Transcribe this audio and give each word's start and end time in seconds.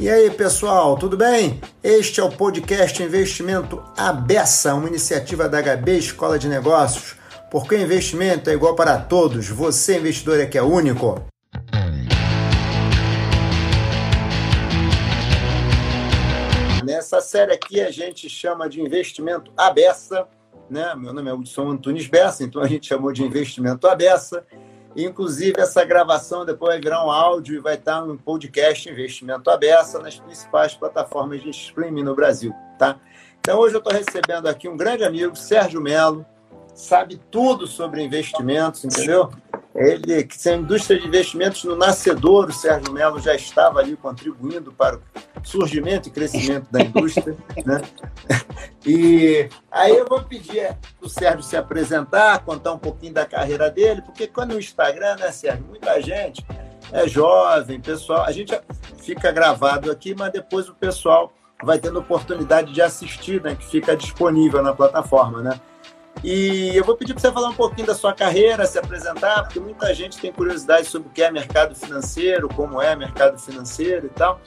E 0.00 0.08
aí, 0.08 0.30
pessoal, 0.30 0.96
tudo 0.96 1.16
bem? 1.16 1.60
Este 1.82 2.20
é 2.20 2.22
o 2.22 2.30
podcast 2.30 3.02
Investimento 3.02 3.82
Abessa, 3.96 4.72
uma 4.72 4.86
iniciativa 4.86 5.48
da 5.48 5.60
HB 5.60 5.98
Escola 5.98 6.38
de 6.38 6.46
Negócios. 6.46 7.16
Porque 7.50 7.76
investimento 7.76 8.48
é 8.48 8.52
igual 8.52 8.76
para 8.76 8.96
todos, 8.96 9.48
você 9.48 9.98
investidor 9.98 10.38
é 10.38 10.46
que 10.46 10.56
é 10.56 10.62
único. 10.62 11.20
Nessa 16.84 17.20
série 17.20 17.52
aqui 17.52 17.80
a 17.80 17.90
gente 17.90 18.30
chama 18.30 18.68
de 18.68 18.80
investimento 18.80 19.52
abessa, 19.56 20.28
né? 20.70 20.94
Meu 20.94 21.12
nome 21.12 21.28
é 21.28 21.34
Hudson 21.34 21.70
Antunes 21.70 22.06
Bessa, 22.06 22.44
então 22.44 22.62
a 22.62 22.68
gente 22.68 22.86
chamou 22.86 23.12
de 23.12 23.24
investimento 23.24 23.88
abessa. 23.88 24.46
Inclusive, 24.96 25.60
essa 25.60 25.84
gravação 25.84 26.44
depois 26.44 26.72
vai 26.72 26.80
virar 26.80 27.04
um 27.04 27.10
áudio 27.10 27.56
e 27.56 27.60
vai 27.60 27.74
estar 27.74 28.00
no 28.02 28.16
podcast 28.16 28.88
Investimento 28.88 29.50
Aberta 29.50 29.98
nas 29.98 30.18
principais 30.18 30.74
plataformas 30.74 31.42
de 31.42 31.50
streaming 31.50 32.02
no 32.02 32.14
Brasil, 32.14 32.52
tá? 32.78 32.98
Então, 33.40 33.58
hoje 33.58 33.74
eu 33.74 33.78
estou 33.78 33.92
recebendo 33.92 34.46
aqui 34.46 34.68
um 34.68 34.76
grande 34.76 35.04
amigo, 35.04 35.36
Sérgio 35.36 35.80
Melo, 35.80 36.26
sabe 36.74 37.20
tudo 37.30 37.66
sobre 37.66 38.02
investimentos, 38.02 38.84
entendeu? 38.84 39.30
Ele, 39.78 40.24
que 40.24 40.48
é 40.48 40.52
a 40.52 40.56
indústria 40.56 40.98
de 40.98 41.06
investimentos 41.06 41.62
no 41.62 41.76
nascedor, 41.76 42.48
o 42.48 42.52
Sérgio 42.52 42.92
Melo 42.92 43.20
já 43.20 43.32
estava 43.36 43.78
ali 43.78 43.96
contribuindo 43.96 44.72
para 44.72 44.96
o 44.96 45.00
surgimento 45.44 46.08
e 46.08 46.10
crescimento 46.10 46.66
da 46.68 46.80
indústria. 46.80 47.36
né? 47.64 47.80
E 48.84 49.48
aí 49.70 49.96
eu 49.96 50.04
vou 50.04 50.20
pedir 50.24 50.76
para 50.98 51.06
o 51.06 51.08
Sérgio 51.08 51.44
se 51.44 51.56
apresentar, 51.56 52.40
contar 52.40 52.72
um 52.72 52.78
pouquinho 52.78 53.14
da 53.14 53.24
carreira 53.24 53.70
dele, 53.70 54.02
porque 54.02 54.26
quando 54.26 54.54
no 54.54 54.58
Instagram, 54.58 55.14
né, 55.14 55.30
Sérgio, 55.30 55.64
muita 55.68 56.00
gente 56.00 56.44
é 56.92 57.06
jovem, 57.06 57.80
pessoal, 57.80 58.24
a 58.24 58.32
gente 58.32 58.58
fica 59.00 59.30
gravado 59.30 59.92
aqui, 59.92 60.12
mas 60.12 60.32
depois 60.32 60.68
o 60.68 60.74
pessoal 60.74 61.32
vai 61.62 61.78
tendo 61.78 62.00
oportunidade 62.00 62.72
de 62.72 62.82
assistir, 62.82 63.40
né, 63.40 63.54
que 63.54 63.66
fica 63.66 63.96
disponível 63.96 64.60
na 64.60 64.74
plataforma, 64.74 65.40
né? 65.40 65.60
E 66.22 66.76
eu 66.76 66.84
vou 66.84 66.96
pedir 66.96 67.14
para 67.14 67.20
você 67.20 67.32
falar 67.32 67.48
um 67.50 67.54
pouquinho 67.54 67.86
da 67.86 67.94
sua 67.94 68.12
carreira, 68.12 68.66
se 68.66 68.78
apresentar, 68.78 69.44
porque 69.44 69.60
muita 69.60 69.94
gente 69.94 70.18
tem 70.18 70.32
curiosidade 70.32 70.86
sobre 70.86 71.08
o 71.08 71.10
que 71.12 71.22
é 71.22 71.30
mercado 71.30 71.74
financeiro, 71.74 72.48
como 72.48 72.82
é 72.82 72.94
mercado 72.96 73.38
financeiro 73.38 74.06
e 74.06 74.10
tal. 74.10 74.40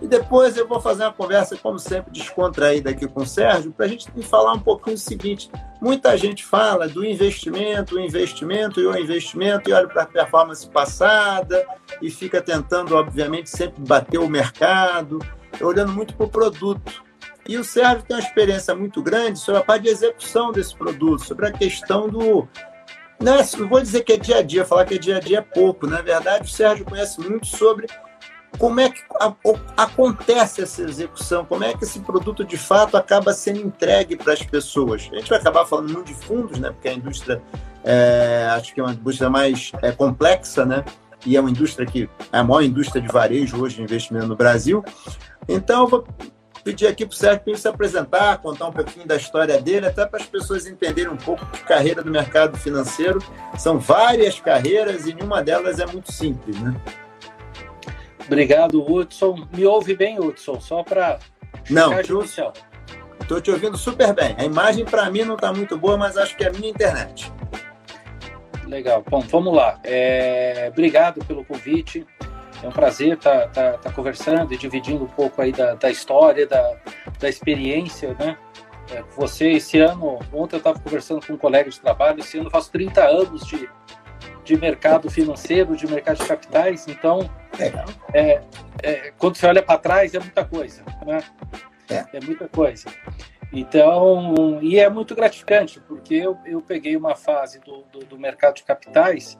E 0.00 0.06
depois 0.08 0.56
eu 0.56 0.66
vou 0.66 0.80
fazer 0.80 1.04
uma 1.04 1.12
conversa, 1.12 1.56
como 1.56 1.78
sempre, 1.78 2.12
descontraída 2.12 2.90
aqui 2.90 3.06
com 3.06 3.20
o 3.22 3.26
Sérgio, 3.26 3.70
para 3.70 3.86
a 3.86 3.88
gente 3.88 4.10
falar 4.22 4.52
um 4.52 4.58
pouquinho 4.58 4.96
do 4.96 5.00
seguinte: 5.00 5.48
muita 5.80 6.16
gente 6.16 6.44
fala 6.44 6.88
do 6.88 7.04
investimento, 7.04 7.94
o 7.94 8.00
investimento 8.00 8.80
e 8.80 8.86
o 8.86 8.98
investimento, 8.98 9.70
e 9.70 9.72
olha 9.72 9.86
para 9.86 10.02
a 10.02 10.06
performance 10.06 10.68
passada 10.68 11.64
e 12.00 12.10
fica 12.10 12.42
tentando, 12.42 12.96
obviamente, 12.96 13.48
sempre 13.48 13.80
bater 13.80 14.18
o 14.18 14.28
mercado, 14.28 15.20
olhando 15.60 15.92
muito 15.92 16.14
para 16.14 16.26
o 16.26 16.28
produto. 16.28 17.11
E 17.48 17.56
o 17.56 17.64
Sérgio 17.64 18.04
tem 18.04 18.16
uma 18.16 18.22
experiência 18.22 18.74
muito 18.74 19.02
grande 19.02 19.38
sobre 19.38 19.60
a 19.60 19.64
parte 19.64 19.84
de 19.84 19.88
execução 19.88 20.52
desse 20.52 20.74
produto, 20.74 21.24
sobre 21.24 21.46
a 21.46 21.52
questão 21.52 22.08
do. 22.08 22.48
Não, 23.20 23.34
é, 23.36 23.42
vou 23.68 23.80
dizer 23.80 24.02
que 24.02 24.12
é 24.12 24.16
dia 24.16 24.38
a 24.38 24.42
dia, 24.42 24.64
falar 24.64 24.84
que 24.84 24.94
é 24.94 24.98
dia 24.98 25.16
a 25.16 25.20
dia 25.20 25.38
é 25.38 25.42
pouco. 25.42 25.86
Na 25.86 26.00
verdade, 26.00 26.44
o 26.44 26.50
Sérgio 26.50 26.84
conhece 26.84 27.20
muito 27.20 27.46
sobre 27.46 27.86
como 28.58 28.80
é 28.80 28.90
que 28.90 29.00
acontece 29.76 30.62
essa 30.62 30.82
execução, 30.82 31.44
como 31.44 31.64
é 31.64 31.74
que 31.74 31.84
esse 31.84 32.00
produto 32.00 32.44
de 32.44 32.56
fato 32.56 32.96
acaba 32.96 33.32
sendo 33.32 33.60
entregue 33.60 34.16
para 34.16 34.32
as 34.32 34.42
pessoas. 34.42 35.08
A 35.12 35.16
gente 35.16 35.28
vai 35.28 35.38
acabar 35.38 35.64
falando 35.64 35.92
muito 35.92 36.06
de 36.08 36.14
fundos, 36.14 36.58
né? 36.58 36.70
Porque 36.70 36.88
a 36.88 36.92
indústria 36.92 37.42
é, 37.84 38.48
acho 38.52 38.74
que 38.74 38.80
é 38.80 38.84
uma 38.84 38.92
indústria 38.92 39.30
mais 39.30 39.72
é, 39.82 39.90
complexa, 39.90 40.64
né? 40.64 40.84
E 41.24 41.36
é 41.36 41.40
uma 41.40 41.50
indústria 41.50 41.86
que 41.86 42.08
é 42.32 42.38
a 42.38 42.44
maior 42.44 42.62
indústria 42.62 43.00
de 43.00 43.08
varejo 43.08 43.62
hoje 43.62 43.76
de 43.76 43.82
investimento 43.82 44.26
no 44.26 44.36
Brasil. 44.36 44.84
Então, 45.48 45.82
eu 45.82 45.88
vou 45.88 46.04
pedir 46.62 46.86
aqui 46.86 47.04
para 47.04 47.14
o 47.14 47.16
Sérgio 47.16 47.56
se 47.56 47.68
apresentar, 47.68 48.38
contar 48.38 48.68
um 48.68 48.72
pouquinho 48.72 49.06
da 49.06 49.16
história 49.16 49.60
dele, 49.60 49.86
até 49.86 50.06
para 50.06 50.20
as 50.20 50.26
pessoas 50.26 50.66
entenderem 50.66 51.12
um 51.12 51.16
pouco 51.16 51.44
de 51.46 51.60
carreira 51.60 52.02
do 52.02 52.10
mercado 52.10 52.56
financeiro. 52.56 53.20
São 53.58 53.78
várias 53.78 54.38
carreiras 54.40 55.06
e 55.06 55.14
nenhuma 55.14 55.42
delas 55.42 55.78
é 55.78 55.86
muito 55.86 56.12
simples, 56.12 56.58
né? 56.60 56.74
Obrigado, 58.26 58.82
Hudson. 58.82 59.46
Me 59.52 59.66
ouve 59.66 59.94
bem, 59.94 60.18
Hudson? 60.18 60.60
Só 60.60 60.82
para. 60.82 61.18
Não, 61.68 61.92
estou 62.00 63.40
te 63.40 63.50
ouvindo 63.50 63.76
super 63.76 64.12
bem. 64.12 64.34
A 64.38 64.44
imagem 64.44 64.84
para 64.84 65.10
mim 65.10 65.22
não 65.22 65.34
está 65.34 65.52
muito 65.52 65.76
boa, 65.76 65.96
mas 65.96 66.16
acho 66.16 66.36
que 66.36 66.44
é 66.44 66.48
a 66.48 66.52
minha 66.52 66.70
internet. 66.70 67.32
Legal. 68.66 69.04
Bom, 69.08 69.20
vamos 69.20 69.54
lá. 69.54 69.78
É... 69.84 70.68
Obrigado 70.72 71.24
pelo 71.24 71.44
convite. 71.44 72.06
É 72.62 72.68
um 72.68 72.70
prazer 72.70 73.14
estar 73.14 73.48
tá, 73.48 73.72
tá, 73.72 73.78
tá 73.78 73.92
conversando 73.92 74.54
e 74.54 74.56
dividindo 74.56 75.04
um 75.04 75.08
pouco 75.08 75.42
aí 75.42 75.50
da, 75.50 75.74
da 75.74 75.90
história, 75.90 76.46
da, 76.46 76.76
da 77.18 77.28
experiência, 77.28 78.14
né? 78.18 78.38
É, 78.90 79.02
você, 79.16 79.50
esse 79.52 79.78
ano, 79.78 80.18
ontem 80.32 80.56
eu 80.56 80.58
estava 80.58 80.78
conversando 80.78 81.26
com 81.26 81.32
um 81.32 81.36
colega 81.36 81.70
de 81.70 81.80
trabalho, 81.80 82.20
esse 82.20 82.36
ano 82.36 82.46
eu 82.46 82.50
faço 82.50 82.70
30 82.70 83.04
anos 83.04 83.46
de, 83.46 83.68
de 84.44 84.56
mercado 84.56 85.10
financeiro, 85.10 85.76
de 85.76 85.86
mercado 85.86 86.18
de 86.18 86.26
capitais, 86.26 86.86
então, 86.88 87.30
é, 88.12 88.42
é, 88.82 89.12
quando 89.16 89.36
você 89.36 89.46
olha 89.46 89.62
para 89.62 89.78
trás, 89.78 90.14
é 90.14 90.18
muita 90.18 90.44
coisa, 90.44 90.84
né? 91.06 91.22
É. 91.88 92.16
é 92.16 92.20
muita 92.20 92.48
coisa. 92.48 92.86
Então, 93.52 94.60
e 94.62 94.78
é 94.78 94.88
muito 94.88 95.14
gratificante, 95.14 95.80
porque 95.80 96.14
eu, 96.14 96.38
eu 96.46 96.60
peguei 96.60 96.96
uma 96.96 97.14
fase 97.14 97.60
do, 97.60 97.82
do, 97.92 98.00
do 98.00 98.18
mercado 98.18 98.54
de 98.56 98.62
capitais 98.62 99.38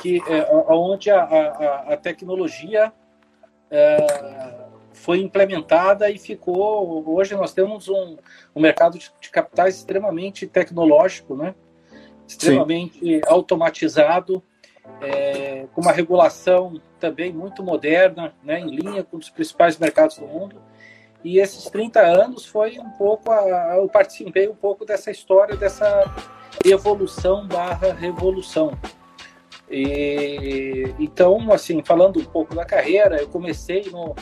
que 0.00 0.22
é, 0.28 0.48
onde 0.68 1.10
a, 1.10 1.22
a, 1.22 1.92
a 1.94 1.96
tecnologia 1.96 2.92
é, 3.70 3.96
foi 4.92 5.20
implementada 5.20 6.10
e 6.10 6.18
ficou. 6.18 7.04
Hoje 7.06 7.34
nós 7.34 7.52
temos 7.52 7.88
um, 7.88 8.16
um 8.54 8.60
mercado 8.60 8.98
de, 8.98 9.10
de 9.20 9.30
capitais 9.30 9.76
extremamente 9.76 10.46
tecnológico, 10.46 11.36
né? 11.36 11.54
extremamente 12.26 12.98
Sim. 12.98 13.20
automatizado, 13.26 14.42
é, 15.00 15.66
com 15.74 15.80
uma 15.80 15.92
regulação 15.92 16.80
também 16.98 17.32
muito 17.32 17.62
moderna, 17.62 18.34
né? 18.42 18.60
em 18.60 18.74
linha 18.74 19.02
com 19.02 19.16
os 19.16 19.28
principais 19.28 19.78
mercados 19.78 20.16
do 20.16 20.26
mundo. 20.26 20.56
E 21.22 21.38
esses 21.38 21.64
30 21.70 22.00
anos 22.00 22.44
foi 22.44 22.78
um 22.78 22.90
pouco, 22.90 23.30
a, 23.30 23.76
eu 23.76 23.88
participei 23.88 24.48
um 24.48 24.54
pouco 24.54 24.84
dessa 24.84 25.10
história, 25.10 25.56
dessa 25.56 26.04
evolução 26.64 27.46
barra 27.46 27.92
revolução. 27.92 28.78
E, 29.74 30.94
então, 31.00 31.52
assim, 31.52 31.82
falando 31.84 32.20
um 32.20 32.24
pouco 32.24 32.54
da 32.54 32.64
carreira, 32.64 33.16
eu 33.20 33.26
comecei 33.26 33.90
no, 33.90 34.14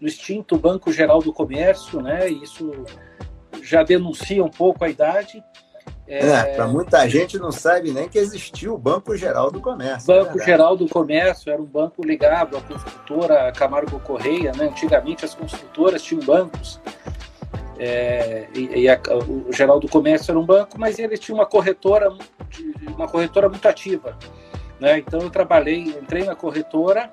no 0.00 0.06
extinto 0.06 0.56
Banco 0.56 0.92
Geral 0.92 1.20
do 1.20 1.32
Comércio, 1.32 2.00
né? 2.00 2.28
Isso 2.28 2.70
já 3.60 3.82
denuncia 3.82 4.44
um 4.44 4.48
pouco 4.48 4.84
a 4.84 4.88
idade. 4.88 5.42
É, 6.06 6.26
é 6.26 6.44
para 6.54 6.68
muita 6.68 7.08
gente 7.08 7.38
não 7.38 7.50
sabe 7.50 7.92
nem 7.92 8.08
que 8.08 8.18
existiu 8.18 8.74
o 8.74 8.78
Banco 8.78 9.16
Geral 9.16 9.50
do 9.50 9.60
Comércio. 9.60 10.12
É 10.12 10.22
Banco 10.22 10.40
é 10.40 10.44
Geral 10.44 10.76
do 10.76 10.88
Comércio 10.88 11.52
era 11.52 11.60
um 11.60 11.66
banco 11.66 12.04
ligado 12.04 12.56
à 12.56 12.60
construtora 12.60 13.50
Camargo 13.50 13.98
Correia, 13.98 14.52
né? 14.56 14.66
Antigamente 14.66 15.24
as 15.24 15.34
construtoras 15.34 16.02
tinham 16.02 16.22
bancos. 16.24 16.80
É, 17.80 18.46
e, 18.54 18.82
e 18.82 18.88
a, 18.88 19.00
o 19.26 19.52
Geral 19.52 19.80
do 19.80 19.88
Comércio 19.88 20.30
era 20.30 20.38
um 20.38 20.46
banco, 20.46 20.78
mas 20.78 21.00
ele 21.00 21.18
tinha 21.18 21.34
uma 21.34 21.46
corretora, 21.46 22.12
uma 22.96 23.08
corretora 23.08 23.48
muito 23.48 23.66
ativa. 23.66 24.16
Né? 24.80 24.98
Então 24.98 25.20
eu 25.20 25.30
trabalhei, 25.30 25.80
entrei 25.80 26.24
na 26.24 26.34
corretora 26.34 27.12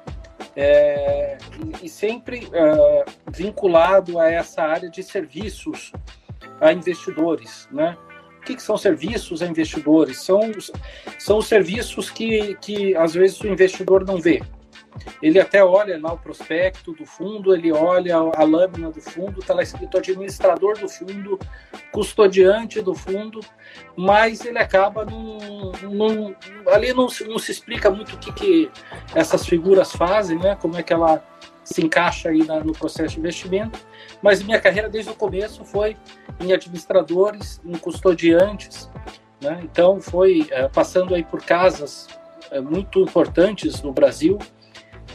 é, 0.55 1.37
e, 1.81 1.85
e, 1.85 1.89
sempre 1.89 2.47
é, 2.51 3.05
vinculado 3.31 4.19
a 4.19 4.29
essa 4.29 4.63
área 4.63 4.89
de 4.89 5.03
serviços 5.03 5.91
a 6.59 6.71
investidores, 6.71 7.67
né? 7.71 7.95
O 8.37 8.41
que, 8.47 8.55
que, 8.55 8.63
são 8.63 8.77
serviços 8.77 9.41
a 9.41 9.45
investidores? 9.45 10.21
São, 10.21 10.39
são 11.19 11.39
os 11.39 11.47
serviços 11.47 12.09
que, 12.09 12.55
que 12.55 12.95
às 12.95 13.13
vezes 13.13 13.39
o 13.41 13.47
investidor 13.47 14.05
não 14.05 14.19
vê, 14.19 14.41
ele 15.21 15.39
até 15.39 15.63
olha 15.63 15.99
lá 15.99 16.13
o 16.13 16.17
prospecto 16.17 16.93
do 16.93 17.05
fundo, 17.05 17.53
ele 17.53 17.71
olha 17.71 18.15
a 18.15 18.43
lâmina 18.43 18.89
do 18.89 19.01
fundo, 19.01 19.39
está 19.39 19.53
lá 19.53 19.63
escrito 19.63 19.97
administrador 19.97 20.77
do 20.77 20.87
fundo, 20.87 21.39
custodiante 21.91 22.81
do 22.81 22.93
fundo, 22.93 23.39
mas 23.95 24.45
ele 24.45 24.59
acaba 24.59 25.05
num, 25.05 25.71
num, 25.83 26.35
ali 26.67 26.93
não, 26.93 27.07
não, 27.27 27.39
se 27.39 27.51
explica 27.51 27.89
muito 27.89 28.15
o 28.15 28.19
que, 28.19 28.31
que 28.33 28.71
essas 29.15 29.45
figuras 29.45 29.91
fazem, 29.91 30.37
né? 30.37 30.55
Como 30.55 30.77
é 30.77 30.83
que 30.83 30.93
ela 30.93 31.23
se 31.63 31.83
encaixa 31.83 32.29
aí 32.29 32.45
na, 32.45 32.61
no 32.63 32.71
processo 32.71 33.15
de 33.15 33.19
investimento. 33.19 33.77
Mas 34.21 34.41
minha 34.41 34.59
carreira 34.59 34.87
desde 34.87 35.11
o 35.11 35.15
começo 35.15 35.65
foi 35.65 35.97
em 36.39 36.53
administradores, 36.53 37.61
em 37.65 37.77
custodiantes, 37.77 38.89
né? 39.41 39.59
Então 39.63 39.99
foi 39.99 40.47
é, 40.49 40.67
passando 40.69 41.13
aí 41.13 41.23
por 41.23 41.43
casas 41.43 42.07
é, 42.51 42.61
muito 42.61 43.01
importantes 43.01 43.81
no 43.81 43.91
Brasil, 43.91 44.39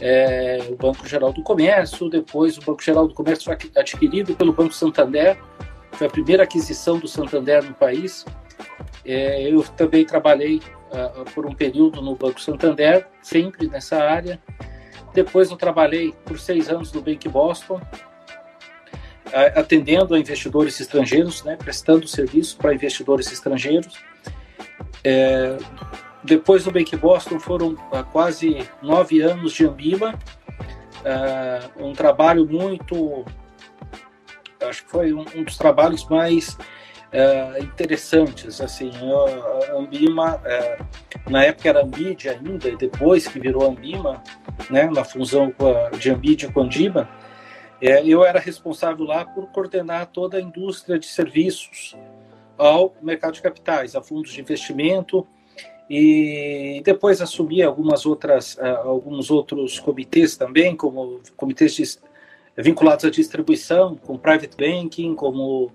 é, 0.01 0.59
o 0.69 0.75
Banco 0.75 1.07
Geral 1.07 1.31
do 1.31 1.43
Comércio, 1.43 2.09
depois 2.09 2.57
o 2.57 2.61
Banco 2.61 2.81
Geral 2.81 3.07
do 3.07 3.13
Comércio 3.13 3.45
foi 3.45 3.57
adquirido 3.75 4.35
pelo 4.35 4.53
Banco 4.53 4.73
Santander, 4.73 5.37
foi 5.91 6.07
a 6.07 6.09
primeira 6.09 6.43
aquisição 6.43 6.97
do 6.97 7.07
Santander 7.07 7.63
no 7.63 7.73
país. 7.73 8.25
É, 9.05 9.49
eu 9.49 9.63
também 9.63 10.05
trabalhei 10.05 10.57
uh, 10.57 11.25
por 11.33 11.45
um 11.45 11.53
período 11.53 12.01
no 12.01 12.15
Banco 12.15 12.41
Santander, 12.41 13.07
sempre 13.21 13.67
nessa 13.67 13.97
área. 13.97 14.41
Depois 15.13 15.51
eu 15.51 15.57
trabalhei 15.57 16.13
por 16.25 16.39
seis 16.39 16.69
anos 16.69 16.91
no 16.91 17.01
Bank 17.01 17.27
Boston, 17.29 17.79
atendendo 19.55 20.13
a 20.13 20.19
investidores 20.19 20.79
estrangeiros, 20.79 21.43
né, 21.43 21.55
prestando 21.55 22.07
serviço 22.07 22.57
para 22.57 22.73
investidores 22.73 23.31
estrangeiros. 23.31 23.97
É, 25.03 25.57
depois 26.23 26.63
do 26.63 26.71
Bank 26.71 26.95
Boston 26.95 27.39
foram 27.39 27.73
uh, 27.73 28.03
quase 28.11 28.67
nove 28.81 29.21
anos 29.21 29.53
de 29.53 29.65
Ambima, 29.65 30.17
uh, 31.03 31.85
um 31.85 31.93
trabalho 31.93 32.45
muito, 32.45 33.25
acho 34.61 34.85
que 34.85 34.89
foi 34.89 35.13
um, 35.13 35.25
um 35.35 35.43
dos 35.43 35.57
trabalhos 35.57 36.07
mais 36.07 36.53
uh, 36.53 37.61
interessantes, 37.61 38.61
assim, 38.61 38.91
a 39.69 39.75
Ambima, 39.75 40.41
na 41.29 41.43
época 41.43 41.69
era 41.69 41.83
Ambid 41.83 42.29
ainda, 42.29 42.69
e 42.69 42.77
depois 42.77 43.27
que 43.27 43.39
virou 43.39 43.69
Ambima, 43.69 44.23
né, 44.69 44.85
na 44.85 45.03
fusão 45.03 45.53
de 45.99 46.09
Ambid 46.09 46.47
com 46.53 46.61
Andima, 46.61 47.09
eu 47.81 48.23
era 48.23 48.39
responsável 48.39 49.05
lá 49.05 49.25
por 49.25 49.47
coordenar 49.47 50.07
toda 50.07 50.37
a 50.37 50.41
indústria 50.41 50.97
de 50.97 51.05
serviços 51.05 51.97
ao 52.57 52.95
mercado 53.01 53.33
de 53.33 53.41
capitais, 53.41 53.93
a 53.93 54.01
fundos 54.01 54.31
de 54.31 54.39
investimento, 54.39 55.27
e 55.89 56.81
depois 56.85 57.21
assumi 57.21 57.61
algumas 57.61 58.05
outras, 58.05 58.55
uh, 58.55 58.87
alguns 58.87 59.29
outros 59.29 59.79
comitês 59.79 60.37
também, 60.37 60.75
como 60.75 61.21
comitês 61.35 61.99
vinculados 62.57 63.05
à 63.05 63.09
distribuição, 63.09 63.95
com 63.95 64.17
private 64.17 64.55
banking, 64.55 65.15
como 65.15 65.65
uh, 65.65 65.71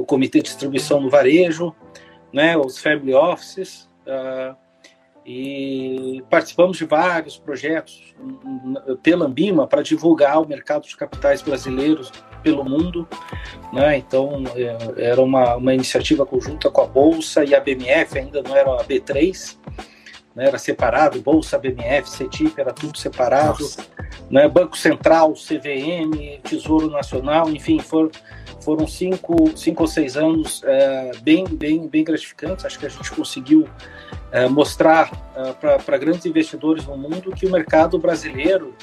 o 0.00 0.04
comitê 0.04 0.38
de 0.38 0.44
distribuição 0.44 1.00
no 1.00 1.10
varejo, 1.10 1.74
né, 2.32 2.56
os 2.56 2.78
family 2.78 3.14
offices, 3.14 3.88
uh, 4.06 4.56
e 5.24 6.22
participamos 6.30 6.78
de 6.78 6.84
vários 6.84 7.36
projetos 7.36 8.14
pela 9.02 9.26
Ambima 9.26 9.66
para 9.66 9.82
divulgar 9.82 10.40
o 10.40 10.48
mercado 10.48 10.86
de 10.86 10.96
capitais 10.96 11.42
brasileiros 11.42 12.10
pelo 12.42 12.64
mundo. 12.64 13.06
Né? 13.72 13.98
Então, 13.98 14.44
é, 14.54 15.10
era 15.10 15.22
uma, 15.22 15.56
uma 15.56 15.74
iniciativa 15.74 16.26
conjunta 16.26 16.70
com 16.70 16.80
a 16.82 16.86
Bolsa 16.86 17.44
e 17.44 17.54
a 17.54 17.60
BMF, 17.60 18.18
ainda 18.18 18.42
não 18.42 18.56
era 18.56 18.70
a 18.70 18.84
B3, 18.84 19.56
né? 20.34 20.46
era 20.46 20.58
separado, 20.58 21.20
Bolsa, 21.20 21.58
BMF, 21.58 22.08
CETIP, 22.08 22.60
era 22.60 22.72
tudo 22.72 22.96
separado. 22.98 23.66
Né? 24.30 24.48
Banco 24.48 24.76
Central, 24.76 25.32
CVM, 25.32 26.40
Tesouro 26.42 26.90
Nacional, 26.90 27.50
enfim, 27.50 27.78
foram, 27.80 28.10
foram 28.60 28.86
cinco, 28.86 29.56
cinco 29.56 29.82
ou 29.82 29.88
seis 29.88 30.16
anos 30.16 30.62
é, 30.64 31.12
bem, 31.22 31.44
bem, 31.44 31.88
bem 31.88 32.04
gratificantes. 32.04 32.64
Acho 32.64 32.78
que 32.78 32.86
a 32.86 32.90
gente 32.90 33.10
conseguiu 33.10 33.68
é, 34.30 34.48
mostrar 34.48 35.10
é, 35.34 35.78
para 35.78 35.98
grandes 35.98 36.26
investidores 36.26 36.86
no 36.86 36.96
mundo 36.96 37.32
que 37.32 37.46
o 37.46 37.50
mercado 37.50 37.98
brasileiro 37.98 38.74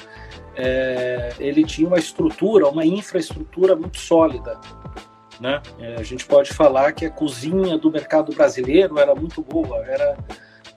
é, 0.54 1.32
ele 1.38 1.64
tinha 1.64 1.86
uma 1.86 1.98
estrutura, 1.98 2.68
uma 2.68 2.84
infraestrutura 2.84 3.76
muito 3.76 3.98
sólida. 3.98 4.58
Né? 5.40 5.62
É, 5.78 5.94
a 5.94 6.02
gente 6.02 6.26
pode 6.26 6.52
falar 6.52 6.92
que 6.92 7.06
a 7.06 7.10
cozinha 7.10 7.78
do 7.78 7.90
mercado 7.90 8.34
brasileiro 8.34 8.98
era 8.98 9.14
muito 9.14 9.40
boa, 9.40 9.78
era 9.86 10.16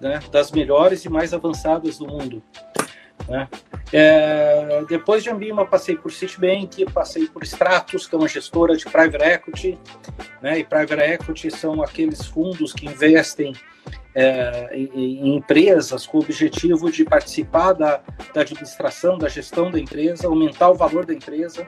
né, 0.01 0.19
das 0.31 0.51
melhores 0.51 1.05
e 1.05 1.09
mais 1.09 1.33
avançadas 1.33 1.97
do 1.97 2.07
mundo. 2.07 2.41
Né? 3.27 3.47
É, 3.93 4.83
depois 4.89 5.23
de 5.23 5.29
Ambima, 5.29 5.65
passei 5.65 5.95
por 5.95 6.11
Citibank, 6.11 6.85
passei 6.91 7.27
por 7.27 7.43
Stratos, 7.43 8.07
que 8.07 8.15
é 8.15 8.17
uma 8.17 8.27
gestora 8.27 8.75
de 8.75 8.85
private 8.85 9.23
equity. 9.23 9.77
Né? 10.41 10.59
E 10.59 10.63
private 10.63 11.01
equity 11.01 11.51
são 11.51 11.81
aqueles 11.81 12.25
fundos 12.25 12.73
que 12.73 12.87
investem 12.87 13.53
é, 14.13 14.69
em, 14.73 14.89
em, 14.93 15.35
empresas 15.35 16.05
com 16.05 16.17
o 16.17 16.21
objetivo 16.21 16.91
de 16.91 17.05
participar 17.05 17.73
da, 17.73 18.01
da 18.33 18.41
administração, 18.41 19.17
da 19.17 19.29
gestão 19.29 19.71
da 19.71 19.79
empresa, 19.79 20.27
aumentar 20.27 20.69
o 20.69 20.75
valor 20.75 21.05
da 21.05 21.13
empresa 21.13 21.67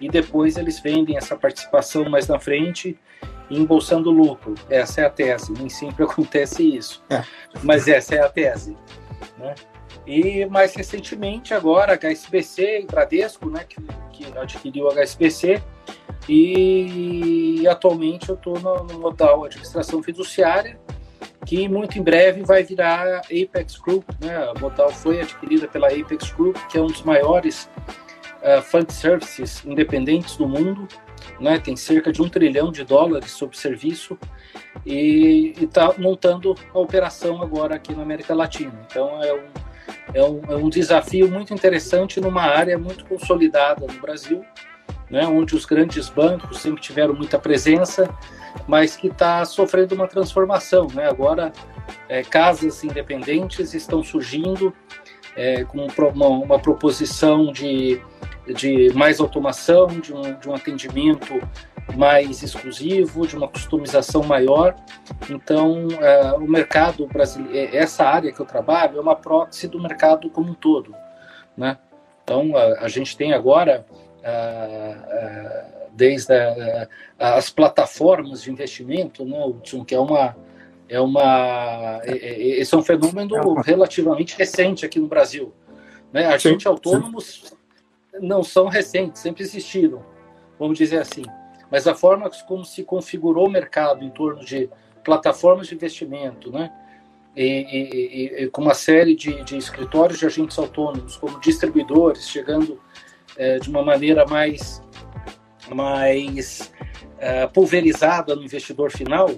e 0.00 0.08
depois 0.08 0.56
eles 0.56 0.80
vendem 0.80 1.16
essa 1.16 1.36
participação 1.36 2.08
mais 2.08 2.26
na 2.26 2.38
frente 2.38 2.98
embolsando 3.50 4.10
lucro. 4.10 4.54
Essa 4.68 5.02
é 5.02 5.04
a 5.04 5.10
tese. 5.10 5.52
Nem 5.52 5.68
sempre 5.68 6.04
acontece 6.04 6.62
isso, 6.62 7.02
é. 7.10 7.22
mas 7.62 7.88
essa 7.88 8.14
é 8.14 8.20
a 8.20 8.28
tese. 8.28 8.76
Né? 9.38 9.54
E 10.06 10.46
mais 10.46 10.74
recentemente, 10.74 11.52
agora, 11.52 11.94
HSBC 11.94 12.80
e 12.80 12.86
Bradesco, 12.86 13.50
né, 13.50 13.64
que, 13.68 13.80
que 14.12 14.38
adquiriu 14.38 14.88
a 14.88 14.94
HSBC, 14.94 15.62
e 16.28 17.66
atualmente 17.68 18.28
eu 18.28 18.34
estou 18.34 18.58
no, 18.58 18.84
no 18.84 18.98
modal 18.98 19.44
administração 19.44 20.02
fiduciária, 20.02 20.78
que 21.44 21.68
muito 21.68 21.98
em 21.98 22.02
breve 22.02 22.42
vai 22.42 22.62
virar 22.62 23.22
Apex 23.24 23.76
Group. 23.78 24.04
Né? 24.20 24.36
A 24.36 24.58
Modal 24.58 24.90
foi 24.90 25.20
adquirida 25.20 25.66
pela 25.66 25.88
Apex 25.88 26.30
Group, 26.32 26.56
que 26.68 26.78
é 26.78 26.80
um 26.80 26.86
dos 26.86 27.02
maiores 27.02 27.68
uh, 28.42 28.62
fund 28.62 28.90
services 28.90 29.64
independentes 29.64 30.36
do 30.36 30.48
mundo. 30.48 30.86
Né? 31.38 31.58
Tem 31.58 31.76
cerca 31.76 32.12
de 32.12 32.20
um 32.22 32.28
trilhão 32.28 32.70
de 32.70 32.84
dólares 32.84 33.30
sob 33.30 33.56
serviço 33.56 34.18
e 34.84 35.54
está 35.60 35.94
montando 35.98 36.54
a 36.72 36.78
operação 36.78 37.42
agora 37.42 37.76
aqui 37.76 37.94
na 37.94 38.02
América 38.02 38.34
Latina. 38.34 38.72
Então 38.86 39.22
é 39.22 39.32
um, 39.32 39.48
é 40.14 40.22
um, 40.22 40.40
é 40.52 40.56
um 40.56 40.68
desafio 40.68 41.30
muito 41.30 41.52
interessante 41.54 42.20
numa 42.20 42.42
área 42.42 42.78
muito 42.78 43.04
consolidada 43.04 43.86
no 43.86 44.00
Brasil, 44.00 44.44
né? 45.10 45.26
onde 45.26 45.54
os 45.54 45.64
grandes 45.64 46.08
bancos 46.08 46.58
sempre 46.58 46.80
tiveram 46.80 47.14
muita 47.14 47.38
presença 47.38 48.08
mas 48.66 48.96
que 48.96 49.08
está 49.08 49.44
sofrendo 49.44 49.94
uma 49.94 50.06
transformação. 50.06 50.86
Né? 50.94 51.08
Agora, 51.08 51.52
é, 52.08 52.22
casas 52.22 52.82
independentes 52.84 53.74
estão 53.74 54.02
surgindo 54.02 54.72
é, 55.40 55.64
com 55.64 55.86
uma, 55.86 56.28
uma, 56.28 56.58
proposição 56.58 57.50
de, 57.50 57.98
de 58.54 58.92
mais 58.92 59.20
automação, 59.20 59.86
de 59.86 60.12
um, 60.12 60.38
de 60.38 60.46
um 60.46 60.54
atendimento 60.54 61.40
mais 61.96 62.42
exclusivo, 62.42 63.26
de 63.26 63.36
uma 63.36 63.48
customização 63.48 64.22
maior. 64.22 64.76
Então, 65.30 65.88
é, 65.98 66.32
o 66.34 66.42
mercado 66.46 67.06
brasileiro, 67.06 67.56
é, 67.56 67.74
essa 67.74 68.04
área 68.04 68.30
que 68.30 68.38
eu 68.38 68.44
trabalho 68.44 68.98
é 68.98 69.00
uma 69.00 69.16
proxy 69.16 69.66
do 69.66 69.80
mercado 69.80 70.28
como 70.28 70.50
um 70.50 70.54
todo. 70.54 70.94
Né? 71.56 71.78
Então, 72.22 72.54
a, 72.54 72.84
a 72.84 72.88
gente 72.88 73.16
tem 73.16 73.32
agora. 73.32 73.86
Desde 75.92 76.32
a, 76.32 76.86
as 77.18 77.50
plataformas 77.50 78.42
de 78.42 78.50
investimento, 78.50 79.24
né, 79.24 79.38
que 79.86 79.94
é 79.94 79.98
uma 79.98 80.36
é 80.90 81.00
uma 81.00 82.00
esse 82.04 82.74
é 82.74 82.76
um 82.76 82.82
fenômeno 82.82 83.36
é 83.36 83.62
relativamente 83.64 84.36
recente 84.36 84.84
aqui 84.84 84.98
no 84.98 85.06
Brasil. 85.06 85.54
Né? 86.12 86.26
Agentes 86.26 86.66
autônomos 86.66 87.54
não 88.20 88.42
são 88.42 88.66
recentes, 88.66 89.22
sempre 89.22 89.44
existiram, 89.44 90.04
vamos 90.58 90.76
dizer 90.76 90.98
assim. 90.98 91.22
Mas 91.70 91.86
a 91.86 91.94
forma 91.94 92.28
como 92.48 92.64
se 92.64 92.82
configurou 92.82 93.46
o 93.46 93.50
mercado 93.50 94.04
em 94.04 94.10
torno 94.10 94.44
de 94.44 94.68
plataformas 95.04 95.68
de 95.68 95.74
investimento, 95.76 96.50
né? 96.50 96.72
E, 97.36 97.44
e, 97.44 98.42
e, 98.42 98.48
com 98.48 98.60
uma 98.60 98.74
série 98.74 99.14
de, 99.14 99.44
de, 99.44 99.56
escritórios 99.56 100.18
de 100.18 100.26
agentes 100.26 100.58
autônomos, 100.58 101.16
como 101.16 101.38
distribuidores, 101.38 102.28
chegando 102.28 102.80
é, 103.36 103.60
de 103.60 103.70
uma 103.70 103.84
maneira 103.84 104.26
mais 104.26 104.82
mais 105.72 106.72
uh, 107.18 107.48
pulverizada 107.52 108.34
no 108.34 108.42
investidor 108.42 108.90
final, 108.90 109.30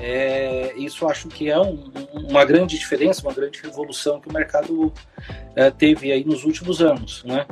é, 0.00 0.72
isso 0.76 1.06
acho 1.06 1.28
que 1.28 1.50
é 1.50 1.58
um, 1.58 1.90
uma 2.12 2.44
grande 2.44 2.78
diferença, 2.78 3.22
uma 3.22 3.32
grande 3.32 3.60
revolução 3.62 4.20
que 4.20 4.28
o 4.28 4.32
mercado 4.32 4.86
uh, 4.86 5.72
teve 5.76 6.10
aí 6.10 6.24
nos 6.24 6.44
últimos 6.44 6.80
anos, 6.80 7.22
né? 7.24 7.46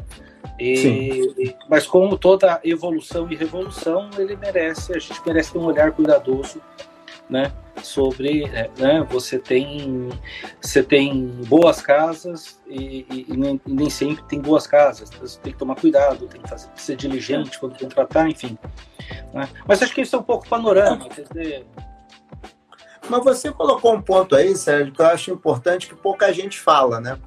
E, 0.58 1.54
mas 1.68 1.86
como 1.86 2.18
toda 2.18 2.60
evolução 2.62 3.30
e 3.30 3.34
revolução, 3.34 4.10
ele 4.18 4.36
merece, 4.36 4.94
a 4.94 4.98
gente 4.98 5.20
merece 5.24 5.52
ter 5.52 5.58
um 5.58 5.64
olhar 5.64 5.90
cuidadoso, 5.92 6.60
né? 7.30 7.50
Sobre, 7.82 8.44
é, 8.44 8.68
né? 8.76 9.06
Você 9.08 9.38
tem, 9.38 10.10
você 10.60 10.82
tem 10.82 11.28
boas 11.46 11.80
casas 11.80 12.60
e, 12.66 13.06
e, 13.10 13.26
e, 13.28 13.36
nem, 13.36 13.60
nem, 13.66 13.88
sempre 13.88 14.22
tem 14.24 14.38
boas 14.38 14.66
casas. 14.66 15.08
Você 15.18 15.40
tem 15.40 15.52
que 15.52 15.58
tomar 15.58 15.76
cuidado, 15.76 16.26
tem 16.26 16.42
que 16.42 16.48
fazer, 16.48 16.68
ser 16.74 16.96
diligente 16.96 17.58
quando 17.58 17.78
contratar, 17.78 18.28
enfim. 18.28 18.58
Né? 19.32 19.48
Mas 19.66 19.82
acho 19.82 19.94
que 19.94 20.02
isso 20.02 20.14
é 20.14 20.18
um 20.18 20.22
pouco 20.22 20.46
panorama, 20.46 21.08
quer 21.08 21.22
dizer. 21.22 21.66
Mas 23.10 23.24
você 23.24 23.50
colocou 23.50 23.92
um 23.92 24.00
ponto 24.00 24.36
aí, 24.36 24.56
Sérgio, 24.56 24.92
que 24.92 25.02
eu 25.02 25.06
acho 25.06 25.32
importante 25.32 25.88
que 25.88 25.96
pouca 25.96 26.32
gente 26.32 26.60
fala, 26.60 27.00
né? 27.00 27.18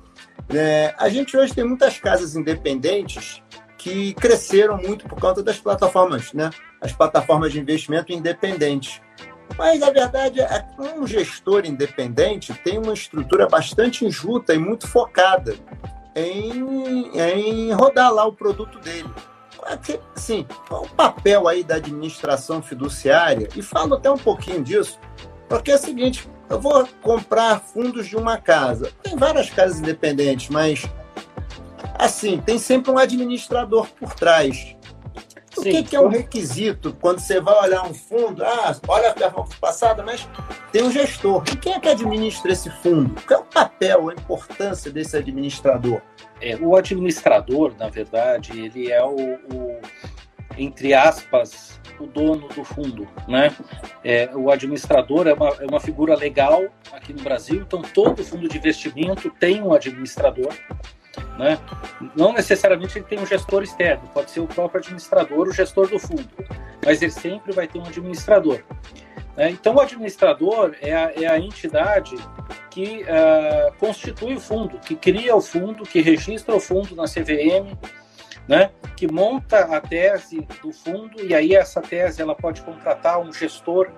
É, 0.49 0.95
a 0.97 1.09
gente 1.09 1.35
hoje 1.35 1.53
tem 1.53 1.65
muitas 1.65 1.99
casas 1.99 2.37
independentes 2.37 3.43
que 3.77 4.13
cresceram 4.13 4.77
muito 4.77 5.05
por 5.05 5.19
conta 5.19 5.43
das 5.43 5.59
plataformas, 5.59 6.31
né? 6.31 6.49
As 6.79 6.93
plataformas 6.93 7.51
de 7.51 7.59
investimento 7.59 8.13
independentes. 8.13 9.01
Mas 9.57 9.83
a 9.83 9.91
verdade 9.91 10.39
é 10.39 10.59
que 10.61 10.81
um 10.81 11.05
gestor 11.05 11.65
independente 11.65 12.53
tem 12.63 12.77
uma 12.77 12.93
estrutura 12.93 13.45
bastante 13.47 14.05
enjuta 14.05 14.53
e 14.53 14.57
muito 14.57 14.87
focada 14.87 15.53
em, 16.15 17.11
em 17.13 17.73
rodar 17.73 18.11
lá 18.13 18.25
o 18.25 18.31
produto 18.31 18.79
dele. 18.79 19.09
Sim, 20.15 20.45
qual 20.67 20.83
o 20.83 20.89
papel 20.89 21.47
aí 21.47 21.61
da 21.61 21.75
administração 21.75 22.61
fiduciária? 22.61 23.49
E 23.53 23.61
falo 23.61 23.95
até 23.95 24.09
um 24.09 24.17
pouquinho 24.17 24.63
disso, 24.63 24.99
porque 25.53 25.72
é 25.72 25.75
o 25.75 25.77
seguinte, 25.77 26.27
eu 26.50 26.60
vou 26.60 26.88
comprar 27.03 27.60
fundos 27.60 28.07
de 28.07 28.15
uma 28.15 28.38
casa. 28.38 28.91
Tem 29.03 29.15
várias 29.15 29.51
casas 29.51 29.79
independentes, 29.79 30.50
mas 30.50 30.83
assim, 32.00 32.41
tem 32.41 32.57
sempre 32.57 32.91
um 32.91 32.98
administrador 32.98 33.88
por 34.00 34.15
trás. 34.15 34.75
O 35.55 35.62
Sim. 35.62 35.69
que, 35.69 35.83
que, 35.83 35.95
é 35.95 36.00
o 36.01 36.07
requisito 36.07 36.98
quando 37.00 37.19
você 37.19 37.39
vai 37.39 37.53
olhar 37.65 37.86
um 37.86 37.93
fundo? 37.93 38.43
Ah, 38.43 38.75
olha 38.88 39.12
a 39.12 39.13
performance 39.13 39.55
passada, 39.57 40.01
mas 40.01 40.27
tem 40.72 40.81
um 40.81 40.91
gestor. 40.91 41.43
E 41.51 41.55
quem 41.55 41.74
é 41.74 41.79
que 41.79 41.89
administra 41.89 42.51
esse 42.51 42.72
fundo? 42.81 43.13
Qual 43.22 43.41
é 43.41 43.43
o 43.43 43.45
papel, 43.45 44.10
a 44.10 44.13
importância 44.13 44.91
desse 44.91 45.15
administrador? 45.15 46.01
É, 46.41 46.55
o 46.55 46.75
administrador, 46.75 47.75
na 47.77 47.89
verdade, 47.89 48.60
ele 48.60 48.91
é 48.91 49.03
o, 49.03 49.36
o 49.53 49.79
entre 50.57 50.95
aspas, 50.95 51.79
o 52.00 52.07
dono 52.07 52.47
do 52.50 52.63
fundo, 52.63 53.07
né? 53.27 53.55
É, 54.03 54.29
o 54.35 54.51
administrador 54.51 55.27
é 55.27 55.33
uma, 55.33 55.50
é 55.59 55.65
uma 55.65 55.79
figura 55.79 56.15
legal 56.15 56.63
aqui 56.91 57.13
no 57.13 57.21
Brasil, 57.21 57.62
então 57.62 57.81
todo 57.81 58.23
fundo 58.23 58.47
de 58.47 58.57
investimento 58.57 59.29
tem 59.29 59.62
um 59.62 59.73
administrador, 59.73 60.53
né? 61.38 61.59
Não 62.15 62.33
necessariamente 62.33 62.97
ele 62.97 63.05
tem 63.05 63.19
um 63.19 63.25
gestor 63.25 63.63
externo, 63.63 64.07
pode 64.13 64.31
ser 64.31 64.39
o 64.39 64.47
próprio 64.47 64.79
administrador, 64.79 65.47
o 65.47 65.53
gestor 65.53 65.88
do 65.88 66.00
fundo, 66.00 66.29
mas 66.85 67.01
ele 67.01 67.12
sempre 67.12 67.53
vai 67.53 67.67
ter 67.67 67.79
um 67.79 67.85
administrador. 67.85 68.62
Né? 69.35 69.50
Então, 69.50 69.75
o 69.75 69.79
administrador 69.79 70.75
é 70.81 70.93
a, 70.93 71.12
é 71.15 71.27
a 71.27 71.39
entidade 71.39 72.15
que 72.69 73.03
uh, 73.03 73.73
constitui 73.79 74.35
o 74.35 74.39
fundo, 74.39 74.79
que 74.79 74.95
cria 74.95 75.35
o 75.35 75.41
fundo, 75.41 75.83
que 75.83 76.01
registra 76.01 76.55
o 76.55 76.59
fundo 76.59 76.95
na 76.95 77.05
CVM, 77.05 77.77
né? 78.47 78.71
que 78.95 79.12
monta 79.12 79.59
a 79.59 79.81
tese 79.81 80.47
do 80.62 80.71
fundo 80.71 81.23
e 81.23 81.33
aí 81.33 81.55
essa 81.55 81.81
tese 81.81 82.21
ela 82.21 82.35
pode 82.35 82.62
contratar 82.62 83.19
um 83.19 83.31
gestor 83.31 83.89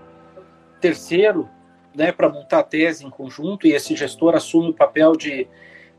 terceiro 0.79 1.49
né, 1.95 2.11
para 2.11 2.29
montar 2.29 2.59
a 2.59 2.63
tese 2.63 3.05
em 3.05 3.09
conjunto 3.09 3.65
e 3.65 3.73
esse 3.73 3.95
gestor 3.95 4.35
assume 4.35 4.69
o 4.69 4.73
papel 4.73 5.15
de, 5.15 5.47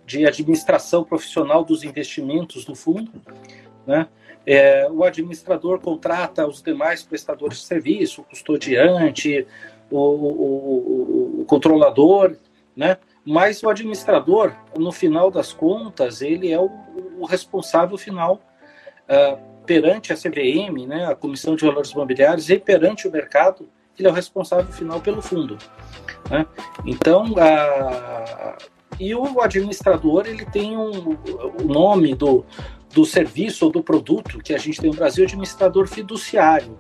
de 0.05 0.27
administração 0.27 1.03
profissional 1.03 1.65
dos 1.65 1.83
investimentos 1.83 2.65
do 2.65 2.75
fundo. 2.75 3.11
Né? 3.87 4.07
É, 4.45 4.89
o 4.91 5.03
administrador 5.03 5.81
contrata 5.81 6.47
os 6.47 6.63
demais 6.63 7.03
prestadores 7.03 7.59
de 7.59 7.65
serviço, 7.65 8.21
o 8.21 8.25
custodiante, 8.25 9.47
o, 9.91 9.99
o, 9.99 11.39
o, 11.39 11.41
o 11.41 11.45
controlador, 11.47 12.37
né? 12.77 12.99
mas 13.25 13.63
o 13.63 13.69
administrador, 13.69 14.55
no 14.77 14.93
final 14.93 15.31
das 15.31 15.53
contas, 15.53 16.23
ele 16.23 16.53
é 16.53 16.61
o, 16.61 16.71
o 17.19 17.27
responsável 17.27 17.97
final 17.97 18.41
uh, 19.09 19.39
perante 19.65 20.13
a 20.13 20.17
CVM, 20.17 20.87
né, 20.87 21.07
a 21.07 21.15
Comissão 21.15 21.57
de 21.57 21.65
Valores 21.65 21.91
Imobiliários, 21.91 22.49
e 22.51 22.59
perante 22.59 23.09
o 23.09 23.11
mercado, 23.11 23.69
ele 23.99 24.07
é 24.07 24.11
o 24.11 24.15
responsável 24.15 24.73
final 24.73 25.01
pelo 25.01 25.21
fundo. 25.21 25.59
Né? 26.31 26.47
Então, 26.85 27.35
a, 27.39 28.57
e 28.99 29.15
o 29.15 29.41
administrador 29.41 30.27
ele 30.27 30.45
tem 30.47 30.77
um, 30.77 31.17
o 31.61 31.65
nome 31.65 32.15
do, 32.15 32.45
do 32.93 33.05
serviço 33.05 33.67
ou 33.67 33.73
do 33.73 33.83
produto 33.83 34.39
que 34.39 34.55
a 34.55 34.59
gente 34.59 34.81
tem 34.81 34.91
no 34.91 34.97
Brasil, 34.97 35.25
administrador 35.25 35.87
fiduciário. 35.87 36.79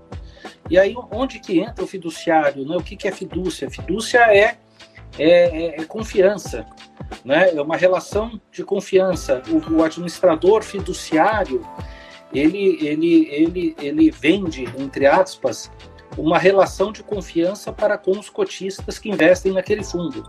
E 0.71 0.79
aí, 0.79 0.95
onde 1.11 1.39
que 1.39 1.61
entra 1.61 1.85
o 1.85 1.87
fiduciário? 1.87 2.67
Né? 2.67 2.77
O 2.77 2.83
que, 2.83 2.97
que 2.97 3.07
é 3.07 3.13
fidúcia? 3.13 3.71
Fidúcia 3.71 4.19
é 4.35 4.59
é, 5.19 5.29
é, 5.29 5.81
é, 5.81 5.85
confiança, 5.85 6.67
né? 7.25 7.55
é 7.55 7.61
uma 7.61 7.77
relação 7.77 8.41
de 8.51 8.65
confiança. 8.65 9.43
O, 9.49 9.77
o, 9.77 9.83
administrador 9.85 10.63
fiduciário, 10.63 11.67
ele, 12.33 12.79
ele, 12.85 13.29
ele, 13.31 13.77
ele 13.81 14.11
vende, 14.11 14.65
entre 14.79 15.07
aspas, 15.07 15.71
uma 16.17 16.39
relação 16.39 16.93
de 16.93 17.03
confiança 17.03 17.73
para 17.73 17.97
com 17.97 18.13
os 18.13 18.29
cotistas 18.29 18.99
que 18.99 19.11
investem 19.11 19.53
naquele 19.53 19.85
fundo. 19.85 20.29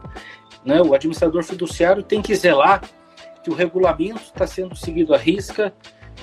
Né? 0.64 0.82
O 0.82 0.94
administrador 0.94 1.44
fiduciário 1.44 2.04
tem 2.04 2.22
que 2.22 2.36
zelar 2.36 2.82
que 3.44 3.50
o 3.50 3.54
regulamento 3.54 4.22
está 4.22 4.46
sendo 4.46 4.76
seguido 4.76 5.14
à 5.14 5.18
risca, 5.18 5.74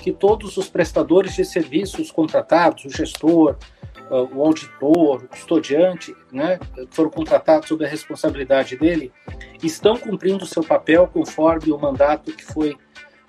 que 0.01 0.11
todos 0.11 0.57
os 0.57 0.69
prestadores 0.69 1.33
de 1.33 1.43
serviços 1.43 2.11
contratados, 2.11 2.85
o 2.85 2.89
gestor, 2.89 3.57
o 4.09 4.43
auditor, 4.43 5.23
o 5.23 5.27
custodiante, 5.27 6.15
né, 6.31 6.59
que 6.73 6.95
foram 6.95 7.09
contratados 7.09 7.67
sob 7.67 7.85
a 7.85 7.87
responsabilidade 7.87 8.75
dele, 8.77 9.11
estão 9.63 9.97
cumprindo 9.97 10.43
o 10.43 10.47
seu 10.47 10.63
papel 10.63 11.07
conforme 11.07 11.71
o 11.71 11.77
mandato 11.77 12.31
que 12.31 12.43
foi 12.43 12.77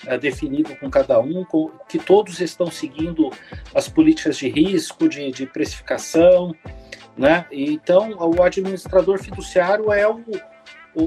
é, 0.07 0.19
definido 0.19 0.77
com 0.77 0.91
cada 0.91 1.19
um, 1.19 1.45
com, 1.45 1.71
que 1.89 1.99
todos 1.99 2.41
estão 2.41 2.71
seguindo 2.71 3.31
as 3.75 3.89
políticas 3.89 4.37
de 4.37 4.49
risco, 4.49 5.09
de, 5.09 5.31
de 5.31 5.47
precificação, 5.47 6.55
né? 7.17 7.47
Então, 7.51 8.11
o 8.19 8.43
administrador 8.43 9.19
fiduciário 9.19 9.91
é 9.91 10.07
o, 10.07 10.23
o, 10.95 11.03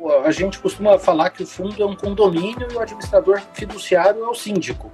o, 0.00 0.12
a 0.24 0.30
gente 0.32 0.58
costuma 0.58 0.98
falar 0.98 1.30
que 1.30 1.42
o 1.42 1.46
fundo 1.46 1.80
é 1.82 1.86
um 1.86 1.94
condomínio 1.94 2.66
e 2.70 2.74
o 2.74 2.80
administrador 2.80 3.40
fiduciário 3.52 4.24
é 4.24 4.28
o 4.28 4.34
síndico, 4.34 4.90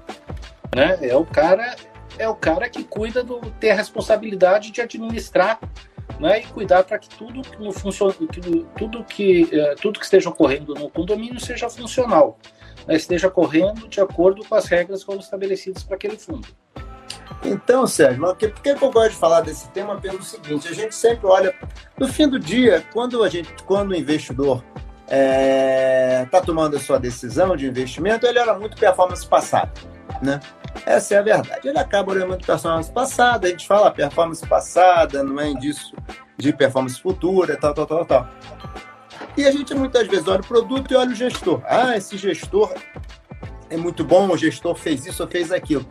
né? 0.74 0.98
É 1.00 1.16
o 1.16 1.24
cara 1.24 1.74
é 2.20 2.28
o 2.28 2.34
cara 2.34 2.68
que 2.68 2.84
cuida 2.84 3.24
do 3.24 3.40
ter 3.58 3.70
a 3.70 3.74
responsabilidade 3.74 4.70
de 4.70 4.80
administrar 4.82 5.58
né, 6.20 6.40
e 6.40 6.46
cuidar 6.48 6.84
para 6.84 6.98
que 6.98 7.08
tudo 7.08 7.40
que 7.40 7.72
funcione, 7.72 8.14
que, 8.30 8.66
tudo 8.76 9.02
que 9.04 9.44
uh, 9.44 9.74
tudo 9.80 9.98
que 9.98 10.04
esteja 10.04 10.28
ocorrendo 10.28 10.74
no 10.74 10.90
condomínio 10.90 11.40
seja 11.40 11.70
funcional, 11.70 12.38
né, 12.86 12.94
esteja 12.94 13.30
correndo 13.30 13.88
de 13.88 14.02
acordo 14.02 14.44
com 14.44 14.54
as 14.54 14.66
regras 14.66 15.00
que 15.00 15.06
foram 15.06 15.20
estabelecidas 15.20 15.82
para 15.82 15.96
aquele 15.96 16.18
fundo. 16.18 16.46
Então, 17.42 17.86
Sérgio, 17.86 18.20
por 18.20 18.36
que 18.36 18.68
eu 18.68 18.76
gosto 18.90 19.12
de 19.12 19.16
falar 19.16 19.40
desse 19.40 19.70
tema? 19.70 19.98
Pelo 19.98 20.22
seguinte, 20.22 20.68
a 20.68 20.74
gente 20.74 20.94
sempre 20.94 21.26
olha 21.26 21.54
no 21.98 22.06
fim 22.06 22.28
do 22.28 22.38
dia, 22.38 22.84
quando 22.92 23.22
a 23.24 23.30
gente, 23.30 23.50
quando 23.64 23.92
o 23.92 23.96
investidor 23.96 24.62
está 25.11 25.17
é, 25.17 26.25
tá 26.31 26.40
tomando 26.40 26.76
a 26.76 26.81
sua 26.81 26.99
decisão 26.99 27.57
de 27.57 27.67
investimento, 27.67 28.25
ele 28.26 28.38
olha 28.38 28.55
muito 28.55 28.76
performance 28.76 29.26
passada, 29.26 29.73
né? 30.23 30.38
Essa 30.87 31.17
é 31.17 31.19
a 31.19 31.23
verdade. 31.23 31.69
Ele 31.69 31.79
acaba 31.79 32.12
olhando 32.12 32.29
muito 32.29 32.47
performance 32.47 32.90
passada, 32.93 33.49
a 33.49 33.50
gente 33.50 33.67
fala 33.67 33.90
performance 33.90 34.47
passada, 34.47 35.25
não 35.25 35.40
é 35.40 35.49
indício 35.49 35.97
de 36.38 36.52
performance 36.52 37.00
futura, 37.00 37.57
tal, 37.57 37.75
tal, 37.75 37.87
tal, 37.87 38.05
tal. 38.05 38.29
E 39.37 39.45
a 39.45 39.50
gente 39.50 39.75
muitas 39.75 40.07
vezes 40.07 40.29
olha 40.29 40.40
o 40.40 40.47
produto 40.47 40.93
e 40.93 40.97
olha 40.97 41.11
o 41.11 41.14
gestor. 41.14 41.61
Ah, 41.67 41.97
esse 41.97 42.17
gestor 42.17 42.73
é 43.69 43.76
muito 43.76 44.05
bom, 44.05 44.29
o 44.29 44.37
gestor 44.37 44.76
fez 44.76 45.05
isso 45.07 45.25
ou 45.25 45.29
fez 45.29 45.50
aquilo. 45.50 45.87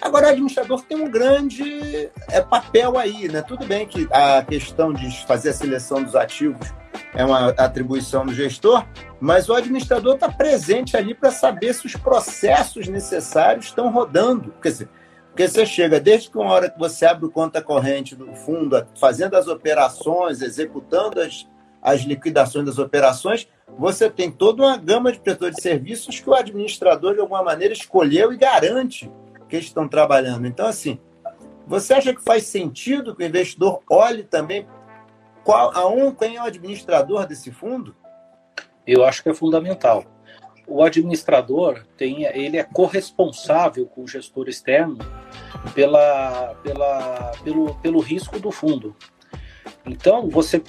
Agora, 0.00 0.26
o 0.26 0.30
administrador 0.30 0.82
tem 0.82 0.96
um 0.96 1.10
grande 1.10 2.10
é, 2.30 2.40
papel 2.40 2.96
aí, 2.96 3.28
né? 3.28 3.42
Tudo 3.42 3.66
bem 3.66 3.86
que 3.86 4.08
a 4.12 4.42
questão 4.42 4.92
de 4.92 5.24
fazer 5.26 5.50
a 5.50 5.52
seleção 5.52 6.02
dos 6.02 6.14
ativos 6.14 6.72
é 7.14 7.24
uma 7.24 7.50
atribuição 7.50 8.24
do 8.24 8.34
gestor, 8.34 8.84
mas 9.20 9.48
o 9.48 9.54
administrador 9.54 10.14
está 10.14 10.30
presente 10.30 10.96
ali 10.96 11.14
para 11.14 11.30
saber 11.30 11.74
se 11.74 11.86
os 11.86 11.94
processos 11.94 12.88
necessários 12.88 13.66
estão 13.66 13.90
rodando. 13.90 14.54
Quer 14.62 14.68
dizer, 14.68 14.88
porque 15.28 15.48
você 15.48 15.64
chega, 15.64 15.98
desde 15.98 16.30
que 16.30 16.36
uma 16.36 16.52
hora 16.52 16.70
que 16.70 16.78
você 16.78 17.06
abre 17.06 17.24
o 17.26 17.30
conta 17.30 17.62
corrente 17.62 18.14
do 18.14 18.34
fundo, 18.34 18.86
fazendo 18.98 19.34
as 19.34 19.46
operações, 19.48 20.42
executando 20.42 21.20
as, 21.20 21.46
as 21.80 22.00
liquidações 22.02 22.66
das 22.66 22.78
operações, 22.78 23.48
você 23.78 24.10
tem 24.10 24.30
toda 24.30 24.62
uma 24.62 24.76
gama 24.76 25.10
de 25.10 25.20
prestadores 25.20 25.56
de 25.56 25.62
serviços 25.62 26.20
que 26.20 26.28
o 26.28 26.34
administrador, 26.34 27.14
de 27.14 27.20
alguma 27.20 27.42
maneira, 27.42 27.72
escolheu 27.72 28.32
e 28.32 28.36
garante 28.36 29.10
que 29.48 29.56
estão 29.56 29.88
trabalhando. 29.88 30.46
Então, 30.46 30.66
assim, 30.66 30.98
você 31.66 31.94
acha 31.94 32.14
que 32.14 32.22
faz 32.22 32.44
sentido 32.44 33.14
que 33.14 33.22
o 33.22 33.26
investidor 33.26 33.80
olhe 33.88 34.24
também 34.24 34.66
qual, 35.44 35.70
a 35.74 35.88
um, 35.88 36.12
quem 36.14 36.36
é 36.36 36.42
o 36.42 36.46
administrador 36.46 37.26
desse 37.26 37.50
fundo? 37.50 37.94
Eu 38.86 39.04
acho 39.04 39.22
que 39.22 39.28
é 39.28 39.34
fundamental. 39.34 40.04
O 40.66 40.82
administrador 40.82 41.84
tem, 41.96 42.24
ele 42.24 42.56
é 42.56 42.62
corresponsável 42.62 43.86
com 43.86 44.04
o 44.04 44.08
gestor 44.08 44.48
externo 44.48 44.98
pela, 45.74 46.54
pela, 46.62 47.32
pelo, 47.42 47.74
pelo 47.76 48.00
risco 48.00 48.38
do 48.38 48.50
fundo. 48.50 48.96
Então, 49.84 50.28
você, 50.28 50.62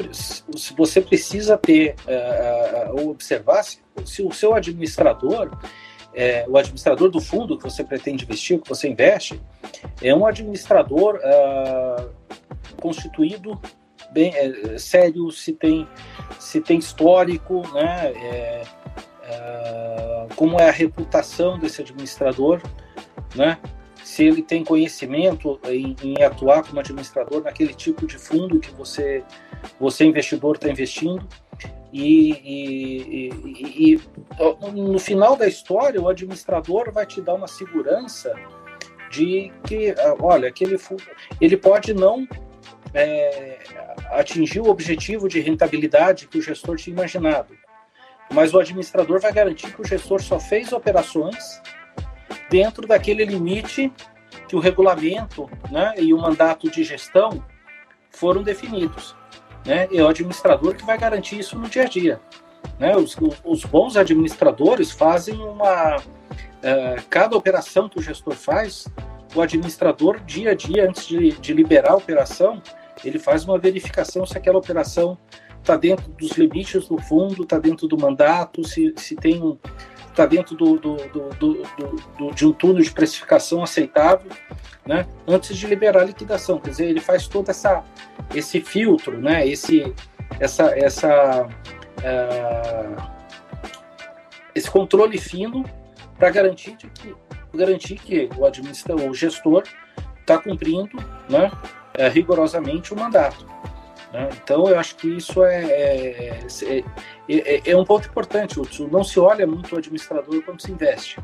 você 0.75 0.99
precisa 0.99 1.57
ter, 1.57 1.95
uh, 2.07 3.09
observar 3.09 3.63
se, 3.63 3.79
se, 4.05 4.23
o 4.23 4.31
seu 4.31 4.55
administrador, 4.55 5.55
é, 6.15 6.45
o 6.47 6.57
administrador 6.57 7.09
do 7.09 7.21
fundo 7.21 7.57
que 7.57 7.63
você 7.63 7.83
pretende 7.83 8.23
investir, 8.23 8.59
que 8.59 8.69
você 8.69 8.89
investe, 8.89 9.39
é 10.01 10.13
um 10.13 10.25
administrador 10.25 11.19
uh, 11.19 12.09
constituído 12.81 13.59
bem 14.13 14.33
é, 14.35 14.77
sério, 14.77 15.31
se 15.31 15.53
tem, 15.53 15.87
se 16.39 16.61
tem 16.61 16.77
histórico, 16.77 17.61
né? 17.73 18.13
É, 18.15 18.63
é, 19.23 20.27
como 20.35 20.59
é 20.59 20.69
a 20.69 20.71
reputação 20.71 21.57
desse 21.57 21.81
administrador, 21.81 22.61
né? 23.35 23.57
Se 24.03 24.23
ele 24.23 24.43
tem 24.43 24.63
conhecimento 24.63 25.59
em, 25.65 25.95
em 26.03 26.23
atuar 26.23 26.63
como 26.63 26.79
administrador 26.79 27.41
naquele 27.41 27.73
tipo 27.73 28.05
de 28.05 28.17
fundo 28.17 28.59
que 28.59 28.71
você, 28.71 29.23
você 29.79 30.05
investidor, 30.05 30.55
está 30.55 30.69
investindo. 30.69 31.27
E, 31.91 32.31
e, 32.43 33.29
e, 33.45 33.95
e, 33.95 34.01
no 34.73 34.99
final 34.99 35.35
da 35.35 35.47
história, 35.47 36.01
o 36.01 36.09
administrador 36.09 36.91
vai 36.91 37.05
te 37.05 37.21
dar 37.21 37.35
uma 37.35 37.47
segurança 37.47 38.33
de 39.13 39.51
que, 39.67 39.93
olha, 40.19 40.49
aquele 40.49 40.77
ele 41.39 41.55
pode 41.55 41.93
não 41.93 42.27
é, 42.93 43.59
atingir 44.11 44.59
o 44.59 44.69
objetivo 44.69 45.27
de 45.27 45.39
rentabilidade 45.39 46.27
que 46.27 46.37
o 46.37 46.41
gestor 46.41 46.75
tinha 46.77 46.93
imaginado. 46.93 47.55
Mas 48.31 48.53
o 48.53 48.59
administrador 48.59 49.19
vai 49.19 49.33
garantir 49.33 49.73
que 49.73 49.81
o 49.81 49.85
gestor 49.85 50.21
só 50.21 50.39
fez 50.39 50.71
operações 50.71 51.61
dentro 52.49 52.87
daquele 52.87 53.25
limite 53.25 53.91
que 54.47 54.55
o 54.55 54.59
regulamento 54.59 55.49
né, 55.71 55.93
e 55.97 56.13
o 56.13 56.17
mandato 56.17 56.69
de 56.69 56.83
gestão 56.83 57.43
foram 58.11 58.43
definidos. 58.43 59.15
Né? 59.65 59.87
É 59.91 60.03
o 60.03 60.07
administrador 60.07 60.75
que 60.75 60.85
vai 60.85 60.97
garantir 60.97 61.39
isso 61.39 61.57
no 61.57 61.67
dia 61.67 61.83
a 61.83 61.87
dia. 61.87 62.21
Né? 62.79 62.95
Os, 62.95 63.15
os 63.43 63.63
bons 63.65 63.97
administradores 63.97 64.91
fazem 64.91 65.35
uma. 65.35 65.97
Uh, 65.97 67.03
cada 67.09 67.35
operação 67.35 67.89
que 67.89 67.99
o 67.99 68.01
gestor 68.01 68.35
faz, 68.35 68.87
o 69.35 69.41
administrador, 69.41 70.19
dia 70.21 70.51
a 70.51 70.53
dia, 70.53 70.87
antes 70.87 71.05
de, 71.05 71.31
de 71.33 71.53
liberar 71.53 71.91
a 71.91 71.97
operação, 71.97 72.61
ele 73.03 73.19
faz 73.19 73.45
uma 73.45 73.57
verificação 73.57 74.25
se 74.25 74.37
aquela 74.37 74.57
operação 74.57 75.17
está 75.59 75.77
dentro 75.77 76.11
dos 76.11 76.31
limites 76.31 76.87
do 76.87 76.97
fundo, 76.97 77.43
está 77.43 77.57
dentro 77.57 77.87
do 77.87 77.97
mandato, 77.97 78.63
se, 78.67 78.93
se 78.97 79.15
tem 79.15 79.57
está 80.13 80.27
dentro 80.27 80.55
do, 80.55 80.77
do, 80.77 80.97
do, 81.39 82.31
de 82.35 82.45
um 82.45 82.53
túnel 82.53 82.83
de 82.83 82.91
precificação 82.91 83.63
aceitável, 83.63 84.31
né? 84.85 85.07
Antes 85.27 85.57
de 85.57 85.65
liberar 85.65 86.01
a 86.01 86.05
liquidação, 86.05 86.59
quer 86.59 86.69
dizer, 86.69 86.85
ele 86.85 86.99
faz 86.99 87.27
todo 87.27 87.49
essa 87.49 87.83
esse 88.33 88.61
filtro, 88.61 89.19
né? 89.19 89.47
Esse 89.47 89.91
essa 90.39 90.65
essa 90.77 91.47
uh, 91.47 93.11
esse 94.53 94.69
controle 94.69 95.17
fino 95.17 95.65
para 96.17 96.29
garantir 96.29 96.75
que 96.75 97.15
garantir 97.55 97.95
que 97.95 98.29
o 98.37 98.45
administrador, 98.45 99.09
o 99.09 99.13
gestor 99.13 99.63
está 100.19 100.37
cumprindo, 100.37 100.97
né? 101.29 101.51
É, 101.93 102.07
rigorosamente 102.07 102.93
o 102.93 102.97
mandato. 102.97 103.45
Né? 104.11 104.29
Então, 104.43 104.67
eu 104.67 104.79
acho 104.79 104.95
que 104.95 105.07
isso 105.07 105.43
é, 105.43 105.63
é, 105.65 106.47
é, 106.63 106.83
é, 107.29 107.71
é 107.71 107.77
um 107.77 107.83
ponto 107.83 108.07
importante, 108.07 108.59
Hudson. 108.59 108.87
Não 108.91 109.03
se 109.03 109.19
olha 109.19 109.47
muito 109.47 109.73
o 109.73 109.77
administrador 109.77 110.41
quando 110.43 110.61
se 110.61 110.71
investe. 110.71 111.19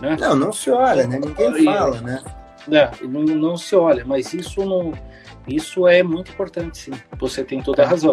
Né? 0.00 0.16
Não, 0.18 0.34
não 0.34 0.52
se 0.52 0.70
olha, 0.70 1.06
né? 1.06 1.18
ninguém 1.18 1.64
fala, 1.64 2.00
né? 2.00 2.22
É, 2.70 3.06
não, 3.06 3.22
não 3.22 3.56
se 3.56 3.74
olha, 3.74 4.04
mas 4.04 4.32
isso, 4.32 4.64
não, 4.64 4.92
isso 5.46 5.86
é 5.86 6.02
muito 6.02 6.30
importante, 6.30 6.78
sim. 6.78 6.92
Você 7.18 7.44
tem 7.44 7.62
toda 7.62 7.82
a 7.82 7.84
tá. 7.84 7.90
razão. 7.90 8.12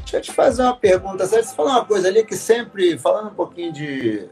Deixa 0.00 0.16
eu 0.16 0.20
te 0.20 0.32
fazer 0.32 0.62
uma 0.62 0.76
pergunta. 0.76 1.26
Você 1.26 1.42
falou 1.42 1.72
uma 1.72 1.84
coisa 1.84 2.08
ali 2.08 2.24
que 2.24 2.36
sempre, 2.36 2.98
falando 2.98 3.30
um 3.30 3.34
pouquinho 3.34 3.72
de, 3.72 4.28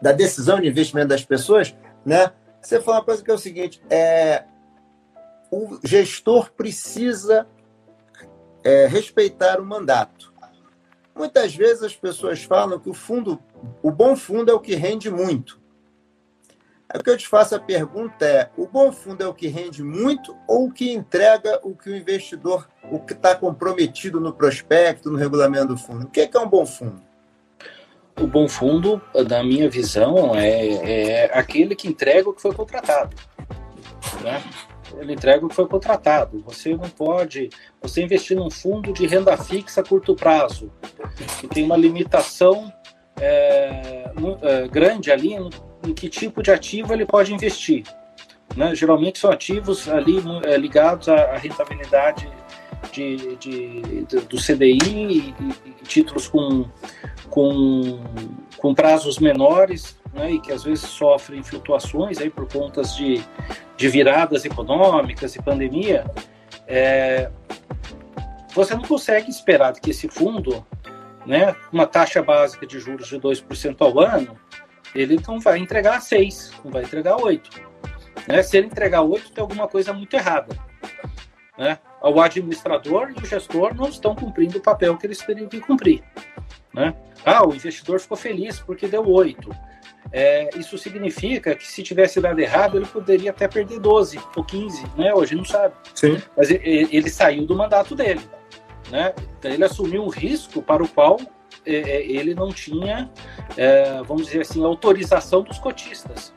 da 0.00 0.12
decisão 0.12 0.60
de 0.60 0.68
investimento 0.68 1.08
das 1.08 1.24
pessoas, 1.24 1.74
né? 2.04 2.30
Você 2.60 2.80
falou 2.80 3.00
uma 3.00 3.04
coisa 3.04 3.22
que 3.22 3.30
é 3.30 3.34
o 3.34 3.38
seguinte: 3.38 3.82
é, 3.88 4.44
o 5.54 5.78
gestor 5.84 6.50
precisa 6.52 7.46
é, 8.64 8.86
respeitar 8.86 9.60
o 9.60 9.64
mandato. 9.64 10.32
Muitas 11.14 11.54
vezes 11.54 11.82
as 11.84 11.94
pessoas 11.94 12.42
falam 12.42 12.78
que 12.80 12.90
o 12.90 12.94
fundo, 12.94 13.40
o 13.82 13.90
bom 13.90 14.16
fundo 14.16 14.50
é 14.50 14.54
o 14.54 14.58
que 14.58 14.74
rende 14.74 15.10
muito. 15.10 15.62
O 16.92 17.02
que 17.02 17.10
eu 17.10 17.16
te 17.16 17.28
faço 17.28 17.54
a 17.54 17.60
pergunta 17.60 18.24
é: 18.24 18.50
o 18.56 18.66
bom 18.66 18.90
fundo 18.90 19.22
é 19.22 19.26
o 19.26 19.34
que 19.34 19.46
rende 19.46 19.82
muito 19.82 20.36
ou 20.46 20.66
o 20.66 20.72
que 20.72 20.92
entrega 20.92 21.60
o 21.62 21.74
que 21.74 21.90
o 21.90 21.96
investidor, 21.96 22.68
o 22.90 22.98
que 22.98 23.12
está 23.12 23.34
comprometido 23.34 24.20
no 24.20 24.32
prospecto, 24.32 25.10
no 25.10 25.18
regulamento 25.18 25.68
do 25.68 25.76
fundo? 25.76 26.06
O 26.06 26.10
que 26.10 26.20
é, 26.22 26.26
que 26.26 26.36
é 26.36 26.40
um 26.40 26.48
bom 26.48 26.66
fundo? 26.66 27.00
O 28.20 28.26
bom 28.26 28.48
fundo, 28.48 29.00
na 29.28 29.42
minha 29.42 29.68
visão, 29.68 30.34
é, 30.36 31.24
é 31.24 31.38
aquele 31.38 31.74
que 31.74 31.88
entrega 31.88 32.28
o 32.28 32.32
que 32.32 32.42
foi 32.42 32.54
contratado. 32.54 33.16
Né? 34.22 34.42
Ele 35.00 35.14
entrega 35.14 35.44
o 35.44 35.48
que 35.48 35.54
foi 35.54 35.66
contratado. 35.66 36.42
Você 36.46 36.74
não 36.74 36.88
pode, 36.88 37.50
você 37.80 38.02
investir 38.02 38.36
num 38.36 38.50
fundo 38.50 38.92
de 38.92 39.06
renda 39.06 39.36
fixa 39.36 39.80
a 39.80 39.84
curto 39.84 40.14
prazo, 40.14 40.70
que 41.40 41.46
tem 41.46 41.64
uma 41.64 41.76
limitação 41.76 42.72
é, 43.20 44.10
é, 44.42 44.68
grande 44.68 45.10
ali 45.10 45.34
em, 45.34 45.50
que 45.94 46.08
tipo 46.08 46.42
de 46.42 46.50
ativo 46.50 46.92
ele 46.92 47.04
pode 47.04 47.32
investir. 47.32 47.84
Né? 48.56 48.74
Geralmente 48.74 49.18
são 49.18 49.30
ativos 49.30 49.88
ali 49.88 50.16
é, 50.44 50.56
ligados 50.56 51.08
à, 51.08 51.36
rentabilidade 51.36 52.30
de, 52.92 53.36
de, 53.36 54.04
de, 54.04 54.20
do 54.20 54.36
CDI 54.36 54.78
e, 54.82 55.34
e, 55.40 55.84
títulos 55.84 56.28
com, 56.28 56.66
com, 57.28 58.00
com 58.56 58.74
prazos 58.74 59.18
menores 59.18 59.96
né, 60.14 60.30
e 60.30 60.40
que 60.40 60.52
às 60.52 60.62
vezes 60.62 60.84
sofrem 60.84 61.42
flutuações 61.42 62.18
aí 62.18 62.30
por 62.30 62.50
contas 62.50 62.94
de, 62.96 63.22
de 63.76 63.88
viradas 63.88 64.44
econômicas 64.44 65.34
e 65.34 65.42
pandemia, 65.42 66.04
é, 66.66 67.30
você 68.54 68.74
não 68.74 68.82
consegue 68.82 69.28
esperar 69.28 69.72
que 69.72 69.90
esse 69.90 70.08
fundo, 70.08 70.64
né, 71.26 71.54
uma 71.72 71.86
taxa 71.86 72.22
básica 72.22 72.64
de 72.64 72.78
juros 72.78 73.08
de 73.08 73.18
2% 73.18 73.76
ao 73.80 73.98
ano, 73.98 74.38
ele 74.94 75.20
não 75.26 75.40
vai 75.40 75.58
entregar 75.58 76.00
6, 76.00 76.52
não 76.64 76.70
vai 76.70 76.84
entregar 76.84 77.16
8. 77.16 77.50
Né? 78.28 78.42
Se 78.44 78.56
ele 78.56 78.68
entregar 78.68 79.02
8, 79.02 79.32
tem 79.32 79.42
alguma 79.42 79.66
coisa 79.66 79.92
muito 79.92 80.14
errada. 80.14 80.56
Né? 81.58 81.78
O 82.00 82.20
administrador 82.20 83.10
e 83.10 83.20
o 83.20 83.26
gestor 83.26 83.74
não 83.74 83.88
estão 83.88 84.14
cumprindo 84.14 84.58
o 84.58 84.62
papel 84.62 84.96
que 84.96 85.06
eles 85.06 85.18
teriam 85.18 85.48
que 85.48 85.60
cumprir. 85.60 86.04
Né? 86.72 86.94
Ah, 87.24 87.44
o 87.44 87.52
investidor 87.52 87.98
ficou 87.98 88.16
feliz 88.16 88.60
porque 88.60 88.86
deu 88.86 89.04
8 89.04 89.73
é, 90.16 90.48
isso 90.56 90.78
significa 90.78 91.56
que 91.56 91.66
se 91.66 91.82
tivesse 91.82 92.20
dado 92.20 92.38
errado, 92.38 92.78
ele 92.78 92.86
poderia 92.86 93.30
até 93.30 93.48
perder 93.48 93.80
12 93.80 94.20
ou 94.36 94.44
15, 94.44 94.86
né? 94.96 95.12
Hoje 95.12 95.34
não 95.34 95.44
sabe. 95.44 95.74
Sim. 95.92 96.22
Mas 96.36 96.52
ele, 96.52 96.88
ele 96.92 97.10
saiu 97.10 97.44
do 97.44 97.56
mandato 97.56 97.96
dele, 97.96 98.20
né? 98.92 99.12
Então 99.36 99.50
ele 99.50 99.64
assumiu 99.64 100.04
um 100.04 100.08
risco 100.08 100.62
para 100.62 100.84
o 100.84 100.88
qual 100.88 101.18
é, 101.66 101.74
é, 101.74 102.06
ele 102.06 102.32
não 102.32 102.52
tinha, 102.52 103.10
é, 103.56 104.00
vamos 104.04 104.26
dizer 104.26 104.42
assim, 104.42 104.64
autorização 104.64 105.42
dos 105.42 105.58
cotistas. 105.58 106.32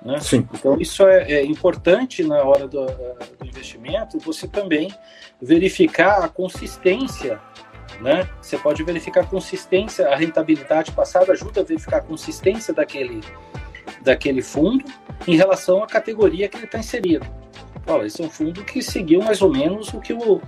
Né? 0.00 0.20
Sim. 0.20 0.48
Então 0.54 0.80
isso 0.80 1.04
é, 1.04 1.32
é, 1.32 1.44
importante 1.44 2.22
na 2.22 2.40
hora 2.44 2.68
do, 2.68 2.86
do 2.86 3.44
investimento, 3.44 4.16
você 4.20 4.46
também 4.46 4.94
verificar 5.42 6.22
a 6.22 6.28
consistência 6.28 7.40
né? 8.00 8.28
Você 8.40 8.56
pode 8.58 8.82
verificar 8.82 9.22
a 9.22 9.26
consistência, 9.26 10.08
a 10.08 10.16
rentabilidade 10.16 10.92
passada 10.92 11.32
ajuda 11.32 11.60
a 11.60 11.64
verificar 11.64 11.98
a 11.98 12.02
consistência 12.02 12.72
daquele, 12.72 13.20
daquele 14.02 14.42
fundo 14.42 14.84
em 15.26 15.36
relação 15.36 15.82
à 15.82 15.86
categoria 15.86 16.48
que 16.48 16.56
ele 16.56 16.64
está 16.64 16.78
inserido. 16.78 17.26
Olha, 17.86 18.06
esse 18.06 18.20
é 18.22 18.24
um 18.24 18.30
fundo 18.30 18.64
que 18.64 18.82
seguiu 18.82 19.22
mais 19.22 19.40
ou 19.40 19.50
menos 19.50 19.92
o 19.94 20.00
que 20.00 20.12
o, 20.12 20.34
o, 20.34 20.42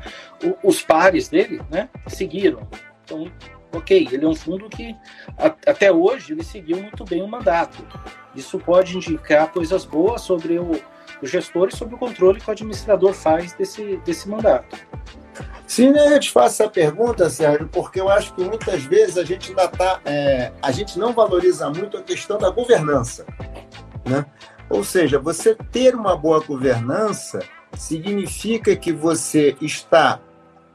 os 0.63 0.83
pares 0.83 1.29
dele 1.29 1.61
né, 1.71 1.89
seguiram. 2.07 2.69
Então, 3.05 3.33
ok, 3.73 4.09
ele 4.13 4.25
é 4.25 4.29
um 4.29 4.35
fundo 4.35 4.69
que 4.69 4.95
a, 5.39 5.47
até 5.47 5.91
hoje 5.91 6.33
ele 6.33 6.45
seguiu 6.45 6.77
muito 6.83 7.05
bem 7.05 7.23
o 7.23 7.29
mandato. 7.29 7.85
Isso 8.35 8.59
pode 8.59 8.97
indicar 8.97 9.51
coisas 9.51 9.87
boas 9.87 10.21
sobre 10.21 10.59
o, 10.59 10.73
o 11.23 11.27
gestor 11.27 11.69
e 11.69 11.77
sobre 11.77 11.95
o 11.95 11.99
controle 11.99 12.41
que 12.41 12.49
o 12.49 12.53
administrador 12.53 13.15
faz 13.15 13.55
desse, 13.55 13.97
desse 14.05 14.29
mandato. 14.29 14.77
Sim, 15.71 15.93
né, 15.93 16.17
eu 16.17 16.19
te 16.19 16.33
faço 16.33 16.61
essa 16.61 16.69
pergunta, 16.69 17.31
Sérgio, 17.31 17.69
porque 17.69 18.01
eu 18.01 18.09
acho 18.09 18.35
que 18.35 18.43
muitas 18.43 18.83
vezes 18.83 19.17
a 19.17 19.23
gente 19.23 19.51
ainda 19.51 19.69
tá, 19.69 20.01
é, 20.05 20.51
a 20.61 20.73
gente 20.73 20.99
não 20.99 21.13
valoriza 21.13 21.71
muito 21.71 21.97
a 21.97 22.03
questão 22.03 22.39
da 22.39 22.51
governança, 22.51 23.25
né? 24.05 24.27
Ou 24.69 24.83
seja, 24.83 25.21
você 25.21 25.55
ter 25.55 25.95
uma 25.95 26.17
boa 26.17 26.41
governança 26.41 27.39
significa 27.79 28.75
que 28.75 28.93
você 28.93 29.57
está 29.61 30.21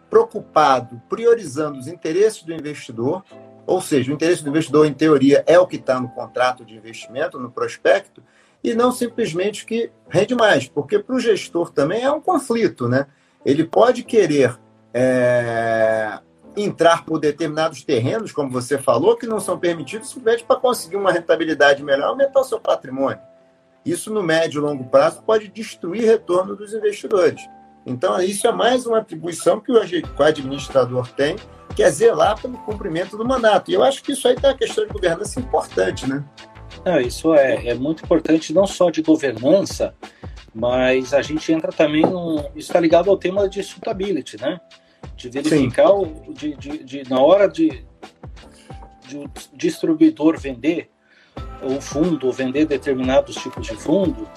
preocupado, 0.10 1.02
priorizando 1.10 1.78
os 1.78 1.90
interesses 1.90 2.44
do 2.44 2.54
investidor, 2.54 3.22
ou 3.68 3.82
seja, 3.82 4.10
o 4.10 4.14
interesse 4.14 4.46
do 4.46 4.50
investidor, 4.50 4.86
em 4.86 4.94
teoria, 4.94 5.44
é 5.46 5.60
o 5.60 5.68
que 5.68 5.76
está 5.76 6.00
no 6.00 6.08
contrato 6.08 6.64
de 6.64 6.74
investimento, 6.74 7.38
no 7.38 7.52
prospecto, 7.52 8.24
e 8.64 8.74
não 8.74 8.94
simplesmente 8.94 9.66
que 9.66 9.92
rende 10.08 10.34
mais, 10.36 10.70
porque 10.70 11.00
para 11.00 11.18
o 11.18 11.20
gestor 11.20 11.70
também 11.70 12.04
é 12.04 12.12
um 12.14 12.22
conflito, 12.22 12.88
né? 12.88 13.08
Ele 13.46 13.66
pode 13.66 14.02
querer 14.02 14.58
é, 14.98 16.20
entrar 16.56 17.04
por 17.04 17.20
determinados 17.20 17.84
terrenos, 17.84 18.32
como 18.32 18.50
você 18.50 18.78
falou, 18.78 19.18
que 19.18 19.28
não 19.28 19.42
são 19.42 19.60
permitidos 19.60 20.10
simplesmente 20.10 20.46
para 20.46 20.56
conseguir 20.56 20.96
uma 20.96 21.12
rentabilidade 21.12 21.84
melhor, 21.84 22.08
aumentar 22.08 22.40
o 22.40 22.46
seu 22.46 22.62
patrimônio. 22.62 23.20
Isso, 23.86 24.12
no 24.12 24.24
médio 24.24 24.60
e 24.60 24.62
longo 24.62 24.86
prazo, 24.86 25.22
pode 25.22 25.50
destruir 25.50 26.06
retorno 26.06 26.56
dos 26.56 26.74
investidores. 26.74 27.42
Então, 27.86 28.20
isso 28.22 28.48
é 28.48 28.52
mais 28.54 28.88
uma 28.88 29.00
atribuição 29.00 29.60
que 29.60 29.72
o 29.72 29.80
administrador 30.24 31.10
tem, 31.10 31.36
que 31.76 31.84
é 31.84 31.92
zelar 31.92 32.42
pelo 32.42 32.58
cumprimento 32.60 33.18
do 33.18 33.26
mandato. 33.26 33.70
E 33.70 33.74
eu 33.74 33.84
acho 33.84 34.02
que 34.02 34.14
isso 34.14 34.28
aí 34.28 34.36
tem 34.36 34.50
uma 34.50 34.58
questão 34.58 34.88
de 34.88 34.94
governança 34.94 35.40
importante, 35.40 36.08
né? 36.08 36.24
Não, 36.86 37.00
isso 37.02 37.36
é, 37.36 37.68
é 37.68 37.74
muito 37.76 38.04
importante, 38.04 38.54
não 38.54 38.66
só 38.66 38.90
de 38.90 39.02
governança, 39.02 39.94
mas 40.54 41.14
a 41.14 41.22
gente 41.22 41.52
entra 41.52 41.72
também 41.72 42.02
no. 42.02 42.40
Isso 42.56 42.70
está 42.70 42.80
ligado 42.80 43.10
ao 43.10 43.18
tema 43.18 43.48
de 43.48 43.62
suitability, 43.62 44.42
né? 44.42 44.60
De 45.16 45.30
verificar, 45.30 45.92
o, 45.92 46.34
de, 46.34 46.56
de, 46.56 46.84
de, 46.84 47.10
na 47.10 47.20
hora 47.20 47.48
de, 47.48 47.86
de 49.08 49.18
o 49.18 49.30
distribuidor 49.54 50.38
vender 50.38 50.90
o 51.62 51.82
fundo, 51.82 52.28
ou 52.28 52.34
vender 52.34 52.66
determinados 52.66 53.36
tipos 53.36 53.66
de 53.66 53.76
fundo, 53.76 54.28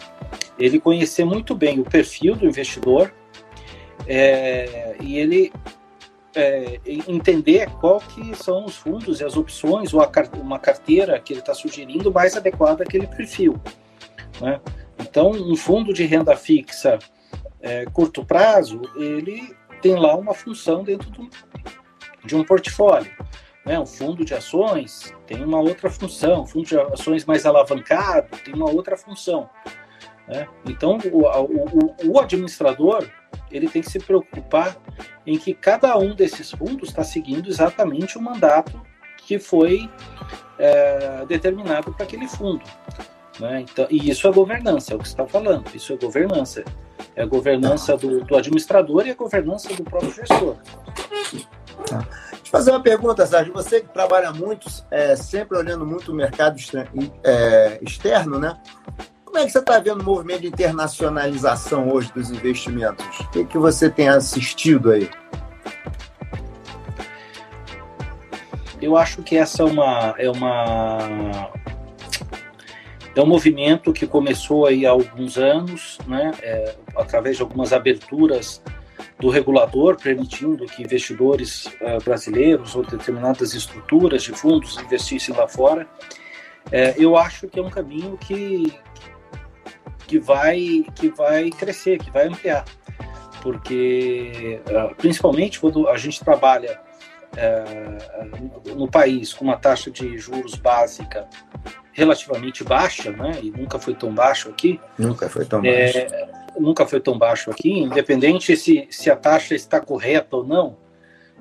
ele 0.59 0.81
conhecer 0.81 1.25
muito 1.25 1.55
bem 1.55 1.81
o 1.81 1.85
perfil 1.85 2.35
do 2.35 2.47
investidor, 2.47 3.13
é, 4.07 4.97
e 5.01 5.19
ele 5.19 5.53
é, 6.35 6.81
entender 7.07 7.69
qual 7.81 8.01
que 8.01 8.35
são 8.37 8.65
os 8.65 8.77
fundos 8.77 9.21
e 9.21 9.25
as 9.25 9.37
opções 9.37 9.93
ou 9.93 10.01
a, 10.01 10.11
uma 10.41 10.59
carteira 10.59 11.19
que 11.19 11.33
ele 11.33 11.41
está 11.41 11.55
sugerindo 11.55 12.13
mais 12.13 12.37
adequada 12.37 12.85
àquele 12.85 13.07
perfil. 13.07 13.61
Né? 14.41 14.61
Então, 14.99 15.31
um 15.31 15.57
fundo 15.57 15.93
de 15.93 16.05
renda 16.05 16.37
fixa 16.37 16.99
é, 17.61 17.85
curto 17.87 18.25
prazo, 18.25 18.81
ele 18.97 19.55
tem 19.81 19.97
lá 19.97 20.15
uma 20.17 20.35
função 20.35 20.83
dentro 20.83 21.11
do, 21.11 21.29
de 22.25 22.37
um 22.37 22.45
portfólio. 22.45 23.11
Né? 23.65 23.79
Um 23.79 23.87
fundo 23.87 24.25
de 24.25 24.35
ações 24.35 25.15
tem 25.27 25.45
uma 25.45 25.61
outra 25.61 25.91
função, 25.91 26.43
um 26.43 26.47
fundo 26.47 26.67
de 26.67 26.79
ações 26.79 27.25
mais 27.25 27.45
alavancado 27.45 28.29
tem 28.45 28.55
uma 28.55 28.71
outra 28.71 28.97
função. 28.97 29.49
Né? 30.27 30.47
Então, 30.67 30.99
o, 31.13 31.27
o, 31.27 32.13
o, 32.13 32.21
administrador 32.21 33.09
ele 33.51 33.69
tem 33.69 33.83
que 33.83 33.91
se 33.91 33.99
preocupar 33.99 34.77
em 35.27 35.39
que 35.39 35.55
cada 35.55 35.97
um 35.99 36.15
desses 36.15 36.51
fundos 36.51 36.91
está 36.91 37.03
seguindo 37.03 37.49
exatamente 37.49 38.19
o 38.19 38.23
mandato 38.23 38.81
que 39.17 39.39
foi 39.39 39.91
é, 40.59 41.25
determinado 41.27 41.93
para 41.93 42.05
aquele 42.05 42.29
fundo. 42.29 42.65
Né? 43.39 43.61
Então, 43.63 43.87
e 43.91 44.11
isso 44.11 44.27
é 44.27 44.33
governança, 44.33 44.93
é 44.93 44.97
o 44.97 44.99
que 44.99 45.09
você 45.09 45.13
está 45.13 45.27
falando. 45.27 45.65
Isso 45.75 45.93
é 45.93 45.97
governança. 45.97 46.65
É 47.19 47.23
a 47.23 47.27
governança 47.27 47.97
do, 47.97 48.25
do 48.25 48.37
administrador 48.37 49.05
e 49.05 49.11
a 49.11 49.15
governança 49.15 49.75
do 49.75 49.83
próprio 49.83 50.13
gestor. 50.13 50.55
Tá. 51.85 51.99
Deixa 51.99 52.45
eu 52.45 52.51
fazer 52.53 52.71
uma 52.71 52.81
pergunta, 52.81 53.27
Sérgio. 53.27 53.53
Você 53.55 53.81
que 53.81 53.89
trabalha 53.89 54.31
muito, 54.31 54.71
é, 54.89 55.17
sempre 55.17 55.59
olhando 55.59 55.85
muito 55.85 56.13
o 56.13 56.15
mercado 56.15 56.57
é, 57.25 57.81
externo, 57.83 58.39
né? 58.39 58.57
Como 59.25 59.37
é 59.37 59.45
que 59.45 59.51
você 59.51 59.59
está 59.59 59.81
vendo 59.81 60.01
o 60.01 60.05
movimento 60.05 60.43
de 60.43 60.47
internacionalização 60.47 61.91
hoje 61.91 62.13
dos 62.15 62.31
investimentos? 62.31 63.05
O 63.19 63.31
que, 63.31 63.45
que 63.45 63.59
você 63.59 63.91
tem 63.91 64.09
assistido 64.09 64.93
aí? 64.93 65.11
Eu 68.81 68.97
acho 68.97 69.25
que 69.25 69.37
essa 69.37 69.65
é 69.65 69.67
uma, 69.67 70.15
é 70.19 70.31
uma 70.31 71.51
é 73.19 73.23
um 73.23 73.27
movimento 73.27 73.93
que 73.93 74.07
começou 74.07 74.65
aí 74.65 74.87
há 74.87 74.91
alguns 74.91 75.37
anos, 75.37 75.99
né, 76.07 76.31
é, 76.41 76.77
através 76.97 77.37
de 77.37 77.43
algumas 77.43 77.73
aberturas 77.73 78.63
do 79.19 79.29
regulador, 79.29 79.97
permitindo 80.01 80.65
que 80.67 80.83
investidores 80.83 81.67
uh, 81.67 82.03
brasileiros 82.05 82.77
ou 82.77 82.85
determinadas 82.85 83.55
estruturas 83.55 84.23
de 84.23 84.33
fundos 84.33 84.79
investissem 84.79 85.35
lá 85.35 85.49
fora. 85.49 85.89
É, 86.71 86.95
eu 86.97 87.17
acho 87.17 87.49
que 87.49 87.59
é 87.59 87.63
um 87.63 87.71
caminho 87.71 88.17
que, 88.17 88.73
que 90.07 90.21
vai 90.21 90.85
que 90.95 91.09
vai 91.09 91.51
crescer, 91.51 91.99
que 91.99 92.13
vai 92.13 92.29
ampliar, 92.29 92.65
porque 93.43 94.61
uh, 94.69 94.95
principalmente 94.95 95.59
quando 95.59 95.89
a 95.89 95.97
gente 95.97 96.21
trabalha 96.21 96.81
uh, 97.35 98.75
no 98.75 98.91
país 98.91 99.33
com 99.33 99.45
uma 99.45 99.57
taxa 99.57 99.91
de 99.91 100.19
juros 100.19 100.55
básica 100.55 101.29
relativamente 101.93 102.63
baixa, 102.63 103.11
né? 103.11 103.39
E 103.43 103.51
nunca 103.51 103.79
foi 103.79 103.95
tão 103.95 104.15
baixo 104.15 104.49
aqui. 104.49 104.81
Nunca 104.97 105.29
foi 105.29 105.45
tão 105.45 105.65
é, 105.65 105.93
baixo. 105.93 106.39
Nunca 106.59 106.87
foi 106.87 107.01
tão 107.01 107.19
baixo 107.19 107.51
aqui, 107.51 107.81
independente 107.81 108.57
se, 108.57 108.87
se 108.91 109.11
a 109.11 109.17
taxa 109.17 109.55
está 109.55 109.81
correta 109.81 110.37
ou 110.37 110.45
não, 110.45 110.77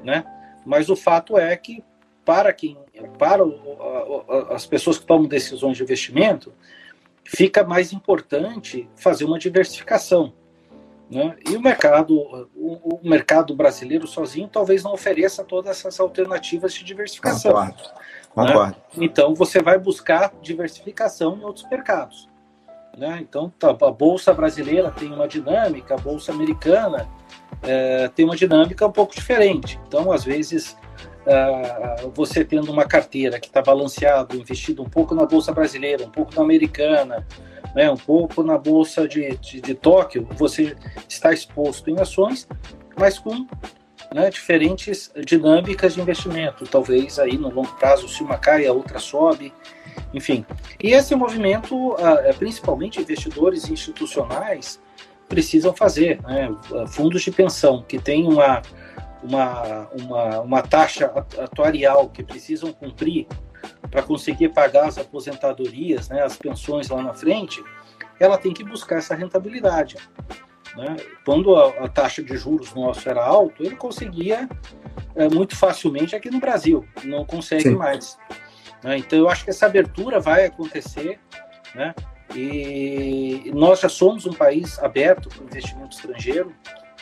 né? 0.04 0.26
Mas 0.65 0.89
o 0.89 0.95
fato 0.95 1.38
é 1.38 1.56
que 1.56 1.84
para 2.26 2.52
quem, 2.52 2.78
para 3.17 3.45
o, 3.45 4.26
a, 4.50 4.56
as 4.56 4.65
pessoas 4.65 4.97
que 4.97 5.06
tomam 5.06 5.28
decisões 5.28 5.78
de 5.78 5.84
investimento, 5.84 6.54
fica 7.23 7.63
mais 7.63 7.93
importante 7.93 8.89
fazer 8.95 9.26
uma 9.26 9.38
diversificação. 9.38 10.34
Né? 11.10 11.38
E 11.50 11.56
o 11.56 11.62
mercado, 11.62 12.17
o, 12.54 13.00
o, 13.00 13.00
mercado 13.04 13.56
brasileiro 13.56 14.06
sozinho 14.06 14.50
talvez 14.50 14.84
não 14.84 14.93
ofereça 14.93 15.43
todas 15.43 15.78
essas 15.78 16.00
alternativas 16.00 16.74
de 16.74 16.84
diversificação. 16.84 17.54
Concordo. 17.54 17.84
Concordo. 18.30 18.76
Né? 18.96 19.06
Então 19.06 19.34
você 19.34 19.62
vai 19.62 19.80
buscar 19.80 20.34
diversificação 20.41 21.38
em 21.38 21.43
outros 21.43 21.67
mercados. 21.70 22.30
Né? 22.98 23.20
Então 23.22 23.50
tá, 23.58 23.70
a 23.70 23.91
bolsa 23.91 24.34
brasileira 24.34 24.91
tem 24.91 25.13
uma 25.13 25.28
dinâmica, 25.28 25.93
a 25.93 25.98
bolsa 25.98 26.34
americana 26.34 27.08
é, 27.62 28.10
tem 28.10 28.26
uma 28.26 28.36
dinâmica 28.36 28.86
um 28.86 28.91
pouco 28.91 29.15
diferente. 29.15 29.80
Então 29.88 30.12
às 30.12 30.26
vezes 30.26 30.76
uh, 31.28 32.12
você 32.13 32.43
tendo 32.43 32.70
uma 32.72 32.86
carteira 32.86 33.39
que 33.39 33.48
está 33.48 33.62
balanceado, 33.62 34.36
investido 34.36 34.82
um 34.82 34.89
pouco 34.89 35.15
na 35.15 35.26
bolsa 35.26 35.54
brasileira, 35.54 36.06
um 36.06 36.10
pouco 36.10 36.36
na 36.36 36.41
americana, 36.41 37.26
né, 37.78 37.92
um 37.92 37.96
pouco 37.96 38.42
na 38.42 38.58
bolsa 38.58 39.08
de, 39.08 39.38
de, 39.38 39.62
de 39.62 39.76
Tóquio, 39.76 40.28
você 40.32 40.76
está 41.08 41.32
exposto 41.32 41.92
em 41.92 42.00
ações, 42.00 42.48
mas 42.98 43.20
com 43.20 43.46
né, 44.12 44.32
diferentes 44.32 45.12
dinâmicas 45.24 45.94
de 45.94 46.02
investimento. 46.02 46.66
Talvez 46.66 47.20
aí 47.20 47.38
no 47.38 47.50
longo 47.50 47.72
prazo, 47.76 48.10
se 48.10 48.24
uma 48.24 48.36
cai, 48.36 48.66
a 48.66 48.74
outra 48.74 48.98
sobe, 48.98 49.54
enfim. 50.12 50.44
E 50.82 50.92
esse 50.92 51.13
movimento, 51.13 51.92
uh, 51.92 52.36
principalmente 52.40 53.00
investidores 53.00 53.70
institucionais, 53.70 54.82
precisam 55.30 55.72
fazer. 55.72 56.20
Né? 56.24 56.50
Fundos 56.88 57.22
de 57.22 57.30
pensão 57.30 57.86
que 57.88 58.00
têm 58.00 58.28
uma 58.28 58.63
uma, 59.22 59.90
uma, 60.00 60.40
uma 60.42 60.62
taxa 60.62 61.12
atuarial 61.40 62.08
que 62.08 62.24
precisam 62.24 62.72
cumprir 62.72 63.28
para 63.89 64.04
conseguir 64.04 64.50
pagar 64.50 64.88
as 64.88 64.98
aposentadorias, 64.98 66.10
né, 66.10 66.22
as 66.22 66.38
pensões 66.38 66.89
lá 66.89 67.02
na 67.02 67.13
frente, 67.13 67.63
ela 68.20 68.38
tem 68.38 68.54
que 68.54 68.63
buscar 68.63 68.98
essa 68.98 69.15
rentabilidade. 69.15 69.98
Né? 70.76 70.96
Quando 71.26 71.56
a, 71.56 71.70
a 71.86 71.88
taxa 71.88 72.22
de 72.22 72.36
juros 72.38 72.74
nosso 72.74 73.08
era 73.10 73.26
alto, 73.26 73.63
ele 73.63 73.76
conseguia 73.76 74.48
é, 75.15 75.28
muito 75.28 75.56
facilmente 75.56 76.15
aqui 76.15 76.30
no 76.30 76.39
Brasil, 76.39 76.86
não 77.04 77.26
consegue 77.26 77.63
Sim. 77.63 77.76
mais. 77.76 78.17
Né? 78.84 78.98
Então 78.98 79.17
eu 79.17 79.30
acho 79.30 79.43
que 79.43 79.50
essa 79.50 79.65
abertura 79.65 80.20
vai 80.20 80.46
acontecer, 80.46 81.20
né? 81.74 81.93
E 82.36 83.52
nós 83.56 83.80
já 83.80 83.89
somos 83.89 84.26
um 84.26 84.34
país 84.34 84.78
aberto 84.80 85.30
para 85.30 85.41
o 85.41 85.46
investimento 85.46 85.96
estrangeiro, 85.96 86.54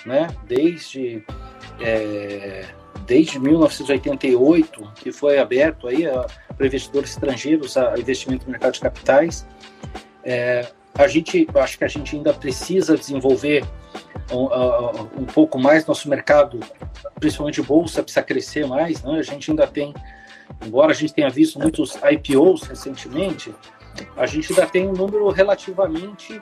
né? 0.05 0.27
Desde 0.47 1.25
é, 1.81 2.65
desde 3.05 3.39
1988 3.39 4.93
que 4.95 5.11
foi 5.11 5.37
aberto 5.37 5.87
aí 5.87 6.03
para 6.57 6.67
investidores 6.67 7.11
estrangeiros 7.11 7.77
a 7.77 7.97
investimento 7.97 8.45
no 8.45 8.51
mercado 8.51 8.73
de 8.73 8.79
capitais. 8.79 9.45
É, 10.23 10.67
a 10.97 11.07
gente, 11.07 11.47
acho 11.55 11.77
que 11.77 11.83
a 11.83 11.87
gente 11.87 12.15
ainda 12.15 12.33
precisa 12.33 12.97
desenvolver 12.97 13.63
um, 14.31 15.21
um, 15.21 15.25
pouco 15.25 15.59
mais 15.59 15.85
nosso 15.85 16.09
mercado, 16.09 16.59
principalmente 17.19 17.61
bolsa, 17.61 18.01
precisa 18.01 18.23
crescer 18.23 18.65
mais. 18.65 19.03
Né? 19.03 19.19
A 19.19 19.21
gente 19.21 19.51
ainda 19.51 19.67
tem, 19.67 19.93
embora 20.65 20.91
a 20.91 20.95
gente 20.95 21.13
tenha 21.13 21.29
visto 21.29 21.59
muitos 21.59 21.95
IPOs 21.95 22.63
recentemente, 22.63 23.53
a 24.15 24.25
gente 24.25 24.51
ainda 24.51 24.65
tem 24.65 24.87
um 24.87 24.93
número 24.93 25.29
relativamente 25.29 26.41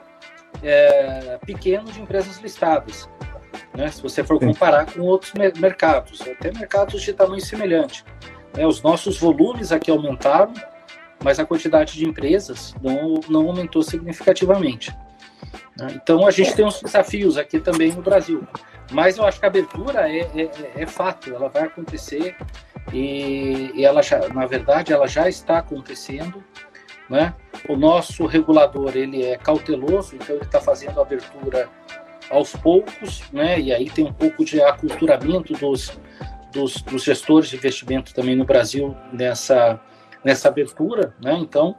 é, 0.62 1.38
pequeno 1.44 1.90
de 1.90 2.00
empresas 2.00 2.38
listadas 2.38 3.08
né? 3.74 3.90
se 3.90 4.02
você 4.02 4.22
for 4.24 4.38
comparar 4.38 4.86
com 4.86 5.00
outros 5.02 5.32
mercados, 5.58 6.20
até 6.22 6.52
mercados 6.52 7.02
de 7.02 7.12
tamanho 7.12 7.40
semelhante. 7.40 8.04
Né? 8.56 8.66
Os 8.66 8.82
nossos 8.82 9.18
volumes 9.18 9.72
aqui 9.72 9.90
aumentaram, 9.90 10.52
mas 11.22 11.38
a 11.38 11.46
quantidade 11.46 11.94
de 11.94 12.06
empresas 12.06 12.74
não, 12.82 13.20
não 13.28 13.48
aumentou 13.48 13.82
significativamente. 13.82 14.94
Né? 15.76 15.88
Então 15.94 16.26
a 16.26 16.30
gente 16.30 16.54
tem 16.54 16.64
uns 16.64 16.80
desafios 16.80 17.36
aqui 17.36 17.58
também 17.58 17.92
no 17.92 18.02
Brasil. 18.02 18.46
Mas 18.92 19.16
eu 19.16 19.24
acho 19.24 19.40
que 19.40 19.46
a 19.46 19.48
abertura 19.48 20.08
é, 20.08 20.20
é, 20.20 20.50
é 20.82 20.86
fato, 20.86 21.34
ela 21.34 21.48
vai 21.48 21.64
acontecer 21.64 22.36
e, 22.92 23.72
e, 23.74 23.84
ela 23.84 24.02
já, 24.02 24.28
na 24.28 24.46
verdade, 24.46 24.92
ela 24.92 25.06
já 25.06 25.28
está 25.28 25.58
acontecendo. 25.58 26.44
Né? 27.08 27.34
O 27.68 27.76
nosso 27.76 28.26
regulador 28.26 28.96
ele 28.96 29.22
é 29.22 29.36
cauteloso, 29.36 30.14
então 30.16 30.36
ele 30.36 30.44
está 30.44 30.60
fazendo 30.60 30.98
a 31.00 31.02
abertura 31.02 31.68
aos 32.30 32.54
poucos, 32.56 33.22
né? 33.32 33.60
E 33.60 33.72
aí 33.72 33.90
tem 33.90 34.04
um 34.04 34.12
pouco 34.12 34.44
de 34.44 34.60
aculturamento 34.62 35.52
dos, 35.54 35.98
dos, 36.52 36.80
dos 36.82 37.02
gestores 37.02 37.48
de 37.48 37.56
investimento 37.56 38.14
também 38.14 38.34
no 38.34 38.44
Brasil 38.44 38.96
nessa, 39.12 39.80
nessa 40.24 40.48
abertura, 40.48 41.14
né? 41.20 41.34
Então, 41.34 41.76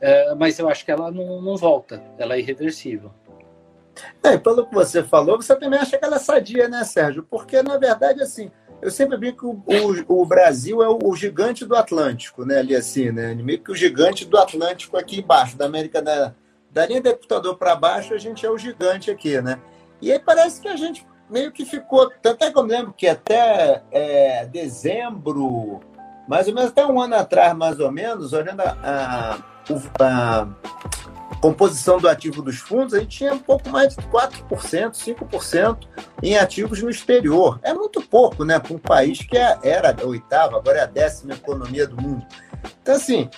é, 0.00 0.34
mas 0.34 0.58
eu 0.58 0.68
acho 0.68 0.84
que 0.84 0.90
ela 0.90 1.10
não, 1.10 1.40
não 1.40 1.56
volta, 1.56 2.02
ela 2.18 2.34
é 2.34 2.40
irreversível. 2.40 3.10
É, 4.22 4.36
pelo 4.36 4.66
que 4.66 4.74
você 4.74 5.02
falou, 5.02 5.40
você 5.40 5.56
também 5.56 5.78
acha 5.78 5.96
que 5.96 6.04
ela 6.04 6.16
é 6.16 6.18
sadia, 6.18 6.68
né, 6.68 6.84
Sérgio? 6.84 7.22
Porque, 7.22 7.62
na 7.62 7.78
verdade, 7.78 8.20
assim, 8.20 8.50
eu 8.82 8.90
sempre 8.90 9.16
brinco 9.16 9.62
que 9.66 9.74
o, 9.74 10.04
o, 10.08 10.22
o 10.22 10.26
Brasil 10.26 10.82
é 10.82 10.88
o, 10.88 10.98
o, 11.02 11.16
gigante 11.16 11.64
do 11.64 11.74
Atlântico, 11.74 12.44
né? 12.44 12.58
Ali 12.58 12.76
assim, 12.76 13.10
né? 13.10 13.34
Meio 13.34 13.60
que 13.60 13.72
o 13.72 13.74
gigante 13.74 14.24
do 14.24 14.36
Atlântico 14.36 14.96
aqui 14.98 15.20
embaixo, 15.20 15.56
da 15.56 15.64
América 15.64 16.02
da, 16.02 16.34
da 16.70 16.86
linha 16.86 17.00
do 17.00 17.08
Equador 17.08 17.56
para 17.56 17.74
baixo, 17.74 18.12
a 18.12 18.18
gente 18.18 18.44
é 18.44 18.50
o 18.50 18.58
gigante 18.58 19.10
aqui, 19.10 19.40
né? 19.40 19.58
E 20.00 20.12
aí 20.12 20.18
parece 20.18 20.60
que 20.60 20.68
a 20.68 20.76
gente 20.76 21.06
meio 21.28 21.52
que 21.52 21.64
ficou. 21.64 22.10
Tanto 22.22 22.44
é 22.44 22.50
que 22.50 22.58
eu 22.58 22.62
lembro 22.62 22.92
que 22.92 23.06
até 23.06 23.82
é, 23.90 24.46
dezembro, 24.46 25.80
mais 26.28 26.48
ou 26.48 26.54
menos 26.54 26.70
até 26.70 26.86
um 26.86 27.00
ano 27.00 27.16
atrás, 27.16 27.56
mais 27.56 27.80
ou 27.80 27.90
menos, 27.90 28.32
olhando 28.32 28.60
a, 28.60 28.76
a, 28.82 29.38
a 30.00 31.36
composição 31.40 31.98
do 31.98 32.08
ativo 32.08 32.42
dos 32.42 32.58
fundos, 32.58 32.94
a 32.94 33.00
gente 33.00 33.18
tinha 33.18 33.34
um 33.34 33.38
pouco 33.38 33.68
mais 33.68 33.94
de 33.94 34.02
4%, 34.04 34.48
5% 34.50 35.78
em 36.22 36.36
ativos 36.36 36.82
no 36.82 36.90
exterior. 36.90 37.58
É 37.62 37.74
muito 37.74 38.00
pouco, 38.02 38.44
né? 38.44 38.58
Para 38.58 38.74
um 38.74 38.78
país 38.78 39.18
que 39.18 39.36
é, 39.36 39.58
era 39.62 39.94
a 40.00 40.06
oitava, 40.06 40.56
agora 40.56 40.78
é 40.78 40.82
a 40.82 40.86
décima 40.86 41.34
economia 41.34 41.86
do 41.86 42.00
mundo. 42.00 42.26
Então, 42.82 42.94
assim, 42.94 43.28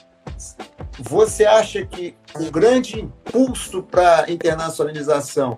você 0.99 1.45
acha 1.45 1.85
que 1.85 2.17
o 2.37 2.51
grande 2.51 3.01
impulso 3.01 3.83
para 3.83 4.31
internacionalização 4.31 5.57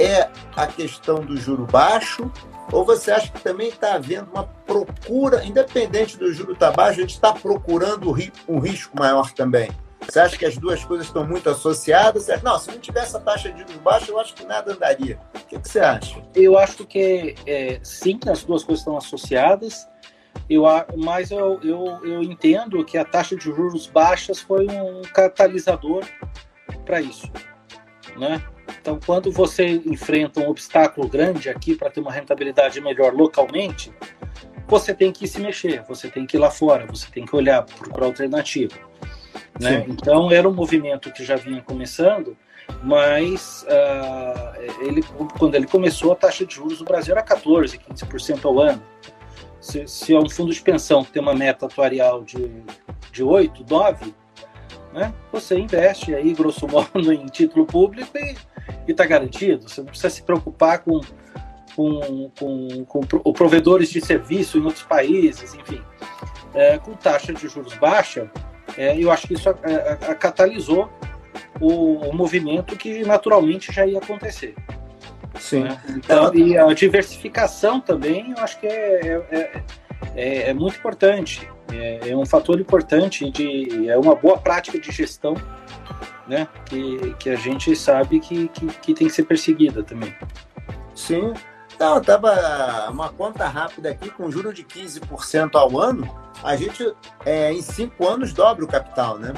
é 0.00 0.30
a 0.56 0.66
questão 0.66 1.20
do 1.20 1.36
juro 1.36 1.66
baixo? 1.66 2.30
Ou 2.72 2.84
você 2.84 3.10
acha 3.10 3.30
que 3.30 3.40
também 3.40 3.68
está 3.68 3.94
havendo 3.94 4.30
uma 4.30 4.44
procura, 4.44 5.44
independente 5.44 6.16
do 6.16 6.32
juro 6.32 6.52
estar 6.52 6.70
tá 6.70 6.76
baixo, 6.76 6.98
a 6.98 7.02
gente 7.02 7.14
está 7.14 7.32
procurando 7.32 8.14
um 8.48 8.58
risco 8.58 8.96
maior 8.98 9.30
também? 9.32 9.70
Você 10.08 10.18
acha 10.18 10.36
que 10.36 10.46
as 10.46 10.56
duas 10.56 10.84
coisas 10.84 11.06
estão 11.06 11.26
muito 11.26 11.48
associadas? 11.50 12.28
Não, 12.42 12.58
se 12.58 12.70
não 12.70 12.78
tivesse 12.78 13.16
a 13.16 13.20
taxa 13.20 13.52
de 13.52 13.60
juros 13.60 13.76
baixa, 13.76 14.10
eu 14.10 14.18
acho 14.18 14.34
que 14.34 14.44
nada 14.44 14.72
andaria. 14.72 15.20
O 15.34 15.38
que, 15.46 15.58
que 15.58 15.68
você 15.68 15.80
acha? 15.80 16.22
Eu 16.34 16.58
acho 16.58 16.86
que 16.86 17.34
é, 17.46 17.78
sim, 17.82 18.18
as 18.28 18.42
duas 18.42 18.64
coisas 18.64 18.80
estão 18.80 18.96
associadas. 18.96 19.88
Eu, 20.48 20.64
mas 20.96 21.30
eu, 21.30 21.60
eu, 21.62 21.84
eu 22.04 22.22
entendo 22.22 22.84
que 22.84 22.96
a 22.96 23.04
taxa 23.04 23.36
de 23.36 23.44
juros 23.44 23.86
baixas 23.86 24.40
foi 24.40 24.66
um 24.66 25.02
catalisador 25.02 26.04
para 26.84 27.00
isso. 27.00 27.30
Né? 28.16 28.42
Então, 28.80 28.98
quando 29.04 29.30
você 29.32 29.66
enfrenta 29.66 30.40
um 30.40 30.48
obstáculo 30.48 31.08
grande 31.08 31.48
aqui 31.48 31.74
para 31.74 31.90
ter 31.90 32.00
uma 32.00 32.12
rentabilidade 32.12 32.80
melhor 32.80 33.14
localmente, 33.14 33.92
você 34.66 34.94
tem 34.94 35.10
que 35.10 35.26
se 35.26 35.40
mexer, 35.40 35.82
você 35.88 36.08
tem 36.08 36.26
que 36.26 36.36
ir 36.36 36.40
lá 36.40 36.50
fora, 36.50 36.86
você 36.86 37.10
tem 37.10 37.24
que 37.24 37.34
olhar, 37.34 37.62
procurar 37.64 38.06
alternativa. 38.06 38.74
Né? 39.60 39.84
Então, 39.88 40.30
era 40.30 40.48
um 40.48 40.54
movimento 40.54 41.12
que 41.12 41.24
já 41.24 41.36
vinha 41.36 41.60
começando, 41.60 42.36
mas 42.82 43.64
uh, 43.64 44.86
ele, 44.86 45.02
quando 45.38 45.54
ele 45.54 45.66
começou, 45.66 46.12
a 46.12 46.16
taxa 46.16 46.46
de 46.46 46.54
juros 46.54 46.78
no 46.78 46.84
Brasil 46.84 47.14
era 47.14 47.24
14%, 47.24 47.80
15% 47.92 48.44
ao 48.44 48.60
ano. 48.60 48.82
Se, 49.60 49.86
se, 49.86 50.14
é 50.14 50.18
um 50.18 50.28
fundo 50.28 50.52
de 50.52 50.62
pensão 50.62 51.04
que 51.04 51.12
tem 51.12 51.20
uma 51.20 51.34
meta 51.34 51.66
atuarial 51.66 52.22
de, 52.22 52.50
de 53.12 53.22
8, 53.22 53.66
9, 53.68 54.14
né, 54.92 55.12
você 55.32 55.58
investe 55.58 56.14
aí, 56.14 56.32
grosso 56.32 56.66
modo, 56.66 56.88
em 57.12 57.26
título 57.26 57.66
público 57.66 58.10
e 58.18 58.90
está 58.90 59.06
garantido. 59.06 59.68
Você 59.68 59.80
não 59.80 59.88
precisa 59.88 60.10
se 60.10 60.22
preocupar 60.22 60.80
com, 60.80 61.00
com, 61.76 62.30
com, 62.38 62.84
com, 62.84 63.32
provedores 63.32 63.90
de 63.90 64.00
serviço 64.00 64.58
em 64.58 64.62
outros 64.62 64.84
países, 64.84 65.54
enfim. 65.54 65.80
É, 66.52 66.78
com 66.78 66.92
taxa 66.94 67.32
de 67.32 67.46
juros 67.46 67.74
baixa, 67.74 68.30
é, 68.76 68.98
eu 68.98 69.10
acho 69.10 69.26
que 69.26 69.34
isso 69.34 69.48
a, 69.48 69.52
a, 69.52 70.10
a 70.10 70.14
catalisou 70.14 70.90
o, 71.60 72.08
o, 72.08 72.14
movimento 72.14 72.76
que 72.76 73.04
naturalmente 73.04 73.72
já 73.72 73.86
ia 73.86 73.98
acontecer. 73.98 74.54
Sim. 75.38 75.64
Né? 75.64 75.80
Então, 75.88 76.34
e 76.34 76.56
a 76.56 76.72
diversificação 76.72 77.80
também, 77.80 78.32
eu 78.36 78.42
acho 78.42 78.58
que 78.58 78.66
é, 78.66 79.22
é, 79.30 79.62
é, 80.16 80.50
é 80.50 80.54
muito 80.54 80.78
importante. 80.78 81.48
É, 81.72 82.10
é, 82.10 82.16
um 82.16 82.26
fator 82.26 82.60
importante 82.60 83.30
de 83.30 83.88
é 83.88 83.98
uma 83.98 84.14
boa 84.14 84.38
prática 84.38 84.78
de 84.78 84.90
gestão, 84.90 85.34
né? 86.26 86.48
Que, 86.66 87.14
que 87.18 87.30
a 87.30 87.36
gente 87.36 87.74
sabe 87.76 88.20
que, 88.20 88.48
que, 88.48 88.66
que 88.66 88.94
tem 88.94 89.06
que 89.06 89.12
ser 89.12 89.24
perseguida 89.24 89.82
também. 89.82 90.14
Sim. 90.94 91.32
Não, 91.78 92.00
tava 92.00 92.90
uma 92.90 93.08
conta 93.08 93.46
rápida 93.46 93.90
aqui 93.90 94.10
com 94.10 94.30
juro 94.30 94.52
de 94.52 94.62
15% 94.64 95.54
ao 95.54 95.78
ano 95.78 96.06
a 96.42 96.56
gente 96.56 96.94
é, 97.24 97.52
em 97.52 97.62
cinco 97.62 98.06
anos 98.06 98.32
dobra 98.32 98.64
o 98.64 98.68
capital, 98.68 99.18
né? 99.18 99.34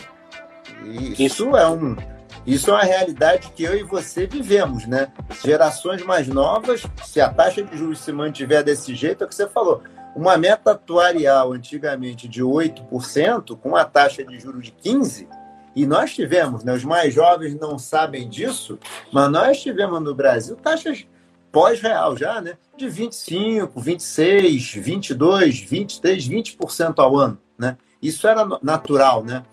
E 0.85 1.25
isso 1.25 1.57
é 1.57 1.69
um 1.69 1.97
isso 2.45 2.71
é 2.71 2.73
uma 2.73 2.83
realidade 2.83 3.53
que 3.55 3.63
eu 3.63 3.77
e 3.77 3.85
você 3.85 4.27
vivemos, 4.27 4.85
né? 4.87 5.13
Gerações 5.45 6.03
mais 6.05 6.27
novas, 6.27 6.83
se 7.05 7.21
a 7.21 7.29
taxa 7.29 7.63
de 7.63 7.77
juros 7.77 8.01
se 8.01 8.11
mantiver 8.11 8.65
desse 8.65 8.95
jeito, 8.97 9.23
é 9.23 9.27
o 9.27 9.29
que 9.29 9.35
você 9.35 9.47
falou. 9.47 9.83
Uma 10.15 10.37
meta 10.37 10.73
atuarial 10.73 11.53
antigamente 11.53 12.29
de 12.29 12.43
8%, 12.43 13.57
com 13.57 13.75
a 13.75 13.85
taxa 13.85 14.25
de 14.25 14.39
juros 14.39 14.65
de 14.65 14.73
15%, 14.73 15.27
e 15.75 15.87
nós 15.87 16.15
tivemos, 16.15 16.63
né? 16.65 16.75
Os 16.75 16.85
mais 16.85 17.15
jovens 17.15 17.59
não 17.59 17.79
sabem 17.79 18.29
disso, 18.29 18.79
mas 19.11 19.31
nós 19.31 19.63
tivemos 19.63 20.03
no 20.03 20.15
Brasil 20.15 20.55
taxas 20.57 21.07
pós-real 21.51 22.17
já, 22.17 22.41
né? 22.41 22.59
De 22.77 22.89
25, 22.89 23.81
26, 23.81 24.75
22, 24.75 25.61
23, 25.61 26.29
20% 26.29 26.95
ao 26.99 27.17
ano, 27.17 27.39
né? 27.59 27.77
Isso 28.03 28.27
era 28.27 28.47
natural, 28.63 29.25
né? 29.25 29.45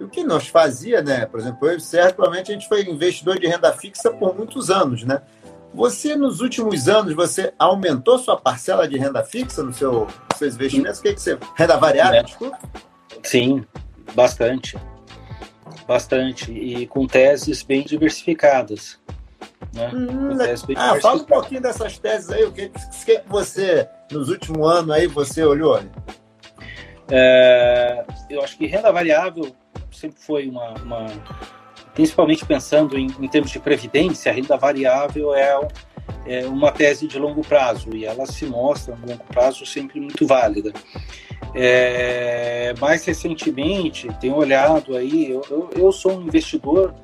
E 0.00 0.04
o 0.04 0.08
que 0.08 0.22
nós 0.24 0.48
fazia, 0.48 1.02
né? 1.02 1.26
Por 1.26 1.40
exemplo, 1.40 1.68
eu 1.68 1.76
e 1.76 1.80
certamente 1.80 2.50
a 2.50 2.54
gente 2.54 2.68
foi 2.68 2.82
investidor 2.82 3.38
de 3.38 3.46
renda 3.46 3.72
fixa 3.72 4.10
por 4.10 4.34
muitos 4.36 4.70
anos, 4.70 5.04
né? 5.04 5.22
Você, 5.74 6.16
nos 6.16 6.40
últimos 6.40 6.88
anos, 6.88 7.14
você 7.14 7.52
aumentou 7.58 8.18
sua 8.18 8.36
parcela 8.36 8.88
de 8.88 8.98
renda 8.98 9.22
fixa 9.22 9.62
no 9.62 9.72
seu, 9.72 10.06
nos 10.06 10.38
seus 10.38 10.54
investimentos? 10.54 10.98
O 10.98 11.02
que, 11.02 11.08
é 11.08 11.14
que 11.14 11.20
você... 11.20 11.38
Renda 11.54 11.76
variável, 11.76 12.20
é. 12.20 12.22
desculpa? 12.22 12.58
Sim, 13.22 13.64
bastante. 14.14 14.78
Bastante. 15.86 16.50
E 16.52 16.86
com 16.86 17.06
teses 17.06 17.62
bem 17.62 17.82
diversificadas. 17.82 18.98
Né? 19.74 19.90
Hum, 19.94 20.30
ah, 20.76 20.98
fala 21.00 21.20
um 21.20 21.24
pouquinho 21.24 21.60
dessas 21.60 21.98
teses 21.98 22.30
aí, 22.30 22.44
o 22.44 22.52
que, 22.52 22.70
que 22.70 23.22
você, 23.26 23.86
nos 24.10 24.28
últimos 24.28 24.66
anos 24.70 24.90
aí, 24.90 25.06
você 25.06 25.44
olhou? 25.44 25.80
É, 27.10 28.04
eu 28.30 28.42
acho 28.42 28.56
que 28.56 28.66
renda 28.66 28.90
variável 28.90 29.54
sempre 29.90 30.20
foi 30.20 30.48
uma, 30.48 30.74
uma 30.74 31.06
principalmente 31.98 32.46
pensando 32.46 32.96
em, 32.96 33.08
em, 33.18 33.26
termos 33.26 33.50
de 33.50 33.58
previdência, 33.58 34.30
a 34.30 34.34
renda 34.34 34.56
variável 34.56 35.34
é, 35.34 35.58
é, 36.26 36.46
uma 36.46 36.70
tese 36.70 37.08
de 37.08 37.18
longo 37.18 37.42
prazo 37.42 37.90
e 37.92 38.04
ela 38.04 38.24
se 38.24 38.46
mostra, 38.46 38.94
no 38.94 39.04
longo 39.04 39.24
prazo, 39.24 39.66
sempre 39.66 39.98
muito 39.98 40.24
válida. 40.24 40.72
É, 41.52 42.72
mais 42.78 43.04
recentemente, 43.04 44.06
tenho 44.20 44.36
olhado 44.36 44.96
aí, 44.96 45.28
eu, 45.28 45.42
eu, 45.50 45.70
eu 45.76 45.90
sou 45.90 46.18
um 46.18 46.22
investidor 46.22 46.94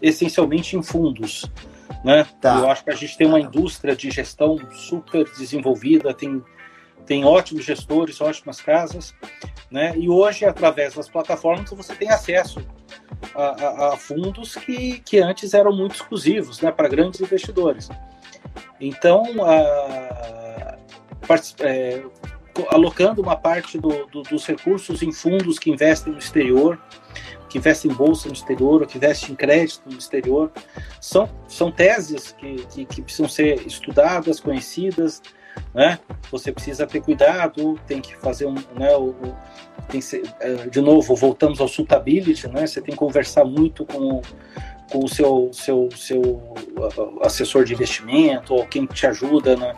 essencialmente 0.00 0.76
em 0.76 0.82
fundos. 0.82 1.50
Né? 2.04 2.24
Tá. 2.40 2.54
Eu 2.60 2.70
acho 2.70 2.84
que 2.84 2.90
a 2.90 2.94
gente 2.94 3.18
tem 3.18 3.26
uma 3.26 3.40
indústria 3.40 3.96
de 3.96 4.08
gestão 4.12 4.60
super 4.70 5.24
desenvolvida, 5.24 6.14
tem, 6.14 6.40
tem 7.04 7.24
ótimos 7.24 7.64
gestores, 7.64 8.20
ótimas 8.20 8.60
casas, 8.60 9.12
né? 9.68 9.92
e 9.96 10.08
hoje, 10.08 10.44
através 10.44 10.94
das 10.94 11.08
plataformas, 11.08 11.68
você 11.68 11.96
tem 11.96 12.10
acesso 12.10 12.64
a, 13.34 13.88
a, 13.88 13.96
fundos 13.96 14.54
que, 14.54 15.00
que 15.00 15.18
antes 15.18 15.54
eram 15.54 15.74
muito 15.74 15.94
exclusivos 15.94 16.60
né? 16.60 16.70
para 16.70 16.88
grandes 16.88 17.20
investidores. 17.20 17.88
Então, 18.80 19.24
a, 19.44 20.76
é, 21.60 22.02
alocando 22.68 23.20
uma 23.20 23.36
parte 23.36 23.78
do, 23.78 24.06
do, 24.06 24.22
dos 24.22 24.46
recursos 24.46 25.02
em 25.02 25.12
fundos 25.12 25.58
que 25.58 25.70
investem 25.70 26.12
no 26.12 26.18
exterior, 26.18 26.80
que 27.48 27.58
investe 27.58 27.88
em 27.88 27.92
bolsa 27.92 28.28
no 28.28 28.34
exterior, 28.34 28.82
ou 28.82 28.86
que 28.86 28.98
investe 28.98 29.32
em 29.32 29.34
crédito 29.34 29.82
no 29.88 29.98
exterior. 29.98 30.52
São, 31.00 31.28
são 31.48 31.70
teses 31.70 32.32
que, 32.32 32.56
que, 32.66 32.84
que 32.84 33.02
precisam 33.02 33.28
ser 33.28 33.66
estudadas, 33.66 34.40
conhecidas, 34.40 35.22
né? 35.74 35.98
Você 36.30 36.52
precisa 36.52 36.86
ter 36.86 37.00
cuidado, 37.00 37.78
tem 37.86 38.00
que 38.00 38.16
fazer 38.16 38.46
um, 38.46 38.54
né, 38.74 38.96
o, 38.96 39.14
tem 39.88 40.00
ser, 40.00 40.22
é, 40.40 40.54
de 40.66 40.80
novo, 40.80 41.14
voltamos 41.14 41.60
ao 41.60 41.68
suitability, 41.68 42.48
né? 42.48 42.66
Você 42.66 42.80
tem 42.80 42.92
que 42.92 42.98
conversar 42.98 43.44
muito 43.44 43.84
com, 43.84 44.20
com 44.90 45.04
o 45.04 45.08
seu, 45.08 45.50
seu, 45.52 45.88
seu 45.96 46.54
assessor 47.22 47.64
de 47.64 47.74
investimento 47.74 48.54
ou 48.54 48.66
quem 48.66 48.86
te 48.86 49.06
ajuda 49.06 49.56
na, 49.56 49.74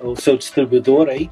o 0.00 0.16
seu 0.16 0.36
distribuidor 0.36 1.08
aí 1.08 1.30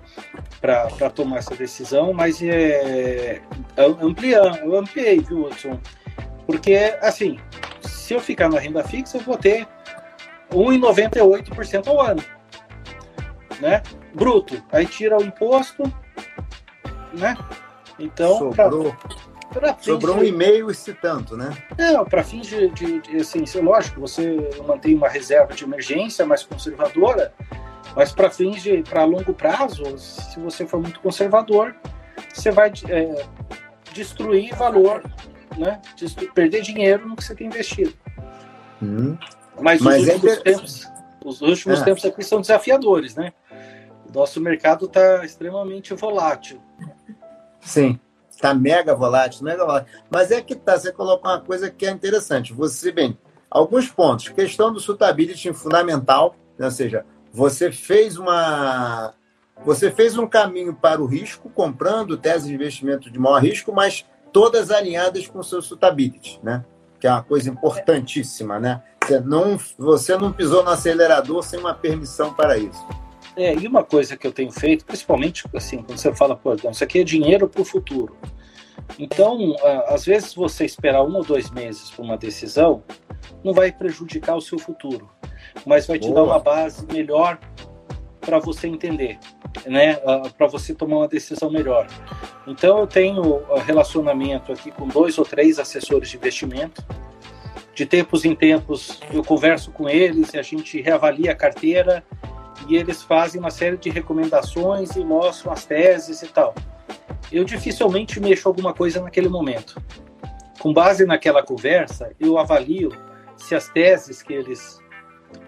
para 0.61 1.11
tomar 1.11 1.39
essa 1.39 1.55
decisão, 1.55 2.13
mas 2.13 2.43
é, 2.43 3.41
ampliando, 3.77 4.59
eu 4.59 4.77
ampliei, 4.77 5.21
viu, 5.21 5.47
Hudson? 5.47 5.79
Porque, 6.47 6.97
assim, 7.01 7.39
se 7.83 8.15
eu 8.15 8.21
ficar 8.21 8.49
na 8.49 8.59
renda 8.59 8.83
fixa, 8.85 9.19
eu 9.19 9.23
vou 9.23 9.37
ter 9.37 9.67
1,98% 10.51 11.87
ao 11.87 12.01
ano, 12.01 12.23
né? 13.61 13.83
Bruto. 14.15 14.63
Aí 14.73 14.87
tira 14.87 15.19
o 15.19 15.23
imposto, 15.23 15.83
né? 17.13 17.37
Então, 17.99 18.39
sobrou, 18.39 18.97
pra, 19.53 19.77
sobrou 19.81 20.17
um 20.17 20.25
e-mail 20.25 20.71
esse 20.71 20.93
tanto, 20.95 21.37
né? 21.37 21.57
Não, 21.79 22.05
para 22.05 22.25
fins 22.25 22.47
de, 22.47 22.69
de, 22.71 23.01
de, 23.01 23.17
assim, 23.19 23.45
lógico, 23.61 24.01
você 24.01 24.37
mantém 24.67 24.95
uma 24.95 25.09
reserva 25.09 25.55
de 25.55 25.65
emergência 25.65 26.27
mais 26.27 26.43
conservadora, 26.43 27.33
mas 27.95 28.13
para 28.13 28.31
fins 28.31 28.63
de 28.63 28.83
para 28.83 29.05
longo 29.05 29.33
prazo, 29.33 29.97
se 29.99 30.39
você 30.41 30.67
for 30.67 30.81
muito 30.81 31.01
conservador, 31.01 31.75
você 32.33 32.51
vai 32.51 32.73
é, 32.89 33.25
destruir 33.93 34.55
valor, 34.55 35.03
né? 35.57 35.81
Destru 35.97 36.33
perder 36.33 36.63
dinheiro 36.63 37.09
no 37.09 37.17
que 37.17 37.25
você 37.25 37.35
tem 37.35 37.47
investido. 37.47 37.95
Hum. 38.83 39.17
Mas, 39.61 39.81
Mas 39.81 40.03
os 40.03 40.09
é 40.09 40.15
últimos, 40.15 40.33
é... 40.33 40.41
tempos, 40.41 40.89
os 41.25 41.41
últimos 41.41 41.81
ah. 41.81 41.85
tempos 41.85 42.05
aqui 42.05 42.23
são 42.25 42.41
desafiadores, 42.41 43.15
né? 43.15 43.33
Nosso 44.15 44.41
mercado 44.41 44.87
está 44.87 45.25
extremamente 45.25 45.93
volátil. 45.95 46.61
Sim. 47.61 47.99
está 48.31 48.55
mega 48.55 48.95
volátil, 48.95 49.43
mega 49.43 49.65
volátil. 49.65 49.93
Mas 50.11 50.31
é 50.31 50.41
que 50.41 50.55
tá, 50.55 50.79
você 50.79 50.93
colocou 50.93 51.31
uma 51.31 51.41
coisa 51.41 51.71
que 51.71 51.85
é 51.85 51.91
interessante. 51.91 52.53
Você, 52.53 52.93
bem, 52.93 53.19
alguns 53.51 53.89
pontos. 53.89 54.29
Questão 54.29 54.73
do 54.73 54.79
suitability 54.79 55.53
fundamental, 55.53 56.37
né? 56.59 56.67
ou 56.67 56.71
seja, 56.71 57.05
você 57.33 57.73
fez 57.73 58.17
uma. 58.17 59.15
Você 59.65 59.91
fez 59.91 60.17
um 60.19 60.27
caminho 60.27 60.75
para 60.75 61.01
o 61.01 61.07
risco, 61.07 61.49
comprando 61.49 62.17
teses 62.17 62.49
de 62.49 62.55
investimento 62.55 63.11
de 63.11 63.19
maior 63.19 63.41
risco, 63.41 63.73
mas 63.73 64.05
todas 64.33 64.71
alinhadas 64.71 65.27
com 65.27 65.39
o 65.39 65.45
seu 65.45 65.63
suitability, 65.63 66.41
né? 66.43 66.65
Que 67.01 67.07
é 67.07 67.11
uma 67.11 67.23
coisa 67.23 67.51
importantíssima, 67.51 68.59
né? 68.59 68.83
Você 69.03 69.21
não, 69.21 69.59
você 69.79 70.17
não 70.17 70.33
pisou 70.33 70.65
no 70.65 70.71
acelerador 70.71 71.43
sem 71.43 71.59
uma 71.59 71.73
permissão 71.73 72.35
para 72.35 72.59
isso. 72.59 72.85
É, 73.37 73.55
e 73.55 73.67
uma 73.67 73.83
coisa 73.83 74.17
que 74.17 74.27
eu 74.27 74.33
tenho 74.33 74.53
feito, 74.53 74.85
principalmente 74.85 75.45
assim, 75.55 75.79
quando 75.79 75.99
você 75.99 76.15
fala, 76.15 76.37
pô, 76.37 76.55
então, 76.55 76.71
isso 76.71 76.85
aqui 76.85 77.01
é 77.01 77.05
dinheiro 77.05 77.49
para 77.49 77.63
o 77.63 77.65
futuro. 77.65 78.17
Então, 78.99 79.57
às 79.89 80.05
vezes 80.05 80.35
você 80.35 80.65
esperar 80.65 81.03
um 81.03 81.17
ou 81.17 81.25
dois 81.25 81.51
meses 81.51 81.91
para 81.91 82.05
uma 82.05 82.17
decisão 82.17 82.83
não 83.43 83.53
vai 83.53 83.73
prejudicar 83.73 84.37
o 84.37 84.41
seu 84.41 84.59
futuro, 84.59 85.11
mas 85.67 85.87
vai 85.87 85.99
te 85.99 86.09
Boa. 86.09 86.15
dar 86.15 86.23
uma 86.25 86.39
base 86.39 86.87
melhor 86.87 87.39
para 88.21 88.39
você 88.39 88.69
entender, 88.69 89.19
né? 89.67 89.95
Para 90.37 90.47
você 90.47 90.75
tomar 90.75 90.99
uma 90.99 91.09
decisão 91.09 91.51
melhor. 91.51 91.87
Então, 92.47 92.79
eu 92.81 92.87
tenho 92.87 93.43
relacionamento 93.65 94.53
aqui 94.53 94.71
com 94.71 94.87
dois 94.87 95.19
ou 95.19 95.25
três 95.25 95.59
assessores 95.59 96.11
de 96.11 96.17
investimento. 96.17 96.85
De 97.75 97.85
tempos 97.85 98.25
em 98.25 98.35
tempos, 98.35 99.01
eu 99.13 99.25
converso 99.25 99.73
com 99.73 99.89
eles 99.89 100.33
e 100.33 100.39
a 100.39 100.43
gente 100.43 100.81
reavalia 100.81 101.33
a 101.33 101.35
carteira 101.35 102.05
e 102.69 102.77
eles 102.77 103.03
fazem 103.03 103.41
uma 103.41 103.51
série 103.51 103.77
de 103.77 103.91
recomendações 103.91 104.97
e 104.97 105.05
mostram 105.05 105.53
as 105.53 105.65
teses 105.65 106.23
e 106.23 106.29
tal 106.29 106.55
eu 107.35 107.45
dificilmente 107.45 108.21
mexo 108.21 108.49
alguma 108.49 108.73
coisa 108.73 109.01
naquele 109.01 109.29
momento. 109.29 109.83
Com 110.61 110.73
base 110.73 111.05
naquela 111.05 111.43
conversa, 111.43 112.13
eu 112.19 112.39
avalio 112.39 112.91
se 113.37 113.55
as 113.55 113.69
teses 113.69 114.23
que 114.23 114.33
eles 114.33 114.83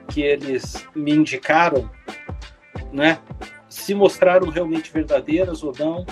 que 0.08 0.20
eles 0.20 0.86
me 0.94 1.12
indicaram, 1.12 1.90
né, 2.92 3.18
se 3.68 3.94
mostraram 3.94 4.48
realmente 4.48 4.92
verdadeiras 4.92 5.62
ou 5.62 5.72
não, 5.78 6.06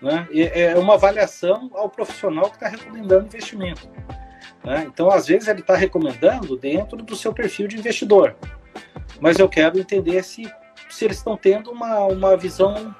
né? 0.00 0.26
É 0.32 0.78
uma 0.78 0.94
avaliação 0.94 1.70
ao 1.74 1.88
profissional 1.88 2.50
que 2.50 2.56
está 2.56 2.68
recomendando 2.68 3.26
investimento. 3.26 3.88
Né? 4.64 4.84
Então, 4.86 5.10
às 5.10 5.26
vezes 5.26 5.48
ele 5.48 5.60
está 5.60 5.74
recomendando 5.74 6.56
dentro 6.56 6.98
do 6.98 7.16
seu 7.16 7.32
perfil 7.32 7.66
de 7.66 7.78
investidor, 7.78 8.36
mas 9.20 9.38
eu 9.38 9.48
quero 9.48 9.78
entender 9.78 10.22
se 10.22 10.50
se 10.88 11.04
eles 11.04 11.18
estão 11.18 11.36
tendo 11.36 11.70
uma, 11.70 12.04
uma 12.06 12.36
visão 12.36 12.94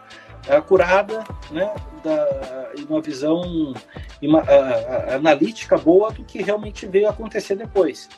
acurada, 0.48 1.24
né, 1.50 1.74
da, 2.02 2.70
e 2.76 2.84
uma 2.84 3.00
visão 3.00 3.74
uma, 4.22 4.40
a, 4.40 4.54
a, 4.54 5.14
analítica 5.16 5.76
boa 5.76 6.10
do 6.10 6.24
que 6.24 6.42
realmente 6.42 6.86
veio 6.86 7.08
acontecer 7.08 7.56
depois. 7.56 8.08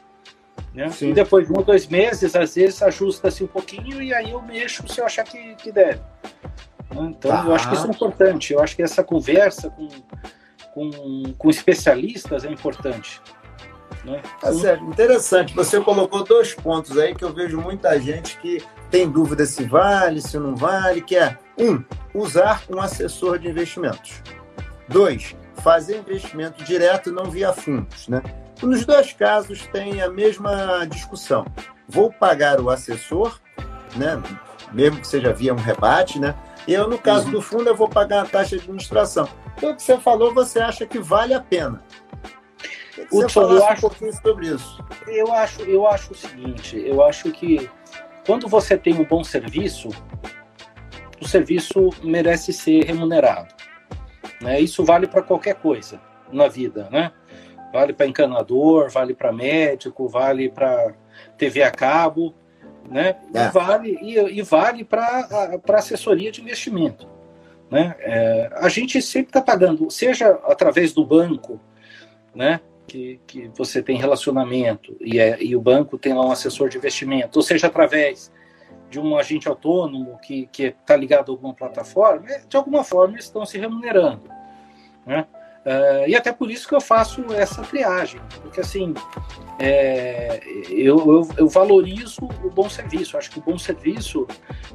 Né? 0.74 0.90
E 1.00 1.12
depois 1.12 1.46
de 1.46 1.52
um 1.52 1.56
ou 1.56 1.64
dois 1.64 1.86
meses, 1.86 2.36
às 2.36 2.54
vezes 2.54 2.82
ajusta-se 2.82 3.42
um 3.42 3.46
pouquinho 3.46 4.00
e 4.02 4.14
aí 4.14 4.30
eu 4.30 4.40
mexo 4.40 4.86
se 4.88 5.00
eu 5.00 5.04
achar 5.04 5.24
que, 5.24 5.54
que 5.56 5.72
deve. 5.72 6.00
Né? 6.90 7.08
Então, 7.10 7.30
tá. 7.30 7.44
eu 7.46 7.54
acho 7.54 7.68
que 7.68 7.74
isso 7.74 7.86
é 7.86 7.90
importante. 7.90 8.52
Eu 8.52 8.60
acho 8.60 8.76
que 8.76 8.82
essa 8.82 9.02
conversa 9.02 9.70
com, 9.70 9.88
com, 10.72 11.34
com 11.36 11.50
especialistas 11.50 12.44
é 12.44 12.50
importante. 12.50 13.20
Né? 14.04 14.20
Tá 14.40 14.52
certo, 14.52 14.84
interessante. 14.84 15.54
Você 15.54 15.80
colocou 15.80 16.24
dois 16.24 16.54
pontos 16.54 16.98
aí 16.98 17.14
que 17.14 17.24
eu 17.24 17.32
vejo 17.32 17.60
muita 17.60 17.98
gente 18.00 18.38
que 18.38 18.62
tem 18.90 19.08
dúvida 19.08 19.46
se 19.46 19.64
vale, 19.64 20.20
se 20.20 20.38
não 20.38 20.56
vale, 20.56 21.00
que 21.00 21.16
é 21.16 21.38
um, 21.58 21.82
usar 22.14 22.62
um 22.68 22.80
assessor 22.80 23.38
de 23.38 23.48
investimentos. 23.48 24.20
Dois, 24.88 25.36
fazer 25.62 25.98
investimento 25.98 26.64
direto 26.64 27.12
não 27.12 27.30
via 27.30 27.52
fundos, 27.52 28.08
né? 28.08 28.22
Nos 28.60 28.84
dois 28.84 29.12
casos 29.12 29.66
tem 29.68 30.02
a 30.02 30.08
mesma 30.08 30.84
discussão. 30.84 31.46
Vou 31.88 32.12
pagar 32.12 32.60
o 32.60 32.70
assessor, 32.70 33.40
né? 33.96 34.20
Mesmo 34.72 35.00
que 35.00 35.06
seja 35.06 35.32
via 35.32 35.52
um 35.52 35.58
rebate, 35.58 36.18
né? 36.18 36.34
E 36.66 36.72
eu, 36.72 36.88
no 36.88 36.96
caso 36.96 37.26
uhum. 37.26 37.32
do 37.32 37.42
fundo, 37.42 37.68
eu 37.68 37.76
vou 37.76 37.88
pagar 37.88 38.22
a 38.22 38.26
taxa 38.26 38.56
de 38.56 38.62
administração. 38.62 39.28
Então, 39.56 39.70
o 39.70 39.76
que 39.76 39.82
você 39.82 39.98
falou, 39.98 40.32
você 40.32 40.60
acha 40.60 40.86
que 40.86 40.98
vale 40.98 41.34
a 41.34 41.40
pena. 41.40 41.82
Você 43.10 43.38
eu 43.38 43.64
acho, 43.66 43.86
um 43.86 43.88
pouquinho 43.88 44.12
sobre 44.12 44.48
isso. 44.48 44.84
Eu 45.06 45.32
acho, 45.32 45.62
eu 45.62 45.86
acho 45.86 46.12
o 46.12 46.16
seguinte, 46.16 46.78
eu 46.78 47.02
acho 47.02 47.30
que 47.32 47.70
quando 48.26 48.48
você 48.48 48.76
tem 48.76 48.94
um 48.94 49.04
bom 49.04 49.24
serviço, 49.24 49.88
o 51.20 51.26
serviço 51.26 51.90
merece 52.02 52.52
ser 52.52 52.84
remunerado. 52.84 53.54
Né? 54.40 54.60
Isso 54.60 54.84
vale 54.84 55.06
para 55.06 55.22
qualquer 55.22 55.54
coisa 55.54 56.00
na 56.30 56.48
vida, 56.48 56.88
né? 56.90 57.12
Vale 57.72 57.92
para 57.92 58.06
encanador, 58.06 58.90
vale 58.90 59.14
para 59.14 59.32
médico, 59.32 60.08
vale 60.08 60.50
para 60.50 60.94
TV 61.38 61.62
a 61.62 61.70
cabo, 61.70 62.34
né? 62.88 63.16
É. 63.34 63.46
E 63.46 63.48
vale 63.50 63.98
e, 64.02 64.38
e 64.38 64.42
vale 64.42 64.84
para 64.84 65.58
assessoria 65.74 66.30
de 66.30 66.42
investimento, 66.42 67.08
né? 67.70 67.94
É, 68.00 68.50
a 68.56 68.68
gente 68.68 69.00
sempre 69.00 69.30
está 69.30 69.40
pagando, 69.40 69.90
seja 69.90 70.38
através 70.44 70.92
do 70.92 71.04
banco, 71.04 71.60
né? 72.34 72.60
Que, 72.92 73.20
que 73.26 73.50
você 73.56 73.82
tem 73.82 73.96
relacionamento 73.96 74.94
e, 75.00 75.18
é, 75.18 75.42
e 75.42 75.56
o 75.56 75.60
banco 75.60 75.96
tem 75.96 76.12
lá 76.12 76.26
um 76.26 76.30
assessor 76.30 76.68
de 76.68 76.76
investimento, 76.76 77.38
ou 77.38 77.42
seja, 77.42 77.66
através 77.66 78.30
de 78.90 79.00
um 79.00 79.16
agente 79.16 79.48
autônomo 79.48 80.18
que 80.20 80.46
está 80.58 80.94
ligado 80.94 81.30
a 81.30 81.32
alguma 81.32 81.54
plataforma, 81.54 82.30
é, 82.30 82.42
de 82.46 82.54
alguma 82.54 82.84
forma 82.84 83.14
eles 83.14 83.24
estão 83.24 83.46
se 83.46 83.58
remunerando. 83.58 84.28
Né? 85.06 85.26
Uh, 85.64 86.08
e 86.08 86.14
até 86.14 86.32
por 86.32 86.50
isso 86.50 86.68
que 86.68 86.74
eu 86.74 86.80
faço 86.80 87.24
essa 87.32 87.62
triagem, 87.62 88.20
porque 88.42 88.60
assim 88.60 88.92
é, 89.58 90.40
eu, 90.68 90.98
eu, 90.98 91.28
eu, 91.38 91.48
valorizo 91.48 92.20
o 92.44 92.50
bom 92.50 92.68
serviço, 92.68 93.16
acho 93.16 93.30
que 93.30 93.38
o 93.38 93.42
bom 93.42 93.56
serviço 93.56 94.26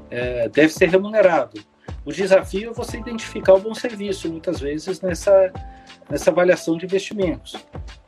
é, 0.09 0.49
deve 0.49 0.69
ser 0.69 0.89
remunerado. 0.89 1.61
O 2.05 2.11
desafio 2.11 2.71
é 2.71 2.73
você 2.73 2.97
identificar 2.97 3.53
o 3.53 3.59
bom 3.59 3.75
serviço, 3.75 4.29
muitas 4.29 4.61
vezes, 4.61 5.01
nessa, 5.01 5.51
nessa 6.09 6.31
avaliação 6.31 6.77
de 6.77 6.85
investimentos. 6.85 7.55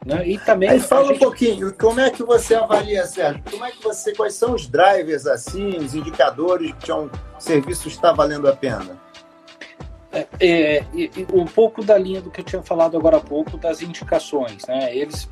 Né? 0.05 0.27
E 0.27 0.39
também. 0.39 0.69
Aí 0.69 0.79
fala 0.79 1.07
gente... 1.07 1.17
um 1.17 1.19
pouquinho, 1.19 1.73
como 1.77 1.99
é 1.99 2.09
que 2.09 2.23
você 2.23 2.55
avalia, 2.55 3.05
Sérgio? 3.05 3.43
Como 3.49 3.65
é 3.65 3.71
que 3.71 3.83
você. 3.83 4.13
Quais 4.13 4.33
são 4.33 4.53
os 4.53 4.67
drivers, 4.67 5.27
assim, 5.27 5.77
os 5.77 5.93
indicadores 5.93 6.67
de 6.67 6.73
que 6.73 6.91
um 6.91 7.09
serviço 7.37 7.87
está 7.87 8.11
valendo 8.11 8.47
a 8.47 8.55
pena? 8.55 8.99
É, 10.11 10.27
é, 10.39 10.85
um 11.31 11.45
pouco 11.45 11.83
da 11.83 11.97
linha 11.97 12.19
do 12.19 12.31
que 12.31 12.41
eu 12.41 12.45
tinha 12.45 12.63
falado 12.63 12.97
agora 12.97 13.17
há 13.17 13.21
pouco, 13.21 13.57
das 13.57 13.81
indicações. 13.81 14.65
Né? 14.67 14.95
Eles, 14.95 15.29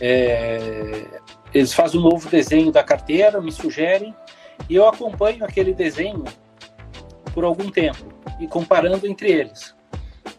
é, 0.00 1.04
eles 1.52 1.72
fazem 1.72 1.98
um 1.98 2.04
novo 2.04 2.28
desenho 2.28 2.70
da 2.70 2.84
carteira, 2.84 3.40
me 3.40 3.50
sugerem, 3.50 4.14
e 4.68 4.76
eu 4.76 4.86
acompanho 4.86 5.44
aquele 5.44 5.74
desenho 5.74 6.24
por 7.34 7.44
algum 7.44 7.68
tempo 7.70 8.12
e 8.38 8.46
comparando 8.46 9.06
entre 9.06 9.30
eles. 9.30 9.74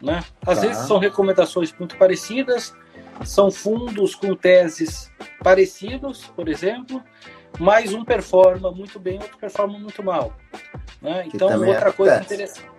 Né? 0.03 0.21
Às 0.45 0.59
tá. 0.59 0.67
vezes 0.67 0.85
são 0.85 0.99
recomendações 0.99 1.73
muito 1.79 1.95
parecidas, 1.95 2.75
são 3.23 3.49
fundos 3.49 4.13
com 4.13 4.35
teses 4.35 5.09
parecidos, 5.41 6.25
por 6.35 6.49
exemplo, 6.49 7.01
mas 7.57 7.93
um 7.93 8.03
performa 8.03 8.69
muito 8.69 8.99
bem, 8.99 9.15
outro 9.15 9.37
performa 9.37 9.79
muito 9.79 10.03
mal. 10.03 10.33
Né? 11.01 11.25
Então, 11.33 11.65
outra 11.65 11.93
coisa 11.93 12.19
interessante. 12.19 12.73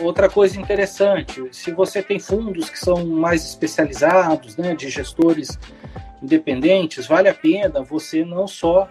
Outra 0.00 0.30
coisa 0.30 0.60
interessante, 0.60 1.48
se 1.50 1.72
você 1.72 2.00
tem 2.00 2.20
fundos 2.20 2.70
que 2.70 2.78
são 2.78 3.04
mais 3.04 3.44
especializados, 3.44 4.56
né, 4.56 4.72
de 4.72 4.88
gestores 4.88 5.58
independentes, 6.22 7.08
vale 7.08 7.28
a 7.28 7.34
pena 7.34 7.82
você 7.82 8.24
não 8.24 8.46
só 8.46 8.88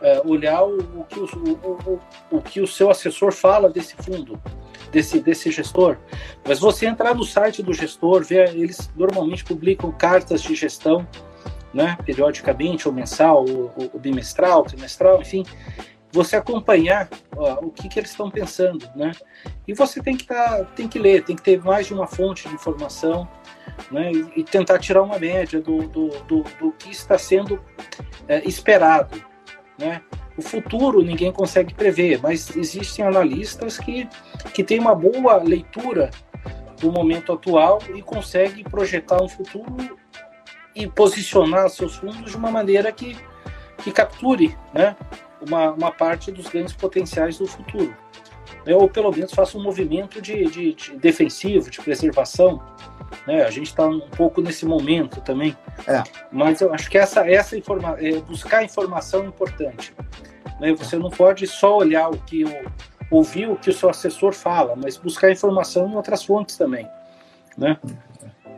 é, 0.00 0.22
olhar 0.24 0.62
o, 0.62 0.78
o, 1.00 1.04
que 1.04 1.20
o, 1.20 1.26
o, 1.26 2.00
o, 2.30 2.40
que 2.40 2.60
o 2.62 2.66
seu 2.66 2.88
assessor 2.90 3.30
fala 3.30 3.68
desse 3.68 3.94
fundo, 3.96 4.40
desse, 4.90 5.20
desse 5.20 5.50
gestor. 5.50 5.96
Mas 6.46 6.58
você 6.58 6.86
entrar 6.86 7.14
no 7.14 7.24
site 7.24 7.62
do 7.62 7.72
gestor, 7.72 8.24
ver, 8.24 8.54
eles 8.54 8.90
normalmente 8.96 9.44
publicam 9.44 9.92
cartas 9.92 10.42
de 10.42 10.54
gestão, 10.54 11.06
né, 11.72 11.96
periodicamente, 12.04 12.88
ou 12.88 12.94
mensal, 12.94 13.44
ou, 13.48 13.72
ou 13.92 14.00
bimestral, 14.00 14.64
trimestral, 14.64 15.20
enfim, 15.20 15.44
você 16.12 16.36
acompanhar 16.36 17.08
ó, 17.36 17.66
o 17.66 17.70
que, 17.70 17.88
que 17.88 17.98
eles 17.98 18.10
estão 18.10 18.30
pensando, 18.30 18.88
né? 18.96 19.12
E 19.66 19.74
você 19.74 20.02
tem 20.02 20.16
que 20.16 20.24
tá, 20.24 20.64
tem 20.74 20.88
que 20.88 20.98
ler, 20.98 21.22
tem 21.22 21.36
que 21.36 21.42
ter 21.42 21.62
mais 21.62 21.86
de 21.86 21.94
uma 21.94 22.06
fonte 22.06 22.48
de 22.48 22.54
informação, 22.54 23.28
né? 23.90 24.10
E, 24.34 24.42
tentar 24.42 24.78
tirar 24.78 25.02
uma 25.02 25.18
média 25.18 25.60
do, 25.60 25.86
do, 25.88 26.08
do, 26.24 26.42
do 26.58 26.72
que 26.72 26.90
está 26.90 27.18
sendo 27.18 27.62
é, 28.26 28.42
esperado, 28.48 29.22
né? 29.78 30.00
O 30.38 30.42
futuro 30.42 31.02
ninguém 31.02 31.32
consegue 31.32 31.74
prever, 31.74 32.20
mas 32.22 32.56
existem 32.56 33.04
analistas 33.04 33.76
que, 33.76 34.08
que 34.54 34.62
têm 34.62 34.78
uma 34.78 34.94
boa 34.94 35.36
leitura 35.42 36.12
do 36.80 36.92
momento 36.92 37.32
atual 37.32 37.80
e 37.92 38.00
conseguem 38.00 38.62
projetar 38.62 39.20
um 39.20 39.28
futuro 39.28 39.98
e 40.76 40.86
posicionar 40.86 41.68
seus 41.68 41.96
fundos 41.96 42.30
de 42.30 42.36
uma 42.36 42.52
maneira 42.52 42.92
que, 42.92 43.16
que 43.78 43.90
capture 43.90 44.56
né, 44.72 44.94
uma, 45.40 45.72
uma 45.72 45.90
parte 45.90 46.30
dos 46.30 46.46
ganhos 46.46 46.72
potenciais 46.72 47.38
do 47.38 47.46
futuro. 47.48 47.92
Ou 48.64 48.88
pelo 48.88 49.10
menos 49.10 49.32
faça 49.32 49.58
um 49.58 49.62
movimento 49.62 50.22
de, 50.22 50.44
de, 50.44 50.72
de 50.72 50.96
defensivo, 50.98 51.68
de 51.68 51.80
preservação 51.80 52.62
né? 53.26 53.44
A 53.44 53.50
gente 53.50 53.66
está 53.66 53.86
um 53.86 54.00
pouco 54.00 54.40
nesse 54.40 54.64
momento 54.64 55.20
também. 55.20 55.56
É. 55.86 56.02
Mas 56.30 56.60
eu 56.60 56.72
acho 56.72 56.90
que 56.90 56.98
essa, 56.98 57.28
essa 57.28 57.56
informa 57.56 57.96
é, 57.98 58.20
buscar 58.20 58.64
informação 58.64 59.24
é 59.24 59.26
importante. 59.26 59.94
Né? 60.60 60.72
Você 60.74 60.96
não 60.96 61.10
pode 61.10 61.46
só 61.46 61.76
olhar 61.76 62.08
o 62.08 62.18
que 62.18 62.44
o, 62.44 62.50
ouvir 63.10 63.48
o 63.48 63.56
que 63.56 63.70
o 63.70 63.72
seu 63.72 63.90
assessor 63.90 64.32
fala, 64.32 64.74
mas 64.76 64.96
buscar 64.96 65.30
informação 65.30 65.88
em 65.88 65.94
outras 65.94 66.24
fontes 66.24 66.56
também, 66.56 66.88
né? 67.56 67.78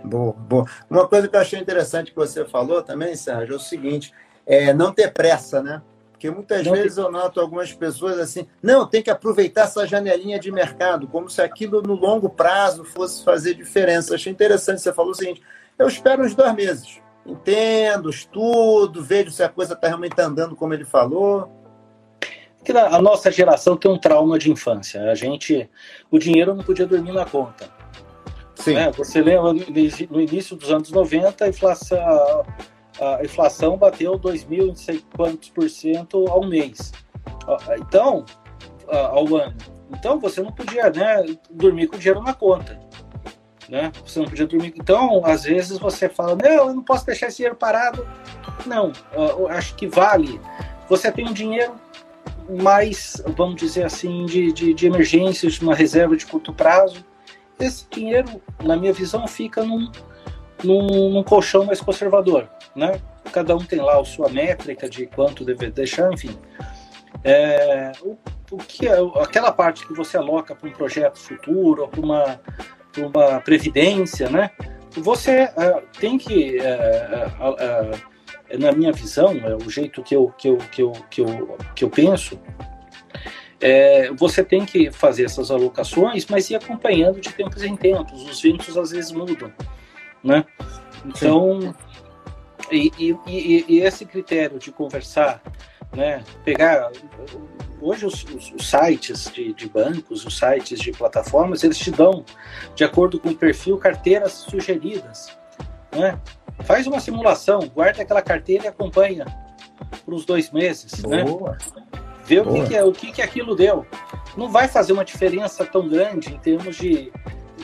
Boa, 0.05 0.33
boa. 0.33 0.67
Uma 0.89 1.07
coisa 1.07 1.29
que 1.29 1.37
eu 1.37 1.41
achei 1.41 1.59
interessante 1.59 2.11
que 2.11 2.17
você 2.17 2.45
falou 2.45 2.83
também, 2.83 3.15
Sérgio, 3.15 3.55
é 3.55 3.57
o 3.57 3.61
seguinte: 3.61 4.13
é 4.47 4.73
não 4.73 4.93
ter 4.93 5.13
pressa, 5.13 5.63
né? 5.63 5.83
Porque 6.21 6.31
muitas 6.31 6.67
não 6.67 6.75
vezes 6.75 6.99
eu 6.99 7.11
noto 7.11 7.41
algumas 7.41 7.73
pessoas 7.73 8.19
assim, 8.19 8.47
não, 8.63 8.87
tem 8.87 9.03
que 9.03 9.09
aproveitar 9.09 9.63
essa 9.63 9.87
janelinha 9.87 10.39
de 10.39 10.53
mercado, 10.53 11.09
como 11.09 11.31
se 11.31 11.41
aquilo 11.41 11.81
no 11.81 11.95
longo 11.95 12.29
prazo 12.29 12.85
fosse 12.85 13.25
fazer 13.25 13.55
diferença. 13.55 14.17
Achei 14.17 14.31
interessante, 14.31 14.83
você 14.83 14.93
falou 14.93 15.13
o 15.13 15.15
seguinte, 15.15 15.41
eu 15.79 15.89
espero 15.89 16.23
uns 16.23 16.35
dois 16.35 16.55
meses, 16.55 17.01
entendo, 17.25 18.11
estudo, 18.11 19.03
vejo 19.03 19.31
se 19.31 19.43
a 19.43 19.49
coisa 19.49 19.73
está 19.73 19.87
realmente 19.89 20.21
andando 20.21 20.55
como 20.55 20.75
ele 20.75 20.85
falou. 20.85 21.51
A 22.91 23.01
nossa 23.01 23.31
geração 23.31 23.75
tem 23.75 23.91
um 23.91 23.97
trauma 23.97 24.39
de 24.39 24.51
infância. 24.51 25.11
A 25.11 25.15
gente, 25.15 25.71
o 26.11 26.19
dinheiro 26.19 26.55
não 26.55 26.63
podia 26.63 26.87
dormir 26.87 27.13
na 27.13 27.25
conta. 27.25 27.67
Sim. 28.57 28.75
Né? 28.75 28.91
Você 28.91 29.23
lembra 29.23 29.55
no 29.55 30.21
início 30.21 30.55
dos 30.55 30.71
anos 30.71 30.91
90, 30.91 31.47
a 31.47 31.49
inflação, 31.49 32.45
a 33.01 33.25
inflação 33.25 33.77
bateu 33.77 34.19
2 34.19 34.45
mil 34.45 34.67
não 34.69 34.75
sei 34.75 35.03
quantos 35.17 35.49
por 35.49 35.69
cento 35.69 36.27
ao 36.29 36.47
mês. 36.47 36.93
Então, 37.79 38.25
ao 38.89 39.35
ano. 39.37 39.57
Então, 39.91 40.21
você 40.21 40.43
não 40.43 40.53
podia 40.53 40.91
né, 40.91 41.25
dormir 41.51 41.89
com 41.89 41.99
dinheiro 41.99 42.23
na 42.23 42.35
conta. 42.35 42.79
Né? 43.69 43.91
Você 44.05 44.21
não 44.21 44.27
podia 44.29 44.47
dormir. 44.47 44.75
Então, 44.77 45.25
às 45.25 45.45
vezes 45.45 45.79
você 45.79 46.09
fala, 46.09 46.37
não, 46.37 46.69
eu 46.69 46.75
não 46.75 46.83
posso 46.83 47.07
deixar 47.07 47.29
esse 47.29 47.39
dinheiro 47.39 47.57
parado. 47.57 48.07
Não, 48.67 48.93
acho 49.49 49.75
que 49.75 49.87
vale. 49.87 50.41
Você 50.89 51.11
tem 51.11 51.27
um 51.27 51.33
dinheiro 51.33 51.75
mais, 52.63 53.23
vamos 53.37 53.57
dizer 53.57 53.85
assim, 53.85 54.27
de, 54.27 54.53
de, 54.53 54.75
de 54.75 54.87
emergências, 54.87 55.61
uma 55.61 55.75
reserva 55.75 56.17
de 56.17 56.27
curto 56.27 56.53
prazo. 56.53 57.05
Esse 57.59 57.87
dinheiro, 57.91 58.41
na 58.63 58.77
minha 58.77 58.93
visão, 58.93 59.27
fica 59.27 59.63
num, 59.63 59.91
num, 60.63 61.11
num 61.11 61.23
colchão 61.23 61.65
mais 61.65 61.81
conservador 61.81 62.49
né? 62.75 63.01
Cada 63.33 63.55
um 63.57 63.65
tem 63.65 63.81
lá 63.81 64.01
a 64.01 64.05
sua 64.05 64.29
métrica 64.29 64.89
de 64.89 65.07
quanto 65.07 65.45
deve 65.45 65.71
deixar, 65.71 66.13
enfim. 66.13 66.37
É, 67.23 67.93
o, 68.03 68.17
o, 68.51 68.57
que 68.57 68.87
é, 68.87 68.97
aquela 69.21 69.53
parte 69.53 69.87
que 69.87 69.93
você 69.93 70.17
aloca 70.17 70.55
para 70.55 70.69
um 70.69 70.73
projeto 70.73 71.19
futuro, 71.19 71.87
para 71.89 72.01
uma, 72.01 72.41
uma 72.97 73.41
previdência, 73.41 74.29
né? 74.29 74.51
Você 74.93 75.45
uh, 75.45 75.83
tem 76.01 76.19
que, 76.19 76.59
uh, 76.59 77.53
uh, 77.53 78.59
na 78.59 78.73
minha 78.73 78.93
visão, 78.93 79.33
é 79.45 79.55
o 79.55 79.71
jeito 79.71 80.03
que 80.03 80.17
eu, 80.17 80.33
que 80.37 80.49
eu, 80.49 80.57
que 80.57 80.83
eu, 80.83 80.93
que 81.09 81.21
eu, 81.21 81.59
que 81.77 81.85
eu 81.85 81.91
penso, 81.91 82.41
é, 83.61 84.11
você 84.13 84.43
tem 84.43 84.65
que 84.65 84.91
fazer 84.91 85.27
essas 85.27 85.51
alocações, 85.51 86.27
mas 86.27 86.51
ir 86.51 86.57
acompanhando 86.57 87.21
de 87.21 87.33
tempos 87.33 87.63
em 87.63 87.77
tempos. 87.77 88.23
Os 88.29 88.41
ventos 88.41 88.77
às 88.77 88.91
vezes 88.91 89.13
mudam, 89.13 89.53
né? 90.23 90.45
Então, 91.05 91.61
Sim. 91.61 91.75
E, 92.71 92.93
e, 93.27 93.65
e, 93.69 93.81
esse 93.81 94.05
critério 94.05 94.59
de 94.59 94.71
conversar, 94.71 95.43
né, 95.93 96.23
pegar 96.45 96.91
hoje 97.81 98.07
os, 98.07 98.23
os, 98.25 98.53
os 98.53 98.69
sites 98.69 99.31
de, 99.33 99.53
de, 99.53 99.69
bancos, 99.69 100.25
os 100.25 100.39
sites 100.39 100.79
de 100.79 100.93
plataformas, 100.93 101.65
eles 101.65 101.79
te 101.79 101.91
dão, 101.91 102.25
de 102.75 102.85
acordo 102.85 103.19
com 103.19 103.31
o 103.31 103.35
perfil, 103.35 103.77
carteiras 103.77 104.33
sugeridas. 104.33 105.37
Né? 105.91 106.19
Faz 106.65 106.87
uma 106.87 107.01
simulação, 107.01 107.61
guarda 107.75 108.03
aquela 108.03 108.23
carteira 108.23 108.67
e 108.67 108.69
acompanha 108.69 109.27
por 110.05 110.15
uns 110.15 110.25
dois 110.25 110.53
meses. 110.53 111.03
Né? 111.03 111.25
Boa. 111.25 111.59
Né? 111.75 111.83
Vê 112.25 112.39
o, 112.39 112.53
que, 112.53 112.69
que, 112.69 112.77
é, 112.77 112.85
o 112.85 112.93
que, 112.93 113.11
que 113.11 113.23
aquilo 113.23 113.57
deu. 113.57 113.85
Não 114.37 114.49
vai 114.49 114.69
fazer 114.69 114.93
uma 114.93 115.05
diferença 115.05 115.67
tão 115.67 115.89
grande 115.89 116.33
em 116.33 116.39
termos 116.39 116.77
de, 116.77 117.13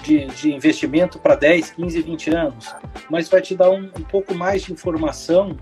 de, 0.02 0.26
de 0.26 0.54
investimento 0.54 1.18
para 1.18 1.34
10, 1.34 1.70
15, 1.70 2.02
20 2.02 2.30
anos, 2.34 2.74
mas 3.10 3.28
vai 3.28 3.40
te 3.40 3.54
dar 3.54 3.70
um, 3.70 3.84
um 3.84 4.02
pouco 4.02 4.34
mais 4.34 4.62
de 4.62 4.72
informação 4.72 5.56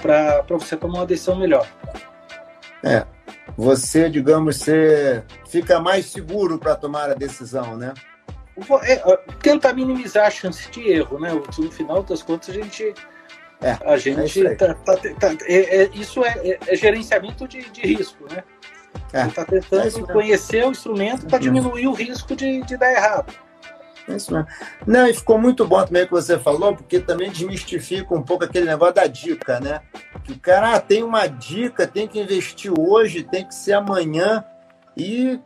para 0.00 0.44
você 0.48 0.76
tomar 0.76 1.00
uma 1.00 1.06
decisão 1.06 1.36
melhor. 1.36 1.66
É, 2.82 3.06
você, 3.56 4.08
digamos, 4.08 4.56
você 4.56 5.22
fica 5.46 5.78
mais 5.80 6.06
seguro 6.06 6.58
para 6.58 6.74
tomar 6.74 7.10
a 7.10 7.14
decisão, 7.14 7.76
né? 7.76 7.94
É, 8.82 9.16
tenta 9.40 9.72
minimizar 9.72 10.26
a 10.26 10.30
chance 10.30 10.70
de 10.70 10.88
erro, 10.88 11.18
né? 11.18 11.32
No 11.32 11.70
final 11.70 12.02
das 12.02 12.22
contas, 12.22 12.50
a 12.50 12.52
gente. 12.52 12.94
É, 13.62 13.78
a 13.84 13.96
gente 13.96 14.44
é 14.44 14.54
tá, 14.56 14.74
tá, 14.74 14.96
tá, 14.96 15.36
é, 15.46 15.82
é, 15.82 15.90
isso 15.94 16.24
é, 16.24 16.58
é, 16.66 16.76
gerenciamento 16.76 17.46
de, 17.46 17.70
de 17.70 17.80
risco, 17.82 18.24
né? 18.30 18.42
É, 19.12 19.26
está 19.26 19.44
tentando 19.44 20.06
conhecer 20.08 20.66
o 20.66 20.70
instrumento 20.70 21.26
para 21.26 21.38
diminuir 21.38 21.86
o 21.86 21.92
risco 21.92 22.34
de, 22.34 22.60
de 22.62 22.76
dar 22.76 22.92
errado. 22.92 23.32
É 24.08 24.16
isso 24.16 24.32
mesmo. 24.32 24.48
Não, 24.86 25.06
e 25.06 25.14
ficou 25.14 25.38
muito 25.38 25.66
bom 25.66 25.84
também 25.84 26.02
o 26.02 26.06
que 26.06 26.12
você 26.12 26.38
falou, 26.38 26.74
porque 26.74 26.98
também 26.98 27.30
desmistifica 27.30 28.14
um 28.14 28.22
pouco 28.22 28.44
aquele 28.44 28.66
negócio 28.66 28.94
da 28.94 29.06
dica, 29.06 29.60
né? 29.60 29.80
Que 30.24 30.32
o 30.32 30.38
cara 30.38 30.74
ah, 30.74 30.80
tem 30.80 31.02
uma 31.02 31.26
dica, 31.26 31.86
tem 31.86 32.08
que 32.08 32.20
investir 32.20 32.72
hoje, 32.76 33.22
tem 33.22 33.46
que 33.46 33.54
ser 33.54 33.74
amanhã. 33.74 34.44
E 34.96 35.38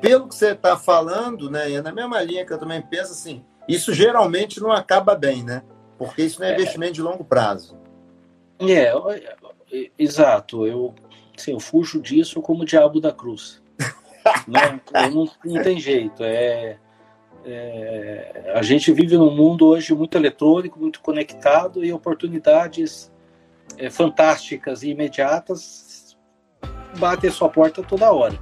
pelo 0.00 0.28
que 0.28 0.34
você 0.34 0.52
está 0.52 0.76
falando, 0.76 1.50
né? 1.50 1.70
E 1.70 1.74
é 1.74 1.82
na 1.82 1.92
mesma 1.92 2.22
linha 2.22 2.46
que 2.46 2.52
eu 2.52 2.58
também 2.58 2.80
penso 2.80 3.12
assim, 3.12 3.44
isso 3.66 3.92
geralmente 3.92 4.60
não 4.60 4.70
acaba 4.70 5.14
bem, 5.14 5.42
né? 5.42 5.62
Porque 5.98 6.22
isso 6.22 6.40
não 6.40 6.46
é, 6.46 6.52
é. 6.52 6.54
investimento 6.54 6.92
de 6.92 7.02
longo 7.02 7.24
prazo. 7.24 7.76
É, 8.60 8.92
exato. 9.98 10.66
Eu, 10.66 10.94
assim, 11.36 11.52
eu 11.52 11.60
fujo 11.60 12.00
disso 12.00 12.40
como 12.40 12.62
o 12.62 12.66
diabo 12.66 13.00
da 13.00 13.12
cruz. 13.12 13.60
não, 14.46 14.80
não, 15.10 15.30
não 15.44 15.62
tem 15.62 15.80
jeito. 15.80 16.22
É 16.22 16.78
é, 17.50 18.52
a 18.54 18.62
gente 18.62 18.92
vive 18.92 19.16
num 19.16 19.34
mundo 19.34 19.66
hoje 19.66 19.94
muito 19.94 20.16
eletrônico, 20.16 20.78
muito 20.78 21.00
conectado 21.00 21.84
e 21.84 21.92
oportunidades 21.92 23.10
é, 23.76 23.88
fantásticas 23.90 24.82
e 24.82 24.90
imediatas 24.90 26.16
batem 26.98 27.30
a 27.30 27.32
sua 27.32 27.48
porta 27.48 27.82
toda 27.82 28.12
hora. 28.12 28.38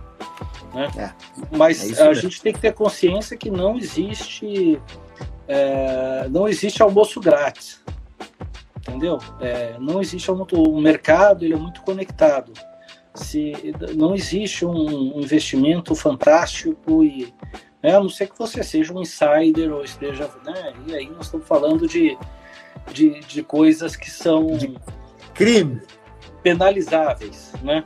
Né? 0.74 0.88
É, 0.98 1.56
Mas 1.56 1.98
é 1.98 2.02
a 2.02 2.08
mesmo. 2.08 2.22
gente 2.22 2.42
tem 2.42 2.52
que 2.52 2.60
ter 2.60 2.72
consciência 2.72 3.36
que 3.36 3.50
não 3.50 3.76
existe 3.76 4.80
é, 5.46 6.28
não 6.28 6.48
existe 6.48 6.82
almoço 6.82 7.20
grátis, 7.20 7.84
entendeu? 8.76 9.18
Não 9.78 10.00
existe 10.00 10.28
almoço, 10.28 10.60
o 10.60 10.80
mercado 10.80 11.44
ele 11.44 11.54
é 11.54 11.56
muito 11.56 11.82
conectado. 11.82 12.52
Se 13.14 13.72
não 13.96 14.14
existe 14.14 14.66
um 14.66 15.20
investimento 15.20 15.94
fantástico 15.94 17.04
e 17.04 17.32
né? 17.86 17.94
A 17.94 18.00
não 18.00 18.08
ser 18.08 18.28
que 18.28 18.36
você 18.36 18.64
seja 18.64 18.92
um 18.92 19.00
insider 19.00 19.72
ou 19.72 19.84
esteja. 19.84 20.28
Né? 20.44 20.72
E 20.88 20.94
aí 20.96 21.08
nós 21.08 21.26
estamos 21.26 21.46
falando 21.46 21.86
de, 21.86 22.18
de, 22.92 23.20
de 23.20 23.42
coisas 23.44 23.94
que 23.94 24.10
são. 24.10 24.56
De 24.56 24.76
crime. 25.32 25.80
Penalizáveis, 26.42 27.52
né? 27.62 27.84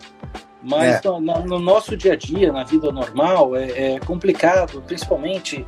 Mas 0.62 1.04
é. 1.04 1.08
no, 1.08 1.20
no, 1.20 1.58
nosso 1.58 1.96
dia 1.98 2.14
a 2.14 2.16
dia, 2.16 2.50
na 2.50 2.64
vida 2.64 2.90
normal, 2.90 3.54
é, 3.54 3.94
é 3.94 4.00
complicado, 4.00 4.82
principalmente 4.86 5.64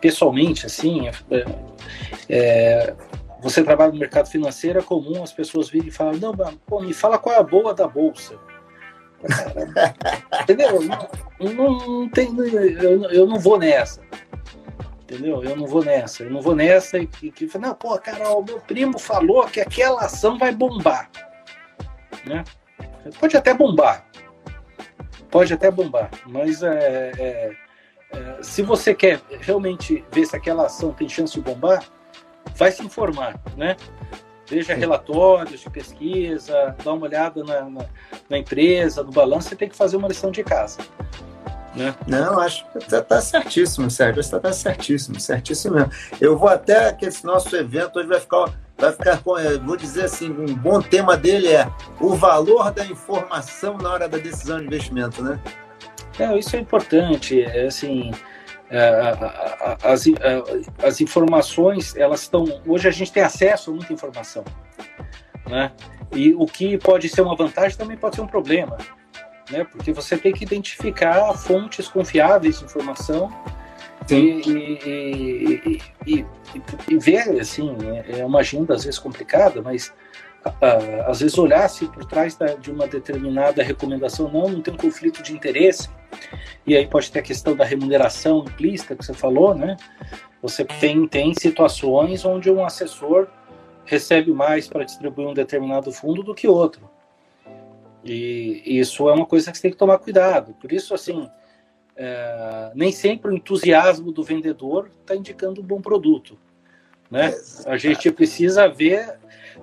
pessoalmente, 0.00 0.66
assim. 0.66 1.08
É, 1.08 1.44
é, 2.28 2.94
você 3.40 3.62
trabalha 3.62 3.92
no 3.92 3.98
mercado 3.98 4.28
financeiro, 4.28 4.80
é 4.80 4.82
comum 4.82 5.22
as 5.22 5.32
pessoas 5.32 5.68
virem 5.68 5.88
e 5.88 5.92
falam: 5.92 6.14
Não, 6.18 6.34
pô, 6.66 6.80
me 6.80 6.92
fala 6.92 7.16
qual 7.16 7.36
é 7.36 7.38
a 7.38 7.44
boa 7.44 7.72
da 7.72 7.86
bolsa. 7.86 8.36
Entendeu? 10.42 10.80
Não, 10.82 11.78
não 11.78 12.08
tem, 12.08 12.34
eu, 12.36 13.04
eu 13.10 13.26
não 13.26 13.38
vou 13.38 13.58
nessa. 13.58 14.00
Entendeu? 15.02 15.42
Eu 15.42 15.56
não 15.56 15.66
vou 15.66 15.84
nessa. 15.84 16.22
Eu 16.22 16.30
não 16.30 16.40
vou 16.40 16.54
nessa 16.54 16.98
e 16.98 17.06
que 17.06 17.48
não, 17.58 17.74
pô, 17.74 17.98
cara, 17.98 18.30
o 18.30 18.42
meu 18.42 18.60
primo 18.60 18.98
falou 18.98 19.46
que 19.46 19.60
aquela 19.60 20.02
ação 20.02 20.38
vai 20.38 20.52
bombar. 20.52 21.10
Né? 22.26 22.44
Pode 23.18 23.36
até 23.36 23.54
bombar. 23.54 24.04
Pode 25.30 25.52
até 25.52 25.70
bombar. 25.70 26.10
Mas 26.26 26.62
é, 26.62 27.12
é, 27.18 27.56
é, 28.12 28.42
se 28.42 28.62
você 28.62 28.94
quer 28.94 29.20
realmente 29.40 30.04
ver 30.12 30.26
se 30.26 30.36
aquela 30.36 30.66
ação 30.66 30.92
tem 30.92 31.08
chance 31.08 31.34
de 31.34 31.40
bombar, 31.40 31.82
vai 32.54 32.70
se 32.70 32.82
informar, 32.82 33.40
né? 33.56 33.76
Veja 34.48 34.74
relatórios 34.74 35.60
de 35.60 35.70
pesquisa, 35.70 36.74
dá 36.82 36.92
uma 36.92 37.06
olhada 37.06 37.44
na, 37.44 37.68
na, 37.68 37.84
na 38.28 38.38
empresa, 38.38 39.02
no 39.02 39.12
balanço, 39.12 39.50
você 39.50 39.56
tem 39.56 39.68
que 39.68 39.76
fazer 39.76 39.96
uma 39.96 40.08
lição 40.08 40.30
de 40.30 40.42
casa. 40.42 40.78
Né? 41.74 41.94
Não, 42.06 42.40
acho 42.40 42.66
que 42.72 42.78
está 42.78 43.02
tá 43.02 43.20
certíssimo, 43.20 43.90
Sérgio. 43.90 44.20
Está 44.20 44.40
tá 44.40 44.52
certíssimo, 44.52 45.20
certíssimo 45.20 45.76
mesmo. 45.76 45.92
Eu 46.20 46.36
vou 46.36 46.48
até 46.48 46.92
que 46.92 47.06
esse 47.06 47.24
nosso 47.24 47.54
evento 47.56 47.98
hoje 47.98 48.08
vai 48.08 48.20
ficar, 48.20 48.46
vai 48.76 48.92
ficar 48.92 49.18
com, 49.22 49.34
vou 49.64 49.76
dizer 49.76 50.04
assim, 50.04 50.30
um 50.30 50.54
bom 50.54 50.80
tema 50.80 51.16
dele 51.16 51.48
é 51.48 51.70
o 52.00 52.14
valor 52.14 52.72
da 52.72 52.84
informação 52.84 53.76
na 53.76 53.92
hora 53.92 54.08
da 54.08 54.18
decisão 54.18 54.58
de 54.58 54.66
investimento, 54.66 55.22
né? 55.22 55.38
É, 56.18 56.36
isso 56.36 56.56
é 56.56 56.58
importante. 56.58 57.42
É, 57.42 57.66
assim, 57.66 58.10
as, 59.82 60.04
as 60.82 61.00
informações, 61.00 61.96
elas 61.96 62.22
estão. 62.22 62.44
Hoje 62.66 62.88
a 62.88 62.90
gente 62.90 63.12
tem 63.12 63.22
acesso 63.22 63.70
a 63.70 63.74
muita 63.74 63.92
informação. 63.92 64.44
Né? 65.46 65.72
E 66.12 66.34
o 66.34 66.46
que 66.46 66.76
pode 66.78 67.08
ser 67.08 67.22
uma 67.22 67.34
vantagem 67.36 67.76
também 67.76 67.96
pode 67.96 68.16
ser 68.16 68.22
um 68.22 68.26
problema. 68.26 68.76
Né? 69.50 69.64
Porque 69.64 69.92
você 69.92 70.16
tem 70.16 70.32
que 70.32 70.44
identificar 70.44 71.32
fontes 71.34 71.88
confiáveis 71.88 72.58
de 72.58 72.66
informação 72.66 73.32
e, 74.10 75.80
e, 76.06 76.26
e, 76.88 76.98
ver, 76.98 77.40
assim, 77.40 77.76
é 78.08 78.24
uma 78.24 78.40
agenda 78.40 78.74
às 78.74 78.84
vezes 78.84 78.98
complicada, 78.98 79.60
mas 79.60 79.92
às 81.06 81.20
vezes 81.20 81.36
olhar 81.36 81.68
se 81.68 81.86
por 81.86 82.04
trás 82.04 82.38
de 82.60 82.70
uma 82.70 82.86
determinada 82.86 83.62
recomendação 83.62 84.30
não, 84.30 84.48
não 84.48 84.62
tem 84.62 84.72
um 84.72 84.76
conflito 84.76 85.22
de 85.22 85.32
interesse, 85.34 85.90
e 86.68 86.76
aí 86.76 86.86
pode 86.86 87.10
ter 87.10 87.20
a 87.20 87.22
questão 87.22 87.56
da 87.56 87.64
remuneração 87.64 88.40
implícita 88.40 88.94
que 88.94 89.02
você 89.02 89.14
falou, 89.14 89.54
né? 89.54 89.76
Você 90.42 90.64
tem, 90.64 91.08
tem 91.08 91.32
situações 91.32 92.26
onde 92.26 92.50
um 92.50 92.62
assessor 92.62 93.26
recebe 93.86 94.32
mais 94.32 94.68
para 94.68 94.84
distribuir 94.84 95.28
um 95.28 95.32
determinado 95.32 95.90
fundo 95.90 96.22
do 96.22 96.34
que 96.34 96.46
outro. 96.46 96.88
E 98.04 98.62
isso 98.66 99.08
é 99.08 99.14
uma 99.14 99.24
coisa 99.24 99.50
que 99.50 99.56
você 99.56 99.62
tem 99.62 99.70
que 99.70 99.78
tomar 99.78 99.98
cuidado. 99.98 100.52
Por 100.60 100.70
isso, 100.70 100.94
assim, 100.94 101.28
é, 101.96 102.70
nem 102.74 102.92
sempre 102.92 103.32
o 103.32 103.34
entusiasmo 103.34 104.12
do 104.12 104.22
vendedor 104.22 104.90
está 105.00 105.16
indicando 105.16 105.62
um 105.62 105.64
bom 105.64 105.80
produto. 105.80 106.38
Né? 107.10 107.34
A 107.64 107.78
gente 107.78 108.12
precisa 108.12 108.68
ver, 108.68 109.18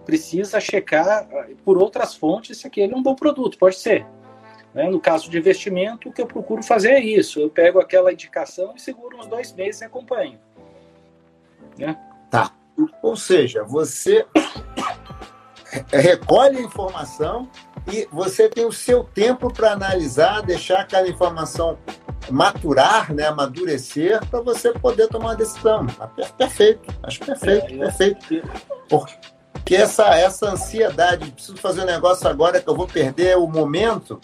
precisa 0.05 0.59
checar 0.59 1.27
por 1.63 1.77
outras 1.77 2.15
fontes 2.15 2.57
se 2.57 2.65
aquele 2.65 2.93
é 2.93 2.97
um 2.97 3.03
bom 3.03 3.13
produto, 3.13 3.59
pode 3.59 3.77
ser. 3.77 4.07
Né? 4.75 4.89
No 4.89 4.99
caso 4.99 5.29
de 5.29 5.37
investimento, 5.37 6.09
o 6.09 6.11
que 6.11 6.21
eu 6.21 6.27
procuro 6.27 6.61
fazer 6.61 6.89
é 6.89 6.99
isso: 6.99 7.39
eu 7.39 7.49
pego 7.49 7.79
aquela 7.79 8.11
indicação 8.11 8.73
e 8.75 8.81
seguro 8.81 9.17
uns 9.17 9.25
dois 9.25 9.53
meses 9.53 9.79
e 9.79 9.85
acompanho. 9.85 10.37
Né? 11.79 11.97
Tá. 12.29 12.51
Ou 13.01 13.15
seja, 13.15 13.63
você 13.63 14.25
recolhe 15.93 16.57
a 16.57 16.61
informação 16.61 17.49
e 17.89 18.05
você 18.11 18.49
tem 18.49 18.65
o 18.65 18.71
seu 18.71 19.05
tempo 19.05 19.51
para 19.51 19.71
analisar, 19.71 20.41
deixar 20.41 20.81
aquela 20.81 21.07
informação 21.07 21.77
maturar, 22.29 23.13
né, 23.13 23.27
amadurecer, 23.27 24.25
para 24.27 24.41
você 24.41 24.73
poder 24.73 25.07
tomar 25.07 25.27
uma 25.27 25.35
decisão. 25.35 25.87
Ah, 25.99 26.07
perfeito, 26.07 26.93
acho 27.03 27.19
perfeito, 27.19 27.75
é, 27.75 27.77
perfeito. 27.77 28.43
Porque 28.89 29.75
essa, 29.75 30.05
essa 30.15 30.47
ansiedade, 30.47 31.31
preciso 31.31 31.57
fazer 31.57 31.81
um 31.81 31.85
negócio 31.85 32.27
agora 32.27 32.59
que 32.59 32.67
eu 32.67 32.75
vou 32.75 32.87
perder 32.87 33.37
o 33.37 33.47
momento, 33.47 34.19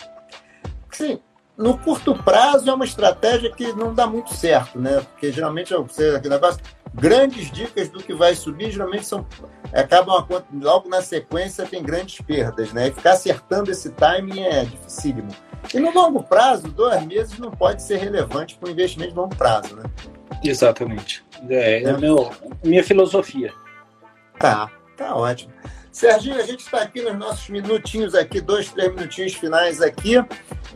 sim, 0.91 1.19
no 1.57 1.77
curto 1.77 2.15
prazo 2.23 2.69
é 2.69 2.73
uma 2.73 2.85
estratégia 2.85 3.51
que 3.51 3.71
não 3.73 3.93
dá 3.93 4.07
muito 4.07 4.33
certo, 4.33 4.79
né? 4.79 5.01
Porque 5.01 5.31
geralmente 5.31 5.73
você 5.73 6.15
aquele 6.15 6.33
negócio, 6.33 6.61
grandes 6.93 7.51
dicas 7.51 7.89
do 7.89 8.01
que 8.01 8.13
vai 8.13 8.35
subir 8.35 8.71
geralmente 8.71 9.05
são 9.05 9.25
acabam 9.73 10.25
logo 10.53 10.89
na 10.89 11.01
sequência 11.01 11.65
tem 11.65 11.83
grandes 11.83 12.19
perdas, 12.21 12.73
né? 12.73 12.87
E 12.87 12.91
ficar 12.91 13.11
acertando 13.11 13.69
esse 13.69 13.91
timing 13.91 14.41
é 14.41 14.65
dificílimo. 14.65 15.29
E 15.73 15.79
no 15.79 15.91
longo 15.93 16.23
prazo, 16.23 16.67
dois 16.69 17.05
meses 17.05 17.37
não 17.37 17.51
pode 17.51 17.83
ser 17.83 17.97
relevante 17.97 18.55
para 18.55 18.69
um 18.69 18.71
investimento 18.71 19.11
de 19.11 19.17
longo 19.17 19.35
prazo, 19.35 19.75
né? 19.75 19.83
Exatamente. 20.43 21.23
É, 21.47 21.83
é, 21.83 21.83
é 21.83 21.97
meu, 21.97 22.31
minha 22.63 22.83
filosofia. 22.83 23.53
Tá, 24.39 24.71
tá 24.97 25.15
ótimo. 25.15 25.53
Serginho, 25.91 26.37
a 26.37 26.43
gente 26.43 26.61
está 26.61 26.81
aqui 26.81 27.01
nos 27.01 27.17
nossos 27.17 27.49
minutinhos 27.49 28.15
aqui, 28.15 28.39
dois, 28.39 28.71
três 28.71 28.93
minutinhos 28.95 29.33
finais 29.33 29.81
aqui. 29.81 30.15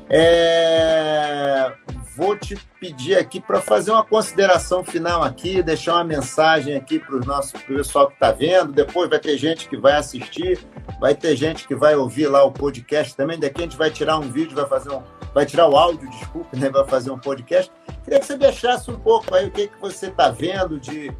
É... 0.09 1.73
Vou 2.17 2.37
te 2.37 2.55
pedir 2.79 3.17
aqui 3.17 3.41
para 3.41 3.59
fazer 3.59 3.91
uma 3.91 4.03
consideração 4.03 4.83
final 4.85 5.21
aqui, 5.21 5.61
deixar 5.61 5.95
uma 5.95 6.03
mensagem 6.03 6.75
aqui 6.75 6.97
para 6.97 7.15
o 7.15 7.19
nosso 7.19 7.57
pessoal 7.59 8.07
que 8.07 8.13
está 8.13 8.31
vendo. 8.31 8.71
Depois 8.71 9.09
vai 9.09 9.19
ter 9.19 9.37
gente 9.37 9.67
que 9.67 9.75
vai 9.75 9.93
assistir, 9.93 10.59
vai 10.99 11.13
ter 11.13 11.35
gente 11.35 11.67
que 11.67 11.75
vai 11.75 11.95
ouvir 11.95 12.27
lá 12.27 12.43
o 12.43 12.51
podcast 12.51 13.15
também. 13.15 13.37
Daqui 13.37 13.61
a 13.61 13.63
gente 13.63 13.75
vai 13.75 13.91
tirar 13.91 14.17
um 14.17 14.29
vídeo, 14.31 14.55
vai 14.55 14.65
fazer 14.65 14.91
um, 14.91 15.03
vai 15.33 15.45
tirar 15.45 15.67
o 15.67 15.75
áudio, 15.75 16.09
desculpe, 16.09 16.57
né? 16.57 16.69
Vai 16.69 16.87
fazer 16.87 17.11
um 17.11 17.19
podcast. 17.19 17.69
Queria 18.03 18.19
que 18.19 18.25
você 18.25 18.37
deixasse 18.37 18.89
um 18.89 18.99
pouco 18.99 19.35
aí 19.35 19.47
o 19.47 19.51
que, 19.51 19.67
que 19.67 19.81
você 19.81 20.07
está 20.07 20.29
vendo 20.29 20.79
de 20.79 21.11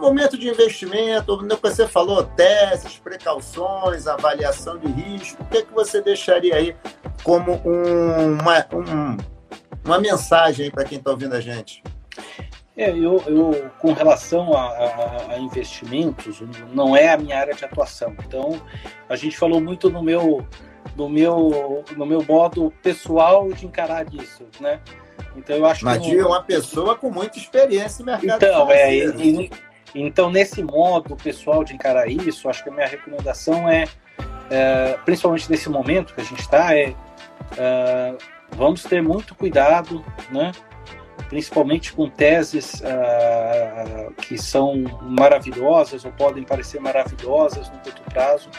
momento 0.00 0.38
de 0.38 0.48
investimento, 0.48 1.38
que 1.38 1.56
você 1.62 1.86
falou, 1.86 2.24
testes, 2.24 2.98
precauções, 2.98 4.06
avaliação 4.06 4.78
de 4.78 4.88
risco, 4.88 5.42
o 5.42 5.46
que, 5.46 5.58
é 5.58 5.62
que 5.62 5.72
você 5.72 6.00
deixaria 6.00 6.56
aí 6.56 6.76
como 7.22 7.60
um, 7.64 8.38
uma, 8.40 8.66
um, 8.72 9.16
uma 9.84 9.98
mensagem 9.98 10.70
para 10.70 10.84
quem 10.84 10.98
está 10.98 11.10
ouvindo 11.10 11.34
a 11.34 11.40
gente? 11.40 11.82
É, 12.76 12.90
eu, 12.90 13.22
eu 13.26 13.70
com 13.78 13.92
relação 13.92 14.54
a, 14.54 14.62
a, 14.62 15.32
a, 15.32 15.38
investimentos, 15.38 16.42
não 16.72 16.96
é 16.96 17.10
a 17.10 17.18
minha 17.18 17.38
área 17.38 17.54
de 17.54 17.64
atuação. 17.64 18.16
Então, 18.26 18.60
a 19.08 19.16
gente 19.16 19.36
falou 19.36 19.60
muito 19.60 19.90
no 19.90 20.02
meu, 20.02 20.46
no 20.96 21.08
meu, 21.08 21.84
no 21.96 22.06
meu 22.06 22.24
modo 22.24 22.72
pessoal 22.82 23.52
de 23.52 23.66
encarar 23.66 24.06
isso, 24.14 24.46
né? 24.58 24.80
Então 25.36 25.56
eu 25.56 25.66
acho 25.66 25.84
Mas 25.84 26.02
que. 26.02 26.18
é 26.18 26.24
uma 26.24 26.42
pessoa 26.42 26.96
com 26.96 27.10
muita 27.10 27.38
experiência 27.38 28.04
no 28.04 28.12
mercado 28.12 28.44
Então, 28.44 28.70
é, 28.70 28.94
e, 28.94 29.50
então, 29.94 30.30
nesse 30.30 30.62
modo 30.62 31.16
pessoal 31.16 31.62
de 31.64 31.74
encarar 31.74 32.08
isso, 32.08 32.48
acho 32.48 32.62
que 32.62 32.70
a 32.70 32.72
minha 32.72 32.86
recomendação 32.86 33.68
é, 33.68 33.84
é 34.50 34.98
principalmente 35.04 35.50
nesse 35.50 35.68
momento 35.68 36.14
que 36.14 36.20
a 36.20 36.24
gente 36.24 36.40
está, 36.40 36.74
é, 36.74 36.94
é, 37.56 38.14
vamos 38.56 38.82
ter 38.84 39.02
muito 39.02 39.34
cuidado, 39.34 40.04
né? 40.30 40.52
principalmente 41.28 41.92
com 41.94 42.10
teses 42.10 42.80
uh, 42.80 44.12
que 44.14 44.36
são 44.36 44.84
maravilhosas 45.02 46.04
ou 46.04 46.12
podem 46.12 46.42
parecer 46.42 46.78
maravilhosas 46.78 47.70
no 47.70 47.78
curto 47.78 48.02
prazo. 48.02 48.50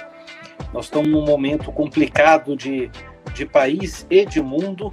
Nós 0.73 0.86
estamos 0.86 1.07
num 1.07 1.23
momento 1.23 1.71
complicado 1.71 2.55
de, 2.55 2.89
de 3.34 3.45
país 3.45 4.07
e 4.09 4.25
de 4.25 4.41
mundo, 4.41 4.89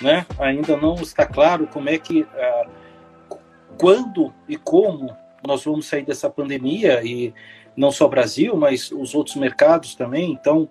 né? 0.00 0.24
Ainda 0.38 0.76
não 0.76 0.94
está 0.94 1.26
claro 1.26 1.66
como 1.66 1.88
é 1.88 1.98
que, 1.98 2.22
uh, 2.22 3.38
quando 3.76 4.32
e 4.48 4.56
como 4.56 5.16
nós 5.46 5.64
vamos 5.64 5.86
sair 5.86 6.04
dessa 6.04 6.28
pandemia 6.28 7.02
e 7.04 7.32
não 7.76 7.90
só 7.90 8.06
o 8.06 8.10
Brasil, 8.10 8.56
mas 8.56 8.90
os 8.90 9.14
outros 9.14 9.36
mercados 9.36 9.94
também. 9.94 10.32
Então, 10.32 10.68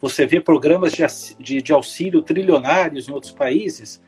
você 0.00 0.26
vê 0.26 0.40
programas 0.40 0.92
de, 0.92 1.04
de, 1.38 1.62
de, 1.62 1.72
auxílio 1.72 2.22
trilionários 2.22 3.08
em 3.08 3.12
outros 3.12 3.32
países, 3.32 4.02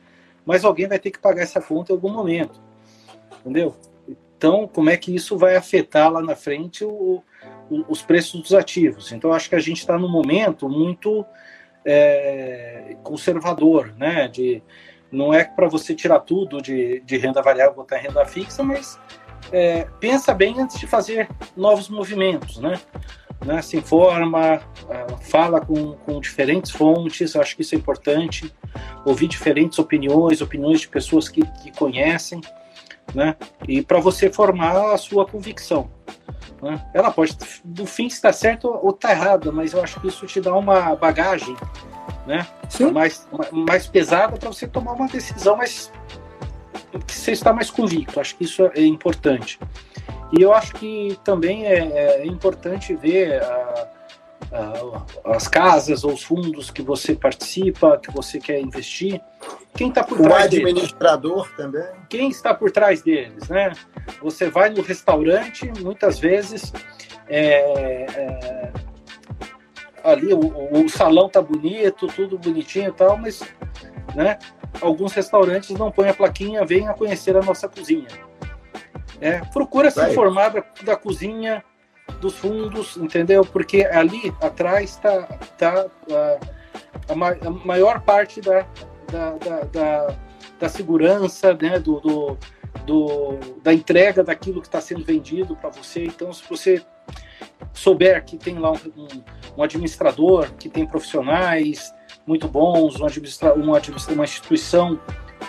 mas 0.45 0.65
alguém 0.65 0.87
vai 0.87 0.99
ter 0.99 1.11
que 1.11 1.19
pagar 1.19 1.43
essa 1.43 1.61
conta 1.61 1.91
em 1.91 1.95
algum 1.95 2.09
momento, 2.09 2.59
entendeu? 3.39 3.75
Então, 4.07 4.67
como 4.67 4.89
é 4.89 4.97
que 4.97 5.15
isso 5.15 5.37
vai 5.37 5.55
afetar 5.55 6.11
lá 6.11 6.21
na 6.21 6.35
frente 6.35 6.83
o, 6.83 7.23
o, 7.69 7.85
os 7.87 8.01
preços 8.01 8.41
dos 8.41 8.53
ativos? 8.53 9.11
Então, 9.11 9.31
acho 9.31 9.47
que 9.47 9.55
a 9.55 9.59
gente 9.59 9.79
está 9.79 9.97
num 9.97 10.09
momento 10.09 10.67
muito 10.67 11.25
é, 11.85 12.97
conservador, 13.03 13.93
né? 13.97 14.27
De, 14.27 14.61
não 15.11 15.33
é 15.33 15.43
para 15.43 15.67
você 15.67 15.93
tirar 15.93 16.19
tudo 16.21 16.61
de, 16.61 17.01
de 17.01 17.17
renda 17.17 17.41
variável 17.41 17.75
botar 17.75 17.99
em 17.99 18.01
renda 18.01 18.25
fixa, 18.25 18.63
mas 18.63 18.99
é, 19.51 19.87
pensa 19.99 20.33
bem 20.33 20.59
antes 20.59 20.79
de 20.79 20.87
fazer 20.87 21.29
novos 21.55 21.89
movimentos, 21.89 22.57
né? 22.57 22.79
né? 23.45 23.61
Se 23.61 23.77
informa, 23.77 24.61
é, 24.89 25.05
fala 25.21 25.61
com, 25.61 25.93
com 25.93 26.19
diferentes 26.19 26.71
fontes, 26.71 27.35
acho 27.35 27.55
que 27.55 27.61
isso 27.61 27.75
é 27.75 27.77
importante. 27.77 28.53
Ouvir 29.05 29.27
diferentes 29.27 29.77
opiniões, 29.79 30.41
opiniões 30.41 30.81
de 30.81 30.87
pessoas 30.87 31.29
que, 31.29 31.41
que 31.41 31.71
conhecem, 31.71 32.41
né? 33.13 33.35
E 33.67 33.81
para 33.81 33.99
você 33.99 34.31
formar 34.31 34.93
a 34.93 34.97
sua 34.97 35.25
convicção. 35.25 35.89
Né? 36.61 36.81
Ela 36.93 37.11
pode, 37.11 37.37
no 37.65 37.85
fim, 37.85 38.07
estar 38.07 38.31
certa 38.31 38.67
ou 38.67 38.91
estar 38.91 39.11
errada, 39.11 39.51
mas 39.51 39.73
eu 39.73 39.83
acho 39.83 39.99
que 39.99 40.07
isso 40.07 40.25
te 40.25 40.39
dá 40.39 40.55
uma 40.55 40.95
bagagem 40.95 41.55
né? 42.25 42.47
mais, 42.91 43.27
mais 43.51 43.85
pesada 43.87 44.37
para 44.37 44.47
você 44.47 44.67
tomar 44.67 44.93
uma 44.93 45.07
decisão 45.07 45.57
mais 45.57 45.91
que 46.99 47.13
você 47.13 47.31
está 47.31 47.53
mais 47.53 47.69
convicto. 47.69 48.19
Acho 48.19 48.35
que 48.35 48.43
isso 48.43 48.63
é 48.75 48.81
importante. 48.81 49.59
E 50.37 50.41
eu 50.41 50.53
acho 50.53 50.73
que 50.73 51.17
também 51.23 51.65
é, 51.65 52.21
é 52.21 52.25
importante 52.25 52.95
ver 52.95 53.41
a, 53.41 53.87
a, 54.51 55.35
as 55.35 55.47
casas 55.47 56.03
ou 56.03 56.13
os 56.13 56.23
fundos 56.23 56.69
que 56.69 56.81
você 56.81 57.15
participa, 57.15 57.97
que 57.97 58.11
você 58.11 58.39
quer 58.39 58.59
investir, 58.59 59.21
quem 59.75 59.89
está 59.89 60.03
por 60.03 60.19
o 60.19 60.23
trás 60.23 60.49
deles. 60.49 60.65
O 60.65 60.69
administrador 60.69 61.49
também. 61.55 61.85
Quem 62.09 62.29
está 62.29 62.53
por 62.53 62.71
trás 62.71 63.01
deles, 63.01 63.47
né? 63.49 63.73
Você 64.21 64.49
vai 64.49 64.69
no 64.69 64.81
restaurante, 64.81 65.71
muitas 65.79 66.19
vezes, 66.19 66.71
é, 67.27 68.05
é, 68.11 68.73
ali 70.03 70.33
o, 70.33 70.39
o, 70.39 70.89
salão 70.89 71.29
tá 71.29 71.41
bonito, 71.41 72.07
tudo 72.07 72.37
bonitinho 72.37 72.89
e 72.89 72.93
tal, 72.93 73.17
mas, 73.17 73.41
né? 74.15 74.37
Alguns 74.81 75.13
restaurantes 75.13 75.71
não 75.71 75.91
põem 75.91 76.09
a 76.09 76.13
plaquinha, 76.13 76.65
venha 76.65 76.93
conhecer 76.93 77.35
a 77.35 77.41
nossa 77.41 77.67
cozinha. 77.67 78.07
É, 79.21 79.39
procura 79.39 79.89
se 79.89 80.05
informar 80.09 80.49
da, 80.49 80.63
da, 80.83 80.95
cozinha, 80.95 81.63
dos 82.19 82.35
fundos, 82.35 82.97
entendeu? 82.97 83.45
Porque 83.45 83.85
ali 83.85 84.33
atrás 84.41 84.91
está 84.91 85.23
tá, 85.57 85.85
a, 86.09 87.11
a, 87.11 87.49
maior 87.65 88.01
parte 88.01 88.41
da, 88.41 88.65
da, 89.09 89.63
da, 89.71 90.15
da 90.59 90.69
segurança, 90.69 91.53
né, 91.53 91.79
do, 91.79 91.99
do, 92.01 92.37
do 92.85 93.39
da 93.61 93.73
entrega 93.73 94.23
daquilo 94.23 94.59
que 94.59 94.67
está 94.67 94.81
sendo 94.81 95.05
vendido 95.05 95.55
para 95.55 95.69
você. 95.69 96.03
Então, 96.03 96.33
se 96.33 96.43
você 96.49 96.83
souber 97.71 98.23
que 98.25 98.37
tem 98.37 98.59
lá 98.59 98.71
um, 98.71 98.77
um, 98.97 99.07
um 99.57 99.63
administrador, 99.63 100.51
que 100.59 100.67
tem 100.67 100.85
profissionais 100.85 101.93
muito 102.25 102.47
bons, 102.47 102.99
um 102.99 103.05
administra, 103.05 103.53
uma, 103.53 103.79
uma 104.09 104.23
instituição 104.23 104.99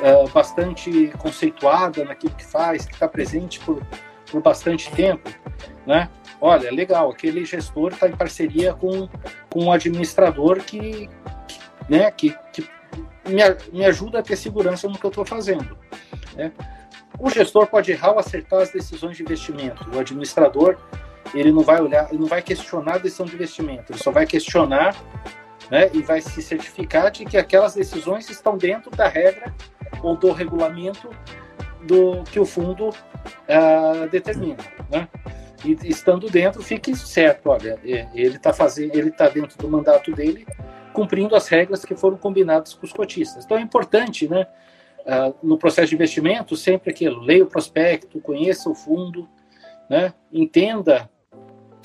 uh, 0.01 0.29
bastante 0.31 1.09
conceituada 1.19 2.05
naquilo 2.05 2.35
que 2.35 2.45
faz, 2.45 2.85
que 2.85 2.95
está 2.95 3.09
presente 3.09 3.61
por, 3.61 3.83
por 4.31 4.43
bastante 4.43 4.91
tempo, 4.93 5.31
né? 5.87 6.09
Olha, 6.41 6.71
legal, 6.71 7.11
aquele 7.11 7.45
gestor 7.45 7.93
está 7.93 8.09
em 8.09 8.17
parceria 8.17 8.75
com, 8.75 9.09
com 9.49 9.65
um 9.65 9.73
administrador 9.73 10.59
que, 10.59 11.09
que 11.49 11.61
né, 11.89 12.11
que, 12.11 12.37
que 12.53 12.69
me, 13.27 13.43
me 13.73 13.85
ajuda 13.85 14.19
a 14.19 14.23
ter 14.23 14.37
segurança 14.37 14.89
no 14.89 14.99
que 14.99 15.05
eu 15.05 15.11
estou 15.11 15.25
fazendo. 15.25 15.77
Né? 16.35 16.53
O 17.19 17.31
gestor 17.31 17.67
pode 17.67 17.93
errar 17.93 18.13
ou 18.13 18.19
acertar 18.19 18.61
as 18.61 18.71
decisões 18.71 19.17
de 19.17 19.23
investimento. 19.23 19.89
O 19.95 19.99
administrador 19.99 20.77
ele 21.33 21.51
não 21.51 21.63
vai 21.63 21.81
olhar, 21.81 22.09
ele 22.11 22.21
não 22.21 22.27
vai 22.27 22.43
questionar 22.43 22.97
a 22.97 22.99
decisão 22.99 23.27
de 23.27 23.35
investimento, 23.35 23.93
ele 23.93 23.99
só 23.99 24.11
vai 24.11 24.27
questionar 24.27 24.95
né, 25.75 25.91
e 25.93 26.03
vai 26.03 26.21
se 26.21 26.41
certificar 26.41 27.11
de 27.11 27.25
que 27.25 27.37
aquelas 27.37 27.75
decisões 27.75 28.31
estão 28.31 28.57
dentro 28.57 28.93
da 28.93 29.09
regra 29.09 29.53
ou 30.05 30.17
do 30.17 30.31
regulamento 30.31 31.11
do 31.83 32.23
que 32.31 32.39
o 32.39 32.47
fundo 32.47 32.91
uh, 32.91 34.09
determina. 34.09 34.63
Né? 34.89 35.09
E 35.65 35.77
estando 35.89 36.31
dentro, 36.31 36.63
fique 36.63 36.95
certo, 36.95 37.49
olha, 37.49 37.77
ele 37.83 38.37
está 38.37 38.53
fazendo, 38.53 38.95
ele 38.95 39.09
está 39.09 39.29
dentro 39.29 39.59
do 39.59 39.69
mandato 39.69 40.13
dele, 40.13 40.47
cumprindo 40.93 41.35
as 41.35 41.49
regras 41.49 41.85
que 41.85 41.97
foram 41.97 42.17
combinadas 42.17 42.73
com 42.73 42.87
os 42.87 42.93
cotistas. 42.93 43.45
Então 43.45 43.59
é 43.59 43.61
importante, 43.61 44.29
né, 44.29 44.47
uh, 45.01 45.35
no 45.43 45.59
processo 45.59 45.89
de 45.89 45.97
investimento, 45.97 46.57
sempre 46.57 46.93
aquilo, 46.93 47.21
leia 47.21 47.43
o 47.43 47.49
prospecto, 47.49 48.21
conheça 48.21 48.71
o 48.71 48.77
fundo, 48.77 49.29
né, 49.91 50.15
entenda 50.33 51.11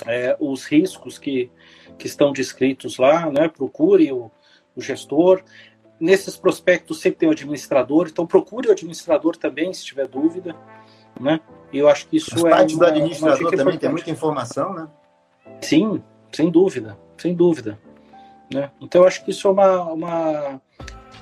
é, 0.06 0.38
os 0.40 0.66
riscos 0.66 1.18
que, 1.18 1.52
que 2.00 2.08
estão 2.08 2.32
descritos 2.32 2.98
lá, 2.98 3.30
né, 3.30 3.48
procure 3.48 4.12
o, 4.12 4.32
o 4.76 4.82
gestor. 4.82 5.44
Nesses 6.00 6.38
prospectos 6.38 7.02
sempre 7.02 7.20
tem 7.20 7.30
o 7.30 7.34
administrador, 7.34 8.08
então 8.08 8.26
procure 8.26 8.70
o 8.70 8.72
administrador 8.72 9.36
também, 9.36 9.74
se 9.74 9.84
tiver 9.84 10.08
dúvida, 10.08 10.56
né? 11.20 11.42
E 11.74 11.78
eu 11.78 11.90
acho 11.90 12.08
que 12.08 12.18
isso 12.18 12.34
As 12.36 12.44
é. 12.46 12.50
Parte 12.50 12.78
do 12.78 12.86
administrador 12.86 13.38
também 13.38 13.52
importante. 13.52 13.80
tem 13.80 13.90
muita 13.90 14.10
informação, 14.10 14.74
né? 14.74 14.88
Sim, 15.62 16.02
sem 16.32 16.50
dúvida, 16.50 16.98
sem 17.18 17.36
dúvida. 17.36 17.78
Né? 18.52 18.72
Então 18.82 19.02
eu 19.02 19.08
acho 19.08 19.24
que 19.24 19.32
isso 19.32 19.48
é 19.48 19.52
uma, 19.52 19.84
uma 19.84 20.62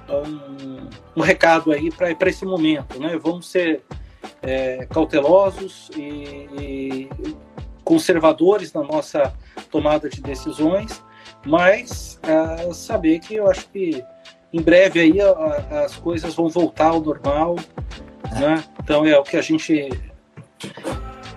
um, 0.07 0.89
um, 1.17 1.21
recado 1.21 1.71
aí 1.71 1.89
para 1.91 2.29
esse 2.29 2.45
momento, 2.45 2.99
né? 2.99 3.17
Vamos 3.17 3.49
ser 3.49 3.83
é, 4.41 4.85
cautelosos 4.85 5.89
e, 5.97 6.47
e 6.61 7.09
conservadores 7.87 8.73
na 8.73 8.83
nossa 8.83 9.33
tomada 9.71 10.09
de 10.09 10.21
decisões, 10.21 11.01
mas 11.45 12.19
uh, 12.21 12.73
saber 12.73 13.19
que 13.19 13.35
eu 13.35 13.49
acho 13.49 13.65
que 13.69 14.03
em 14.51 14.61
breve 14.61 14.99
aí 14.99 15.21
a, 15.21 15.29
a, 15.29 15.85
as 15.85 15.95
coisas 15.95 16.35
vão 16.35 16.49
voltar 16.49 16.87
ao 16.87 16.99
normal, 16.99 17.55
né? 18.37 18.61
Então 18.83 19.05
é 19.05 19.17
o 19.17 19.23
que 19.23 19.37
a 19.37 19.41
gente 19.41 19.89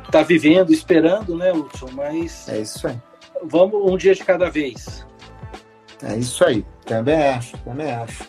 está 0.04 0.24
vivendo, 0.24 0.72
esperando, 0.72 1.36
né, 1.36 1.52
Hudson? 1.52 1.88
Mas 1.92 2.48
é 2.48 2.58
isso 2.58 2.88
aí. 2.88 2.98
Vamos 3.44 3.88
um 3.88 3.96
dia 3.96 4.12
de 4.12 4.24
cada 4.24 4.50
vez. 4.50 5.06
É 6.02 6.16
isso 6.16 6.44
aí. 6.44 6.66
Também 6.84 7.28
acho, 7.28 7.56
também 7.58 7.92
acho. 7.92 8.28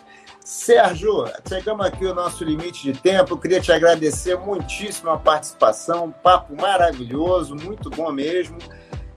Sérgio, 0.52 1.24
chegamos 1.48 1.86
aqui 1.86 2.04
o 2.04 2.14
nosso 2.14 2.44
limite 2.44 2.82
de 2.82 3.00
tempo. 3.00 3.32
Eu 3.32 3.38
queria 3.38 3.58
te 3.58 3.72
agradecer 3.72 4.36
muitíssimo 4.36 5.08
a 5.08 5.16
participação, 5.16 6.04
um 6.04 6.12
papo 6.12 6.54
maravilhoso, 6.54 7.56
muito 7.56 7.88
bom 7.88 8.12
mesmo. 8.12 8.58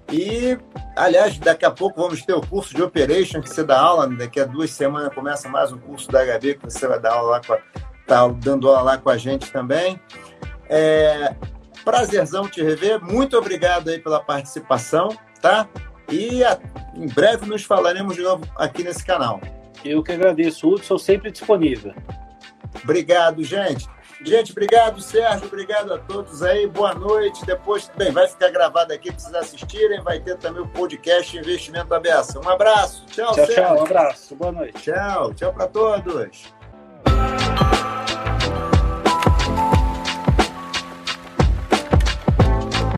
E, 0.09 0.57
aliás, 0.95 1.37
daqui 1.37 1.65
a 1.65 1.71
pouco 1.71 2.01
vamos 2.01 2.23
ter 2.23 2.31
o 2.31 2.39
curso 2.39 2.73
de 2.73 2.81
Operation 2.81 3.41
que 3.41 3.49
você 3.49 3.65
dá 3.65 3.77
aula. 3.77 4.07
Daqui 4.07 4.39
a 4.39 4.45
duas 4.45 4.71
semanas 4.71 5.13
começa 5.13 5.49
mais 5.49 5.73
um 5.73 5.77
curso 5.77 6.09
da 6.09 6.23
HB 6.23 6.55
que 6.55 6.63
você 6.71 6.87
vai 6.87 7.01
dar 7.01 7.15
aula 7.15 7.31
lá 7.31 7.41
com 7.45 7.53
a, 7.53 7.59
tá 8.07 8.27
dando 8.29 8.69
aula 8.69 8.81
lá 8.81 8.97
com 8.97 9.09
a 9.09 9.17
gente 9.17 9.51
também. 9.51 9.99
É, 10.69 11.35
prazerzão 11.83 12.47
te 12.47 12.63
rever. 12.63 13.03
Muito 13.03 13.37
obrigado 13.37 13.89
aí 13.89 13.99
pela 13.99 14.21
participação, 14.21 15.09
tá? 15.41 15.67
E 16.09 16.45
a, 16.45 16.57
em 16.95 17.07
breve 17.07 17.45
nos 17.45 17.65
falaremos 17.65 18.15
de 18.15 18.21
novo 18.21 18.45
aqui 18.55 18.85
nesse 18.85 19.05
canal. 19.05 19.41
Eu 19.85 20.01
que 20.01 20.11
agradeço, 20.11 20.67
Hudson, 20.67 20.97
sempre 20.97 21.31
disponível. 21.31 21.93
Obrigado, 22.83 23.43
gente. 23.43 23.87
Gente, 24.23 24.51
obrigado, 24.51 24.99
Sérgio. 25.01 25.45
Obrigado 25.45 25.93
a 25.93 25.99
todos 25.99 26.41
aí. 26.41 26.65
Boa 26.65 26.95
noite. 26.95 27.45
Depois, 27.45 27.91
bem, 27.95 28.11
vai 28.11 28.27
ficar 28.27 28.49
gravado 28.49 28.91
aqui 28.91 29.11
para 29.11 29.19
vocês 29.19 29.35
assistirem. 29.35 30.01
Vai 30.01 30.19
ter 30.19 30.37
também 30.37 30.63
o 30.63 30.67
podcast 30.67 31.37
Investimento 31.37 31.93
Aberto. 31.93 32.39
Um 32.43 32.49
abraço. 32.49 33.05
Tchau, 33.07 33.33
tchau 33.33 33.45
Sérgio. 33.45 33.55
Tchau, 33.55 33.77
um 33.77 33.83
abraço. 33.83 34.35
Boa 34.35 34.51
noite. 34.51 34.81
Tchau, 34.81 35.33
tchau 35.33 35.53
para 35.53 35.67
todos. 35.67 36.53